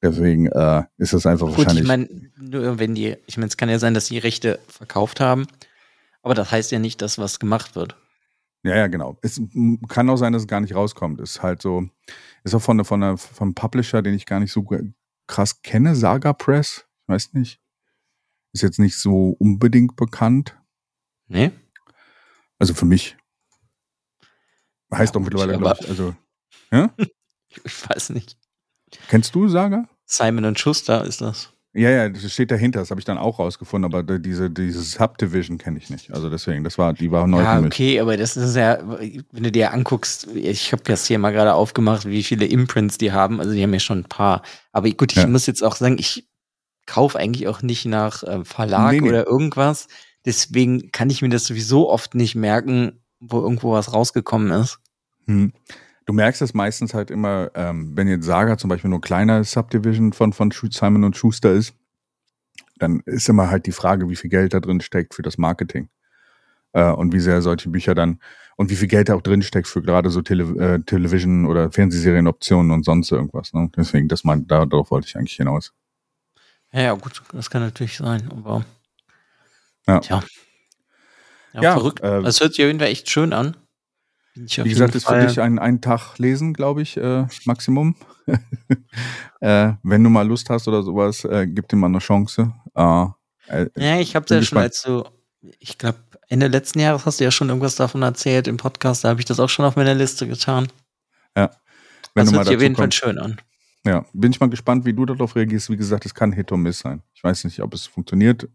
Deswegen 0.00 0.46
äh, 0.46 0.84
ist 0.98 1.12
das 1.12 1.26
einfach 1.26 1.48
Gut, 1.48 1.58
wahrscheinlich. 1.58 1.82
Ich 1.82 1.88
meine, 1.88 2.08
nur 2.38 2.78
wenn 2.78 2.94
die, 2.94 3.16
ich 3.26 3.36
meine, 3.38 3.48
es 3.48 3.56
kann 3.56 3.68
ja 3.68 3.80
sein, 3.80 3.92
dass 3.92 4.06
die 4.06 4.18
Rechte 4.18 4.60
verkauft 4.68 5.18
haben, 5.18 5.48
aber 6.22 6.34
das 6.34 6.52
heißt 6.52 6.70
ja 6.70 6.78
nicht, 6.78 7.02
dass 7.02 7.18
was 7.18 7.40
gemacht 7.40 7.74
wird. 7.74 7.96
Ja, 8.62 8.76
ja, 8.76 8.86
genau. 8.86 9.18
Es 9.20 9.40
kann 9.88 10.08
auch 10.08 10.16
sein, 10.16 10.32
dass 10.32 10.42
es 10.42 10.48
gar 10.48 10.60
nicht 10.60 10.76
rauskommt. 10.76 11.20
Ist 11.20 11.42
halt 11.42 11.60
so, 11.60 11.88
ist 12.44 12.54
auch 12.54 12.62
von, 12.62 12.84
von, 12.84 13.02
einer, 13.02 13.18
von 13.18 13.48
einem 13.48 13.54
Publisher, 13.56 14.00
den 14.00 14.14
ich 14.14 14.26
gar 14.26 14.38
nicht 14.38 14.52
so 14.52 14.64
krass 15.26 15.62
kenne, 15.62 15.96
Saga 15.96 16.32
Press. 16.34 16.84
Ich 17.02 17.08
weiß 17.08 17.32
nicht. 17.32 17.60
Ist 18.56 18.62
jetzt 18.62 18.78
nicht 18.78 18.98
so 18.98 19.36
unbedingt 19.38 19.96
bekannt. 19.96 20.56
Nee. 21.28 21.52
Also 22.58 22.72
für 22.72 22.86
mich. 22.86 23.18
Heißt 24.90 25.14
ja, 25.14 25.20
doch 25.20 25.22
mittlerweile, 25.22 25.58
glaube 25.58 25.76
ich. 25.78 25.90
Also, 25.90 26.14
ja? 26.72 26.90
ich 27.64 27.90
weiß 27.90 28.08
nicht. 28.10 28.38
Kennst 29.08 29.34
du 29.34 29.46
Saga? 29.48 29.90
Simon 30.06 30.46
und 30.46 30.58
Schuster 30.58 31.04
ist 31.04 31.20
das. 31.20 31.52
Ja, 31.74 31.90
ja, 31.90 32.08
das 32.08 32.32
steht 32.32 32.50
dahinter, 32.50 32.80
das 32.80 32.88
habe 32.88 32.98
ich 32.98 33.04
dann 33.04 33.18
auch 33.18 33.38
rausgefunden, 33.38 33.92
aber 33.92 34.18
diese, 34.18 34.48
diese 34.48 34.80
Subdivision 34.80 35.58
kenne 35.58 35.76
ich 35.76 35.90
nicht. 35.90 36.14
Also 36.14 36.30
deswegen, 36.30 36.64
das 36.64 36.78
war, 36.78 36.94
die 36.94 37.10
war 37.10 37.26
neu 37.26 37.42
ja, 37.42 37.60
okay, 37.60 38.00
aber 38.00 38.16
das 38.16 38.38
ist 38.38 38.56
ja, 38.56 38.78
wenn 38.88 39.42
du 39.42 39.52
dir 39.52 39.74
anguckst, 39.74 40.28
ich 40.34 40.72
habe 40.72 40.82
das 40.84 41.06
hier 41.06 41.18
mal 41.18 41.32
gerade 41.32 41.52
aufgemacht, 41.52 42.06
wie 42.06 42.22
viele 42.22 42.46
Imprints 42.46 42.96
die 42.96 43.12
haben, 43.12 43.38
also 43.38 43.52
die 43.52 43.62
haben 43.62 43.74
ja 43.74 43.80
schon 43.80 43.98
ein 43.98 44.04
paar. 44.04 44.40
Aber 44.72 44.88
gut, 44.92 45.12
ich 45.12 45.18
ja. 45.18 45.26
muss 45.26 45.44
jetzt 45.44 45.62
auch 45.62 45.76
sagen, 45.76 45.98
ich 45.98 46.26
kaufe 46.86 47.18
eigentlich 47.18 47.48
auch 47.48 47.62
nicht 47.62 47.84
nach 47.84 48.22
äh, 48.22 48.44
Verlag 48.44 48.92
nee, 48.92 49.00
nee. 49.00 49.08
oder 49.08 49.26
irgendwas. 49.26 49.88
Deswegen 50.24 50.90
kann 50.92 51.10
ich 51.10 51.22
mir 51.22 51.28
das 51.28 51.44
sowieso 51.44 51.88
oft 51.90 52.14
nicht 52.14 52.34
merken, 52.34 53.00
wo 53.20 53.40
irgendwo 53.40 53.72
was 53.72 53.92
rausgekommen 53.92 54.50
ist. 54.50 54.78
Hm. 55.26 55.52
Du 56.04 56.12
merkst 56.12 56.40
es 56.42 56.54
meistens 56.54 56.94
halt 56.94 57.10
immer, 57.10 57.50
ähm, 57.54 57.96
wenn 57.96 58.06
jetzt 58.06 58.26
Saga 58.26 58.58
zum 58.58 58.70
Beispiel 58.70 58.90
nur 58.90 59.00
kleiner 59.00 59.42
Subdivision 59.42 60.12
von, 60.12 60.32
von 60.32 60.52
Simon 60.52 61.04
und 61.04 61.16
Schuster 61.16 61.52
ist, 61.52 61.74
dann 62.78 63.00
ist 63.06 63.28
immer 63.28 63.50
halt 63.50 63.66
die 63.66 63.72
Frage, 63.72 64.08
wie 64.08 64.16
viel 64.16 64.30
Geld 64.30 64.54
da 64.54 64.60
drin 64.60 64.80
steckt 64.80 65.14
für 65.14 65.22
das 65.22 65.38
Marketing. 65.38 65.88
Äh, 66.72 66.90
und 66.92 67.12
wie 67.12 67.20
sehr 67.20 67.42
solche 67.42 67.70
Bücher 67.70 67.94
dann 67.94 68.20
und 68.56 68.70
wie 68.70 68.76
viel 68.76 68.88
Geld 68.88 69.08
da 69.08 69.14
auch 69.14 69.22
drin 69.22 69.42
steckt 69.42 69.66
für 69.66 69.82
gerade 69.82 70.10
so 70.10 70.22
Tele 70.22 70.44
äh, 70.58 70.78
Television- 70.80 71.46
oder 71.46 71.70
Fernsehserienoptionen 71.70 72.70
und 72.70 72.84
sonst 72.84 73.10
irgendwas. 73.12 73.52
Ne? 73.52 73.70
Deswegen, 73.76 74.08
das 74.08 74.24
mein, 74.24 74.46
darauf 74.46 74.90
wollte 74.90 75.08
ich 75.08 75.16
eigentlich 75.16 75.36
hinaus. 75.36 75.72
Ja, 76.72 76.80
ja, 76.80 76.92
gut, 76.94 77.22
das 77.32 77.50
kann 77.50 77.62
natürlich 77.62 77.96
sein, 77.96 78.30
aber 78.30 78.64
ja. 79.86 80.00
Tja. 80.00 80.22
Ja, 81.54 81.62
ja 81.62 81.72
verrückt. 81.74 82.00
Äh, 82.00 82.22
das 82.22 82.40
hört 82.40 82.54
sich 82.54 82.64
auf 82.64 82.68
jeden 82.68 82.80
Fall 82.80 82.88
echt 82.88 83.08
schön 83.10 83.32
an. 83.32 83.56
Wie 84.34 84.68
gesagt, 84.68 84.94
ist 84.94 85.06
für 85.06 85.26
dich 85.26 85.40
ein, 85.40 85.58
ein 85.58 85.80
Tag 85.80 86.18
lesen, 86.18 86.52
glaube 86.52 86.82
ich, 86.82 86.98
äh, 86.98 87.26
Maximum. 87.46 87.96
äh, 89.40 89.72
wenn 89.82 90.04
du 90.04 90.10
mal 90.10 90.26
Lust 90.26 90.50
hast 90.50 90.68
oder 90.68 90.82
sowas, 90.82 91.24
äh, 91.24 91.46
gib 91.46 91.68
dir 91.68 91.76
mal 91.76 91.86
eine 91.86 92.00
Chance. 92.00 92.52
Äh, 92.74 93.06
äh 93.48 93.68
ja, 93.76 93.98
ich 93.98 94.14
habe 94.14 94.26
ja 94.34 94.42
schon 94.42 94.58
als 94.58 94.82
so, 94.82 95.08
ich 95.58 95.78
glaube, 95.78 95.98
Ende 96.28 96.48
letzten 96.48 96.80
Jahres 96.80 97.06
hast 97.06 97.20
du 97.20 97.24
ja 97.24 97.30
schon 97.30 97.48
irgendwas 97.48 97.76
davon 97.76 98.02
erzählt 98.02 98.48
im 98.48 98.58
Podcast, 98.58 99.04
da 99.04 99.08
habe 99.10 99.20
ich 99.20 99.26
das 99.26 99.40
auch 99.40 99.48
schon 99.48 99.64
auf 99.64 99.76
meiner 99.76 99.94
Liste 99.94 100.26
getan. 100.26 100.68
Ja. 101.34 101.50
Wenn 102.14 102.26
das 102.26 102.34
hört 102.34 102.46
sich 102.46 102.56
auf 102.56 102.62
jeden 102.62 102.76
Fall 102.76 102.92
schön 102.92 103.18
an. 103.18 103.40
Ja, 103.86 104.04
bin 104.12 104.32
ich 104.32 104.40
mal 104.40 104.50
gespannt, 104.50 104.84
wie 104.84 104.92
du 104.92 105.06
darauf 105.06 105.36
reagierst. 105.36 105.70
Wie 105.70 105.76
gesagt, 105.76 106.04
es 106.04 106.14
kann 106.14 106.32
Hit 106.32 106.50
or 106.50 106.58
Miss 106.58 106.80
sein. 106.80 107.02
Ich 107.14 107.22
weiß 107.22 107.44
nicht, 107.44 107.60
ob 107.62 107.72
es 107.72 107.86
funktioniert 107.86 108.48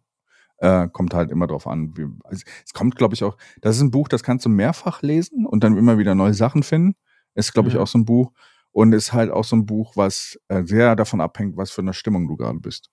äh, 0.61 0.87
kommt 0.89 1.13
halt 1.13 1.31
immer 1.31 1.47
drauf 1.47 1.67
an. 1.67 1.97
Wie, 1.97 2.07
also 2.23 2.43
es 2.65 2.73
kommt, 2.73 2.95
glaube 2.95 3.15
ich, 3.15 3.23
auch, 3.23 3.35
das 3.61 3.75
ist 3.75 3.81
ein 3.81 3.91
Buch, 3.91 4.07
das 4.07 4.23
kannst 4.23 4.45
du 4.45 4.49
mehrfach 4.49 5.01
lesen 5.01 5.45
und 5.45 5.63
dann 5.63 5.75
immer 5.75 5.97
wieder 5.97 6.15
neue 6.15 6.33
Sachen 6.33 6.63
finden. 6.63 6.95
Ist, 7.33 7.53
glaube 7.53 7.69
ich, 7.69 7.77
auch 7.77 7.87
so 7.87 7.97
ein 7.97 8.05
Buch. 8.05 8.31
Und 8.71 8.93
ist 8.93 9.11
halt 9.11 9.31
auch 9.31 9.43
so 9.43 9.55
ein 9.55 9.65
Buch, 9.65 9.97
was 9.97 10.39
äh, 10.47 10.63
sehr 10.63 10.95
davon 10.95 11.19
abhängt, 11.19 11.57
was 11.57 11.71
für 11.71 11.81
eine 11.81 11.93
Stimmung 11.93 12.27
du 12.27 12.37
gerade 12.37 12.59
bist. 12.59 12.89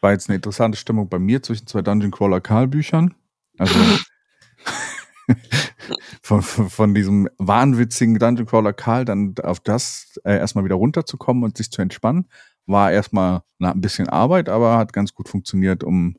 War 0.00 0.12
jetzt 0.12 0.28
eine 0.28 0.36
interessante 0.36 0.76
Stimmung 0.76 1.08
bei 1.08 1.18
mir 1.18 1.42
zwischen 1.42 1.66
zwei 1.66 1.82
Dungeon 1.82 2.10
Crawler 2.10 2.40
Karl 2.40 2.66
Büchern. 2.66 3.14
Also 3.58 3.78
von, 6.22 6.42
von 6.42 6.94
diesem 6.94 7.28
wahnwitzigen 7.38 8.18
Dungeon 8.18 8.46
Crawler 8.46 8.72
Karl 8.72 9.04
dann 9.04 9.34
auf 9.42 9.60
das 9.60 10.18
äh, 10.24 10.36
erstmal 10.36 10.64
wieder 10.64 10.76
runterzukommen 10.76 11.44
und 11.44 11.56
sich 11.56 11.70
zu 11.70 11.82
entspannen, 11.82 12.28
war 12.66 12.92
erstmal 12.92 13.42
na, 13.58 13.72
ein 13.72 13.80
bisschen 13.80 14.08
Arbeit, 14.08 14.48
aber 14.48 14.76
hat 14.76 14.92
ganz 14.92 15.14
gut 15.14 15.28
funktioniert, 15.28 15.84
um 15.84 16.16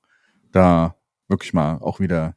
da 0.51 0.95
wirklich 1.27 1.53
mal 1.53 1.77
auch 1.77 1.99
wieder 1.99 2.35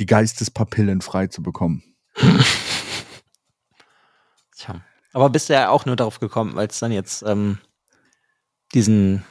die 0.00 0.06
Geistespapillen 0.06 1.00
frei 1.00 1.26
zu 1.28 1.42
bekommen. 1.42 1.82
Tja. 4.56 4.80
Aber 5.12 5.30
bist 5.30 5.48
du 5.48 5.52
ja 5.52 5.68
auch 5.68 5.86
nur 5.86 5.96
darauf 5.96 6.18
gekommen, 6.18 6.56
weil 6.56 6.66
es 6.66 6.80
dann 6.80 6.90
jetzt 6.90 7.22
ähm, 7.22 7.58
diesen 8.74 9.24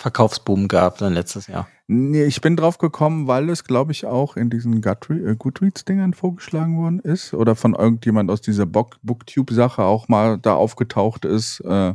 Verkaufsboom 0.00 0.66
gab 0.66 0.96
dann 0.96 1.12
letztes 1.12 1.46
Jahr. 1.46 1.68
Nee, 1.86 2.24
ich 2.24 2.40
bin 2.40 2.56
drauf 2.56 2.78
gekommen, 2.78 3.26
weil 3.26 3.50
es, 3.50 3.64
glaube 3.64 3.92
ich, 3.92 4.06
auch 4.06 4.34
in 4.34 4.48
diesen 4.48 4.82
äh, 4.82 5.36
Goodreads-Dingern 5.36 6.14
vorgeschlagen 6.14 6.78
worden 6.78 7.00
ist 7.00 7.34
oder 7.34 7.54
von 7.54 7.74
irgendjemand 7.74 8.30
aus 8.30 8.40
dieser 8.40 8.64
Booktube-Sache 8.64 9.82
auch 9.82 10.08
mal 10.08 10.38
da 10.38 10.54
aufgetaucht 10.54 11.26
ist 11.26 11.60
äh, 11.66 11.92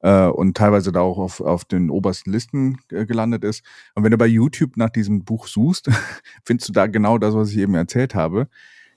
äh, 0.00 0.26
und 0.26 0.56
teilweise 0.56 0.90
da 0.90 1.02
auch 1.02 1.18
auf, 1.18 1.40
auf 1.40 1.64
den 1.64 1.90
obersten 1.90 2.32
Listen 2.32 2.78
äh, 2.90 3.06
gelandet 3.06 3.44
ist. 3.44 3.62
Und 3.94 4.02
wenn 4.02 4.10
du 4.10 4.18
bei 4.18 4.26
YouTube 4.26 4.76
nach 4.76 4.90
diesem 4.90 5.24
Buch 5.24 5.46
suchst, 5.46 5.90
findest 6.44 6.70
du 6.70 6.72
da 6.72 6.88
genau 6.88 7.18
das, 7.18 7.36
was 7.36 7.50
ich 7.50 7.58
eben 7.58 7.76
erzählt 7.76 8.16
habe 8.16 8.48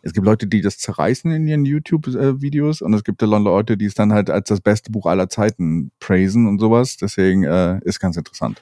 es 0.06 0.14
gibt 0.14 0.26
Leute, 0.26 0.46
die 0.46 0.62
das 0.62 0.78
zerreißen 0.78 1.32
in 1.32 1.48
ihren 1.48 1.66
YouTube-Videos 1.66 2.84
und 2.84 2.94
es 2.94 3.04
gibt 3.04 3.24
dann 3.24 3.44
Leute, 3.44 3.76
die 3.76 3.86
es 3.86 3.96
dann 3.96 4.14
halt 4.14 4.30
als 4.30 4.50
das 4.50 4.62
beste 4.62 4.92
Buch 4.92 5.08
aller 5.08 5.30
Zeiten 5.30 5.92
praisen 6.00 6.48
und 6.48 6.60
sowas. 6.60 6.98
Deswegen 6.98 7.44
äh, 7.44 7.80
ist 7.84 8.00
ganz 8.00 8.16
interessant. 8.16 8.62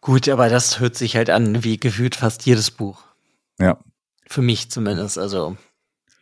Gut, 0.00 0.28
aber 0.28 0.48
das 0.48 0.80
hört 0.80 0.96
sich 0.96 1.14
halt 1.14 1.30
an 1.30 1.62
wie 1.62 1.78
gefühlt 1.78 2.16
fast 2.16 2.44
jedes 2.46 2.72
Buch. 2.72 3.04
Ja. 3.60 3.78
Für 4.26 4.42
mich 4.42 4.72
zumindest. 4.72 5.18
Also 5.18 5.56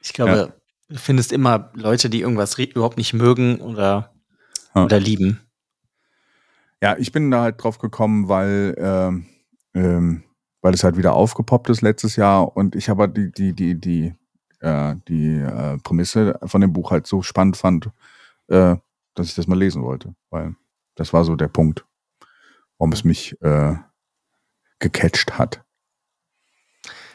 ich 0.03 0.13
glaube, 0.13 0.37
ja. 0.37 0.49
du 0.91 0.99
findest 0.99 1.33
immer 1.33 1.73
Leute, 1.75 2.11
die 2.11 2.21
irgendwas 2.21 2.59
überhaupt 2.59 2.99
nicht 2.99 3.15
mögen 3.15 3.63
oder, 3.63 4.13
ja. 4.75 4.85
oder 4.85 5.01
lieben. 5.01 5.41
Ja, 6.83 6.99
ich 6.99 7.13
bin 7.13 7.31
da 7.31 7.41
halt 7.41 7.63
drauf 7.63 7.79
gekommen, 7.79 8.29
weil 8.29 8.75
ähm, 8.79 9.27
ähm, 9.73 10.25
weil 10.61 10.75
es 10.75 10.85
halt 10.85 10.97
wieder 10.97 11.15
aufgepoppt 11.15 11.71
ist 11.71 11.83
letztes 11.83 12.17
Jahr 12.17 12.57
und 12.57 12.75
ich 12.75 12.91
aber 12.91 13.09
die, 13.09 13.31
die, 13.33 13.55
die, 13.55 13.81
die, 13.81 14.15
äh, 14.61 14.95
die 15.09 15.37
äh, 15.37 15.79
Prämisse 15.79 16.39
von 16.45 16.61
dem 16.61 16.73
Buch 16.73 16.91
halt 16.91 17.07
so 17.07 17.23
spannend 17.23 17.57
fand, 17.57 17.91
äh, 18.49 18.77
dass 19.15 19.29
ich 19.29 19.35
das 19.35 19.47
mal 19.47 19.59
lesen 19.59 19.83
wollte. 19.83 20.15
Weil 20.31 20.55
das 20.95 21.13
war 21.13 21.25
so 21.25 21.37
der 21.37 21.49
Punkt, 21.49 21.85
warum 22.79 22.93
es 22.93 23.05
mich 23.05 23.41
äh, 23.43 23.75
gecatcht 24.79 25.39
hat. 25.39 25.63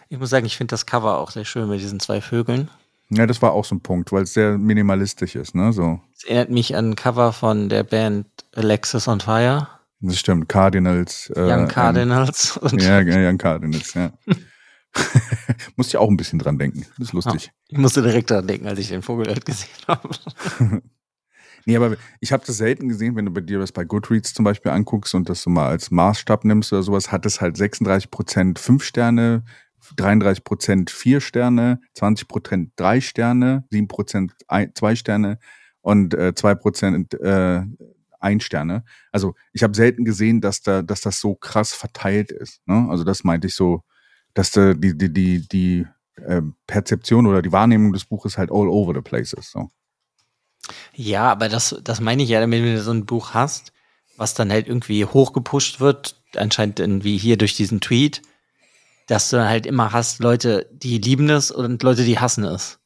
Ich 0.09 0.19
muss 0.19 0.29
sagen, 0.29 0.45
ich 0.45 0.57
finde 0.57 0.71
das 0.71 0.85
Cover 0.85 1.17
auch 1.17 1.31
sehr 1.31 1.45
schön 1.45 1.67
mit 1.69 1.79
diesen 1.79 1.99
zwei 1.99 2.21
Vögeln. 2.21 2.69
Ja, 3.09 3.25
das 3.27 3.41
war 3.41 3.51
auch 3.51 3.65
so 3.65 3.75
ein 3.75 3.81
Punkt, 3.81 4.11
weil 4.11 4.23
es 4.23 4.33
sehr 4.33 4.57
minimalistisch 4.57 5.35
ist, 5.35 5.55
ne? 5.55 5.73
So. 5.73 5.99
Es 6.15 6.23
erinnert 6.23 6.49
mich 6.49 6.75
an 6.75 6.91
ein 6.91 6.95
Cover 6.95 7.33
von 7.33 7.69
der 7.69 7.83
Band 7.83 8.27
Alexis 8.55 9.07
on 9.07 9.19
Fire. 9.19 9.67
Das 10.01 10.19
stimmt, 10.19 10.49
Cardinals. 10.49 11.31
Äh, 11.35 11.41
Young 11.41 11.67
Cardinals. 11.67 12.59
Ähm, 12.63 12.79
ja, 12.79 13.29
Young 13.29 13.37
Cardinals, 13.37 13.93
ja. 13.93 14.11
musste 15.75 15.91
ich 15.91 15.97
auch 15.97 16.09
ein 16.09 16.17
bisschen 16.17 16.39
dran 16.39 16.57
denken. 16.57 16.85
Das 16.97 17.07
ist 17.07 17.13
lustig. 17.13 17.51
Oh, 17.51 17.59
ich 17.69 17.77
musste 17.77 18.01
direkt 18.01 18.29
dran 18.29 18.47
denken, 18.47 18.67
als 18.67 18.79
ich 18.79 18.89
den 18.89 19.01
Vogel 19.01 19.27
halt 19.27 19.45
gesehen 19.45 19.69
habe. 19.87 20.09
nee, 21.65 21.75
aber 21.75 21.97
ich 22.19 22.31
habe 22.31 22.43
das 22.45 22.57
selten 22.57 22.89
gesehen, 22.89 23.15
wenn 23.15 23.25
du 23.25 23.31
bei 23.31 23.41
dir 23.41 23.59
das 23.59 23.71
bei 23.71 23.83
Goodreads 23.83 24.33
zum 24.33 24.45
Beispiel 24.45 24.71
anguckst 24.71 25.15
und 25.15 25.29
das 25.29 25.43
du 25.43 25.49
mal 25.49 25.67
als 25.67 25.91
Maßstab 25.91 26.45
nimmst 26.45 26.73
oder 26.73 26.83
sowas, 26.83 27.11
hat 27.11 27.25
es 27.25 27.41
halt 27.41 27.57
36 27.57 28.11
Prozent 28.11 28.59
5 28.59 28.83
Sterne, 28.83 29.43
33 29.95 30.43
Prozent 30.43 30.91
4 30.91 31.21
Sterne, 31.21 31.81
20 31.95 32.27
Prozent 32.27 32.71
3 32.77 33.01
Sterne, 33.01 33.65
7 33.69 33.87
Prozent 33.87 34.33
2 34.47 34.95
Sterne 34.95 35.39
und 35.81 36.13
äh, 36.13 36.33
2 36.33 36.55
Prozent 36.55 37.13
äh, 37.15 37.63
ein 38.19 38.39
Sterne. 38.39 38.85
Also 39.11 39.35
ich 39.51 39.63
habe 39.63 39.75
selten 39.75 40.05
gesehen, 40.05 40.39
dass 40.39 40.61
da, 40.61 40.81
dass 40.81 41.01
das 41.01 41.19
so 41.19 41.35
krass 41.35 41.73
verteilt 41.73 42.31
ist. 42.31 42.65
Ne? 42.65 42.87
Also 42.89 43.03
das 43.03 43.25
meinte 43.25 43.47
ich 43.47 43.55
so, 43.55 43.83
dass 44.33 44.51
da 44.51 44.73
die, 44.73 44.97
die, 44.97 45.11
die, 45.13 45.47
die 45.47 45.87
äh, 46.15 46.41
Perzeption 46.67 47.27
oder 47.27 47.41
die 47.41 47.51
Wahrnehmung 47.51 47.93
des 47.93 48.05
Buches 48.05 48.37
halt 48.37 48.51
all 48.51 48.67
over 48.67 48.93
the 48.93 49.01
place 49.01 49.33
ist. 49.33 49.51
So. 49.51 49.71
Ja, 50.93 51.31
aber 51.31 51.49
das, 51.49 51.75
das 51.83 51.99
meine 51.99 52.23
ich 52.23 52.29
ja, 52.29 52.41
wenn 52.41 52.51
du 52.51 52.81
so 52.81 52.91
ein 52.91 53.05
Buch 53.05 53.33
hast, 53.33 53.73
was 54.17 54.33
dann 54.33 54.51
halt 54.51 54.67
irgendwie 54.67 55.05
hochgepusht 55.05 55.79
wird, 55.79 56.21
anscheinend 56.35 56.79
irgendwie 56.79 57.17
hier 57.17 57.37
durch 57.37 57.55
diesen 57.55 57.81
Tweet, 57.81 58.21
dass 59.07 59.29
du 59.29 59.37
dann 59.37 59.49
halt 59.49 59.65
immer 59.65 59.91
hast 59.91 60.19
Leute, 60.19 60.69
die 60.71 60.97
lieben 60.97 61.29
es 61.29 61.51
und 61.51 61.83
Leute, 61.83 62.03
die 62.03 62.19
hassen 62.19 62.43
es. 62.43 62.79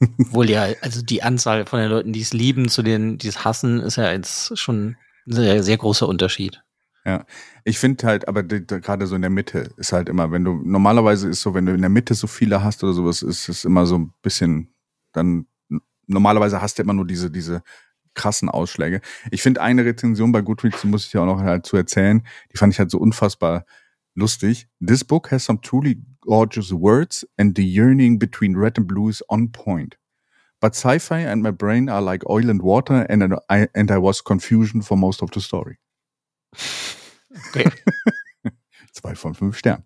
Wohl 0.18 0.50
ja, 0.50 0.68
also 0.80 1.02
die 1.02 1.22
Anzahl 1.22 1.66
von 1.66 1.80
den 1.80 1.90
Leuten, 1.90 2.12
die 2.12 2.20
es 2.20 2.32
lieben, 2.32 2.68
zu 2.68 2.82
denen, 2.82 3.18
die 3.18 3.28
es 3.28 3.44
hassen, 3.44 3.80
ist 3.80 3.96
ja 3.96 4.12
jetzt 4.12 4.58
schon 4.58 4.96
ein 5.26 5.32
sehr, 5.32 5.62
sehr 5.62 5.76
großer 5.76 6.06
Unterschied. 6.06 6.63
Ja, 7.06 7.26
ich 7.64 7.78
finde 7.78 8.06
halt, 8.06 8.28
aber 8.28 8.42
gerade 8.42 9.06
so 9.06 9.14
in 9.14 9.20
der 9.20 9.30
Mitte 9.30 9.70
ist 9.76 9.92
halt 9.92 10.08
immer, 10.08 10.30
wenn 10.32 10.44
du, 10.44 10.54
normalerweise 10.64 11.28
ist 11.28 11.42
so, 11.42 11.52
wenn 11.52 11.66
du 11.66 11.74
in 11.74 11.82
der 11.82 11.90
Mitte 11.90 12.14
so 12.14 12.26
viele 12.26 12.62
hast 12.64 12.82
oder 12.82 12.94
sowas, 12.94 13.22
ist 13.22 13.48
es 13.48 13.66
immer 13.66 13.84
so 13.84 13.98
ein 13.98 14.12
bisschen, 14.22 14.72
dann, 15.12 15.46
normalerweise 16.06 16.62
hast 16.62 16.78
du 16.78 16.82
immer 16.82 16.94
nur 16.94 17.06
diese, 17.06 17.30
diese 17.30 17.62
krassen 18.14 18.48
Ausschläge. 18.48 19.00
Ich 19.30 19.42
finde 19.42 19.60
eine 19.60 19.84
Rezension 19.84 20.32
bei 20.32 20.40
Goodreads, 20.40 20.80
die 20.80 20.86
muss 20.86 21.06
ich 21.06 21.12
ja 21.12 21.20
auch 21.22 21.26
noch 21.26 21.40
halt 21.40 21.66
zu 21.66 21.76
erzählen, 21.76 22.22
die 22.52 22.56
fand 22.56 22.72
ich 22.72 22.78
halt 22.78 22.90
so 22.90 22.98
unfassbar 22.98 23.66
lustig. 24.14 24.68
This 24.84 25.04
book 25.04 25.30
has 25.30 25.44
some 25.44 25.60
truly 25.60 26.02
gorgeous 26.22 26.72
words 26.72 27.26
and 27.36 27.54
the 27.56 27.64
yearning 27.64 28.18
between 28.18 28.56
red 28.56 28.78
and 28.78 28.86
blue 28.86 29.10
is 29.10 29.22
on 29.28 29.52
point. 29.52 29.98
But 30.60 30.74
sci-fi 30.74 31.26
and 31.26 31.42
my 31.42 31.50
brain 31.50 31.90
are 31.90 32.00
like 32.00 32.24
oil 32.30 32.48
and 32.48 32.62
water 32.62 33.04
and 33.10 33.34
I, 33.50 33.68
and 33.74 33.90
I 33.90 33.98
was 33.98 34.22
confusion 34.22 34.80
for 34.80 34.96
most 34.96 35.22
of 35.22 35.30
the 35.32 35.40
story. 35.40 35.78
Okay. 37.48 37.70
Zwei 38.92 39.14
von 39.14 39.34
fünf 39.34 39.58
Sternen. 39.58 39.84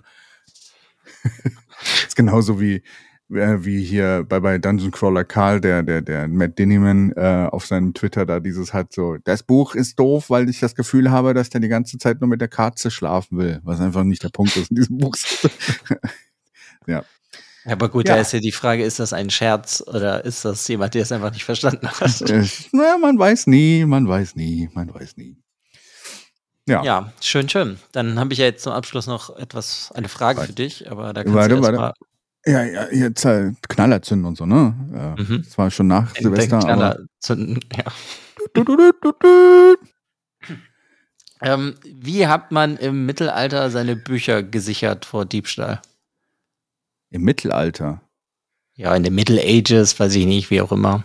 ist 2.07 2.17
genauso 2.17 2.61
wie, 2.61 2.83
äh, 3.31 3.59
wie 3.61 3.83
hier 3.83 4.25
bei, 4.29 4.41
bei 4.41 4.59
Dungeon 4.59 4.91
Crawler 4.91 5.25
Karl, 5.25 5.61
der, 5.61 5.83
der, 5.83 6.03
der 6.03 6.29
Matt 6.29 6.59
Dinniman 6.59 7.13
äh, 7.13 7.49
auf 7.51 7.67
seinem 7.67 7.95
Twitter 7.95 8.27
da 8.27 8.41
dieses 8.41 8.73
hat 8.73 8.93
so, 8.93 9.17
das 9.25 9.43
Buch 9.43 9.75
ist 9.75 9.99
doof, 9.99 10.31
weil 10.31 10.49
ich 10.49 10.61
das 10.61 10.75
Gefühl 10.75 11.11
habe, 11.11 11.35
dass 11.35 11.51
der 11.51 11.61
die 11.61 11.69
ganze 11.69 11.99
Zeit 11.99 12.21
nur 12.21 12.29
mit 12.29 12.41
der 12.41 12.49
Katze 12.49 12.91
schlafen 12.91 13.39
will, 13.39 13.61
was 13.65 13.81
einfach 13.81 14.05
nicht 14.05 14.23
der 14.23 14.31
Punkt 14.31 14.57
ist 14.57 14.71
in 14.71 14.77
diesem 14.77 14.99
Buch. 14.99 15.15
ja. 16.87 17.05
Aber 17.67 17.91
gut, 17.91 18.09
ja. 18.09 18.15
da 18.15 18.21
ist 18.23 18.33
ja 18.33 18.41
die 18.41 18.53
Frage, 18.53 18.83
ist 18.83 18.99
das 18.99 19.13
ein 19.13 19.29
Scherz 19.29 19.83
oder 19.87 20.25
ist 20.25 20.45
das 20.47 20.67
jemand, 20.69 20.95
der 20.95 21.03
es 21.03 21.13
einfach 21.13 21.33
nicht 21.33 21.45
verstanden 21.45 21.87
hat? 21.87 22.25
Na, 22.73 22.97
man 22.97 23.19
weiß 23.19 23.47
nie, 23.47 23.85
man 23.85 24.09
weiß 24.09 24.37
nie, 24.37 24.71
man 24.73 24.93
weiß 24.95 25.19
nie. 25.19 25.37
Ja. 26.69 26.83
ja, 26.83 27.13
schön, 27.23 27.49
schön. 27.49 27.79
Dann 27.93 28.19
habe 28.19 28.35
ich 28.35 28.39
ja 28.39 28.45
jetzt 28.45 28.63
zum 28.63 28.75
Abschluss 28.75 29.07
noch 29.07 29.35
etwas, 29.39 29.91
eine 29.95 30.09
Frage 30.09 30.43
für 30.43 30.53
dich, 30.53 30.91
aber 30.91 31.15
da 31.15 31.25
kannst 31.25 31.35
warte, 31.35 31.57
du 31.57 31.63
warte. 31.63 31.95
Ja, 32.45 32.63
ja, 32.63 32.89
jetzt 32.93 33.25
halt 33.25 33.57
Knaller 33.69 34.03
zünden 34.03 34.27
und 34.27 34.37
so, 34.37 34.45
ne? 34.45 34.75
Ja, 34.93 35.17
mhm. 35.19 35.43
Das 35.45 35.57
war 35.57 35.71
schon 35.71 35.87
nach 35.87 36.13
Den 36.13 36.25
Silvester. 36.25 36.59
Knaller 36.59 36.99
zünden, 37.21 37.61
ja. 37.77 37.85
Du, 38.53 38.65
du, 38.65 38.77
du, 38.77 39.13
ähm, 41.41 41.75
wie 41.85 42.27
hat 42.27 42.53
man 42.53 42.77
im 42.77 43.07
Mittelalter 43.07 43.71
seine 43.71 43.97
Bücher 43.97 44.43
gesichert 44.43 45.07
vor 45.07 45.25
Diebstahl? 45.25 45.81
Im 47.11 47.23
Mittelalter? 47.23 48.03
Ja, 48.75 48.95
in 48.95 49.05
den 49.05 49.15
Middle 49.15 49.41
Ages, 49.43 49.99
weiß 49.99 50.15
ich 50.17 50.27
nicht, 50.27 50.51
wie 50.51 50.61
auch 50.61 50.73
immer. 50.73 51.05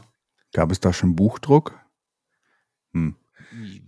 Gab 0.51 0.71
es 0.71 0.79
da 0.79 0.91
schon 0.91 1.15
Buchdruck? 1.15 1.79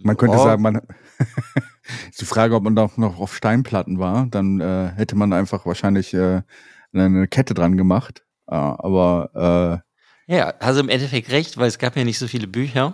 Man 0.02 0.18
könnte 0.18 0.38
oh. 0.38 0.44
sagen, 0.44 0.62
man 0.62 0.76
ist 2.10 2.22
die 2.22 2.26
Frage, 2.26 2.56
ob 2.56 2.64
man 2.64 2.76
da 2.76 2.90
noch 2.96 3.20
auf 3.20 3.36
Steinplatten 3.36 4.00
war, 4.00 4.28
dann 4.28 4.60
äh, 4.60 4.92
hätte 4.96 5.16
man 5.16 5.34
einfach 5.34 5.66
wahrscheinlich 5.66 6.14
äh, 6.14 6.42
eine 6.94 7.28
Kette 7.28 7.54
dran 7.54 7.78
gemacht. 7.78 8.24
Äh, 8.48 8.56
aber 8.56 9.84
äh, 10.28 10.34
ja, 10.36 10.54
also 10.60 10.80
im 10.80 10.90
Endeffekt 10.90 11.32
recht, 11.32 11.58
weil 11.58 11.68
es 11.68 11.78
gab 11.78 11.96
ja 11.96 12.04
nicht 12.04 12.20
so 12.20 12.28
viele 12.28 12.48
Bücher. 12.48 12.94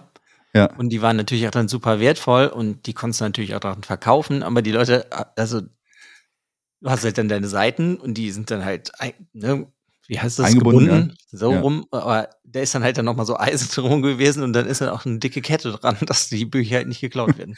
Ja. 0.53 0.73
Und 0.75 0.89
die 0.89 1.01
waren 1.01 1.15
natürlich 1.15 1.47
auch 1.47 1.51
dann 1.51 1.69
super 1.69 1.99
wertvoll 1.99 2.47
und 2.47 2.85
die 2.85 2.93
konntest 2.93 3.21
du 3.21 3.25
natürlich 3.25 3.55
auch 3.55 3.61
dann 3.61 3.83
verkaufen, 3.83 4.43
aber 4.43 4.61
die 4.61 4.73
Leute, 4.73 5.07
also 5.37 5.61
du 5.61 6.89
hast 6.89 7.05
halt 7.05 7.17
dann 7.17 7.29
deine 7.29 7.47
Seiten 7.47 7.95
und 7.95 8.15
die 8.15 8.31
sind 8.31 8.51
dann 8.51 8.65
halt, 8.65 8.91
ne, 9.31 9.71
wie 10.07 10.19
heißt 10.19 10.39
das, 10.39 10.47
Eingebunden, 10.47 10.85
gebunden, 10.85 11.09
ja. 11.31 11.37
so 11.37 11.51
ja. 11.51 11.59
rum, 11.59 11.85
aber 11.91 12.29
der 12.43 12.63
ist 12.63 12.75
dann 12.75 12.83
halt 12.83 12.97
dann 12.97 13.05
nochmal 13.05 13.25
so 13.25 13.37
Eisen 13.39 13.69
drum 13.73 14.01
gewesen 14.01 14.43
und 14.43 14.53
dann 14.53 14.67
ist 14.67 14.81
dann 14.81 14.89
auch 14.89 15.05
eine 15.05 15.19
dicke 15.19 15.41
Kette 15.41 15.71
dran, 15.71 15.97
dass 16.05 16.29
die 16.29 16.45
Bücher 16.45 16.77
halt 16.77 16.87
nicht 16.87 17.01
geklaut 17.01 17.37
werden. 17.37 17.55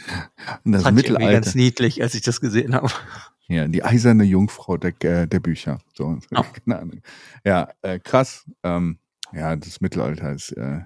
und 0.63 0.71
das 0.71 0.83
Fand 0.83 0.95
Mittelalter. 0.95 1.27
Ich 1.27 1.33
ganz 1.33 1.55
niedlich, 1.55 2.01
als 2.01 2.15
ich 2.15 2.21
das 2.21 2.41
gesehen 2.41 2.75
habe. 2.75 2.89
Ja, 3.47 3.67
die 3.67 3.83
eiserne 3.83 4.23
Jungfrau 4.23 4.77
der, 4.77 4.93
äh, 5.03 5.27
der 5.27 5.39
Bücher. 5.39 5.79
So, 5.93 6.17
oh. 6.33 6.43
keine 6.65 6.79
Ahnung. 6.79 7.01
Ja, 7.43 7.69
äh, 7.81 7.99
krass. 7.99 8.45
Ähm, 8.63 8.99
ja, 9.33 9.55
das 9.55 9.81
Mittelalter 9.81 10.31
ist. 10.31 10.51
Äh, 10.51 10.81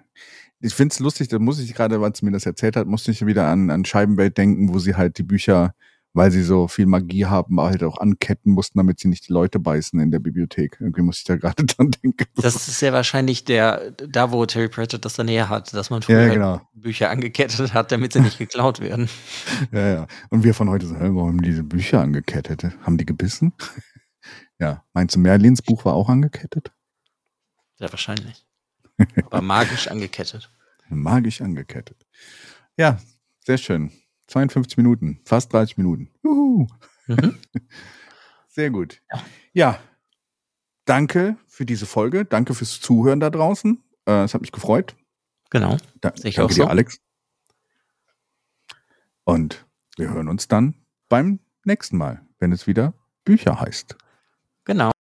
ich 0.59 0.73
finde 0.73 0.93
es 0.93 0.99
lustig, 0.99 1.27
da 1.27 1.37
muss 1.37 1.59
ich 1.59 1.73
gerade, 1.73 1.99
als 1.99 2.21
mir 2.21 2.31
das 2.31 2.45
erzählt 2.45 2.75
hat, 2.75 2.87
musste 2.87 3.11
ich 3.11 3.25
wieder 3.25 3.45
an, 3.47 3.69
an 3.69 3.85
Scheibenwelt 3.85 4.37
denken, 4.37 4.73
wo 4.73 4.79
sie 4.79 4.95
halt 4.95 5.17
die 5.17 5.23
Bücher 5.23 5.75
weil 6.17 6.31
sie 6.31 6.41
so 6.41 6.67
viel 6.67 6.87
Magie 6.87 7.25
haben, 7.25 7.61
halt 7.61 7.83
auch 7.83 7.99
anketten 7.99 8.53
mussten, 8.53 8.79
damit 8.79 8.99
sie 8.99 9.07
nicht 9.07 9.27
die 9.27 9.33
Leute 9.33 9.59
beißen 9.59 9.99
in 9.99 10.09
der 10.09 10.17
Bibliothek. 10.17 10.77
Irgendwie 10.79 11.03
muss 11.03 11.19
ich 11.19 11.25
da 11.25 11.35
gerade 11.35 11.63
dran 11.65 11.91
denken. 11.91 12.25
Das 12.35 12.55
ist 12.55 12.79
sehr 12.79 12.91
wahrscheinlich 12.91 13.45
der, 13.45 13.91
da 13.91 14.31
wo 14.31 14.43
Terry 14.47 14.67
Pratchett 14.67 15.05
das 15.05 15.13
dann 15.13 15.27
her 15.27 15.47
hat, 15.47 15.75
dass 15.75 15.91
man 15.91 16.01
früher 16.01 16.23
Ja, 16.23 16.33
genau. 16.33 16.61
Bücher 16.73 17.11
angekettet 17.11 17.71
hat, 17.75 17.91
damit 17.91 18.13
sie 18.13 18.21
nicht 18.21 18.39
geklaut 18.39 18.79
werden. 18.79 19.09
Ja, 19.71 19.87
ja. 19.87 20.07
Und 20.29 20.43
wir 20.43 20.53
von 20.53 20.69
heute 20.69 20.87
hä, 20.87 21.09
warum 21.11 21.29
haben 21.29 21.41
die 21.41 21.49
diese 21.49 21.63
Bücher 21.63 22.01
angekettet? 22.01 22.63
Haben 22.81 22.97
die 22.97 23.05
gebissen? 23.05 23.53
ja. 24.59 24.83
Meinst 24.93 25.15
du, 25.15 25.19
Merlins 25.19 25.61
Buch 25.61 25.85
war 25.85 25.93
auch 25.93 26.09
angekettet? 26.09 26.71
Sehr 27.75 27.91
wahrscheinlich. 27.91 28.45
Aber 29.23 29.41
magisch 29.41 29.87
angekettet. 29.87 30.51
Magisch 30.89 31.41
angekettet. 31.41 32.05
Ja, 32.75 32.97
sehr 33.45 33.57
schön. 33.57 33.91
52 34.27 34.77
Minuten, 34.77 35.19
fast 35.25 35.53
30 35.53 35.77
Minuten. 35.77 36.09
Juhu. 36.23 36.67
Mhm. 37.07 37.37
Sehr 38.47 38.69
gut. 38.69 39.01
Ja. 39.53 39.79
Danke 40.85 41.37
für 41.47 41.65
diese 41.65 41.85
Folge. 41.85 42.25
Danke 42.25 42.53
fürs 42.53 42.79
Zuhören 42.79 43.19
da 43.19 43.29
draußen. 43.29 43.83
Äh, 44.05 44.23
es 44.23 44.33
hat 44.33 44.41
mich 44.41 44.51
gefreut. 44.51 44.95
Genau. 45.49 45.77
Da, 46.01 46.13
ich 46.23 46.35
danke 46.35 46.43
auch 46.43 46.47
dir, 46.49 46.55
so. 46.55 46.65
Alex. 46.65 46.99
Und 49.23 49.65
wir 49.97 50.09
hören 50.09 50.29
uns 50.29 50.47
dann 50.47 50.75
beim 51.09 51.39
nächsten 51.63 51.97
Mal, 51.97 52.25
wenn 52.39 52.51
es 52.51 52.67
wieder 52.67 52.93
Bücher 53.25 53.59
heißt. 53.59 53.97
Genau. 54.63 54.91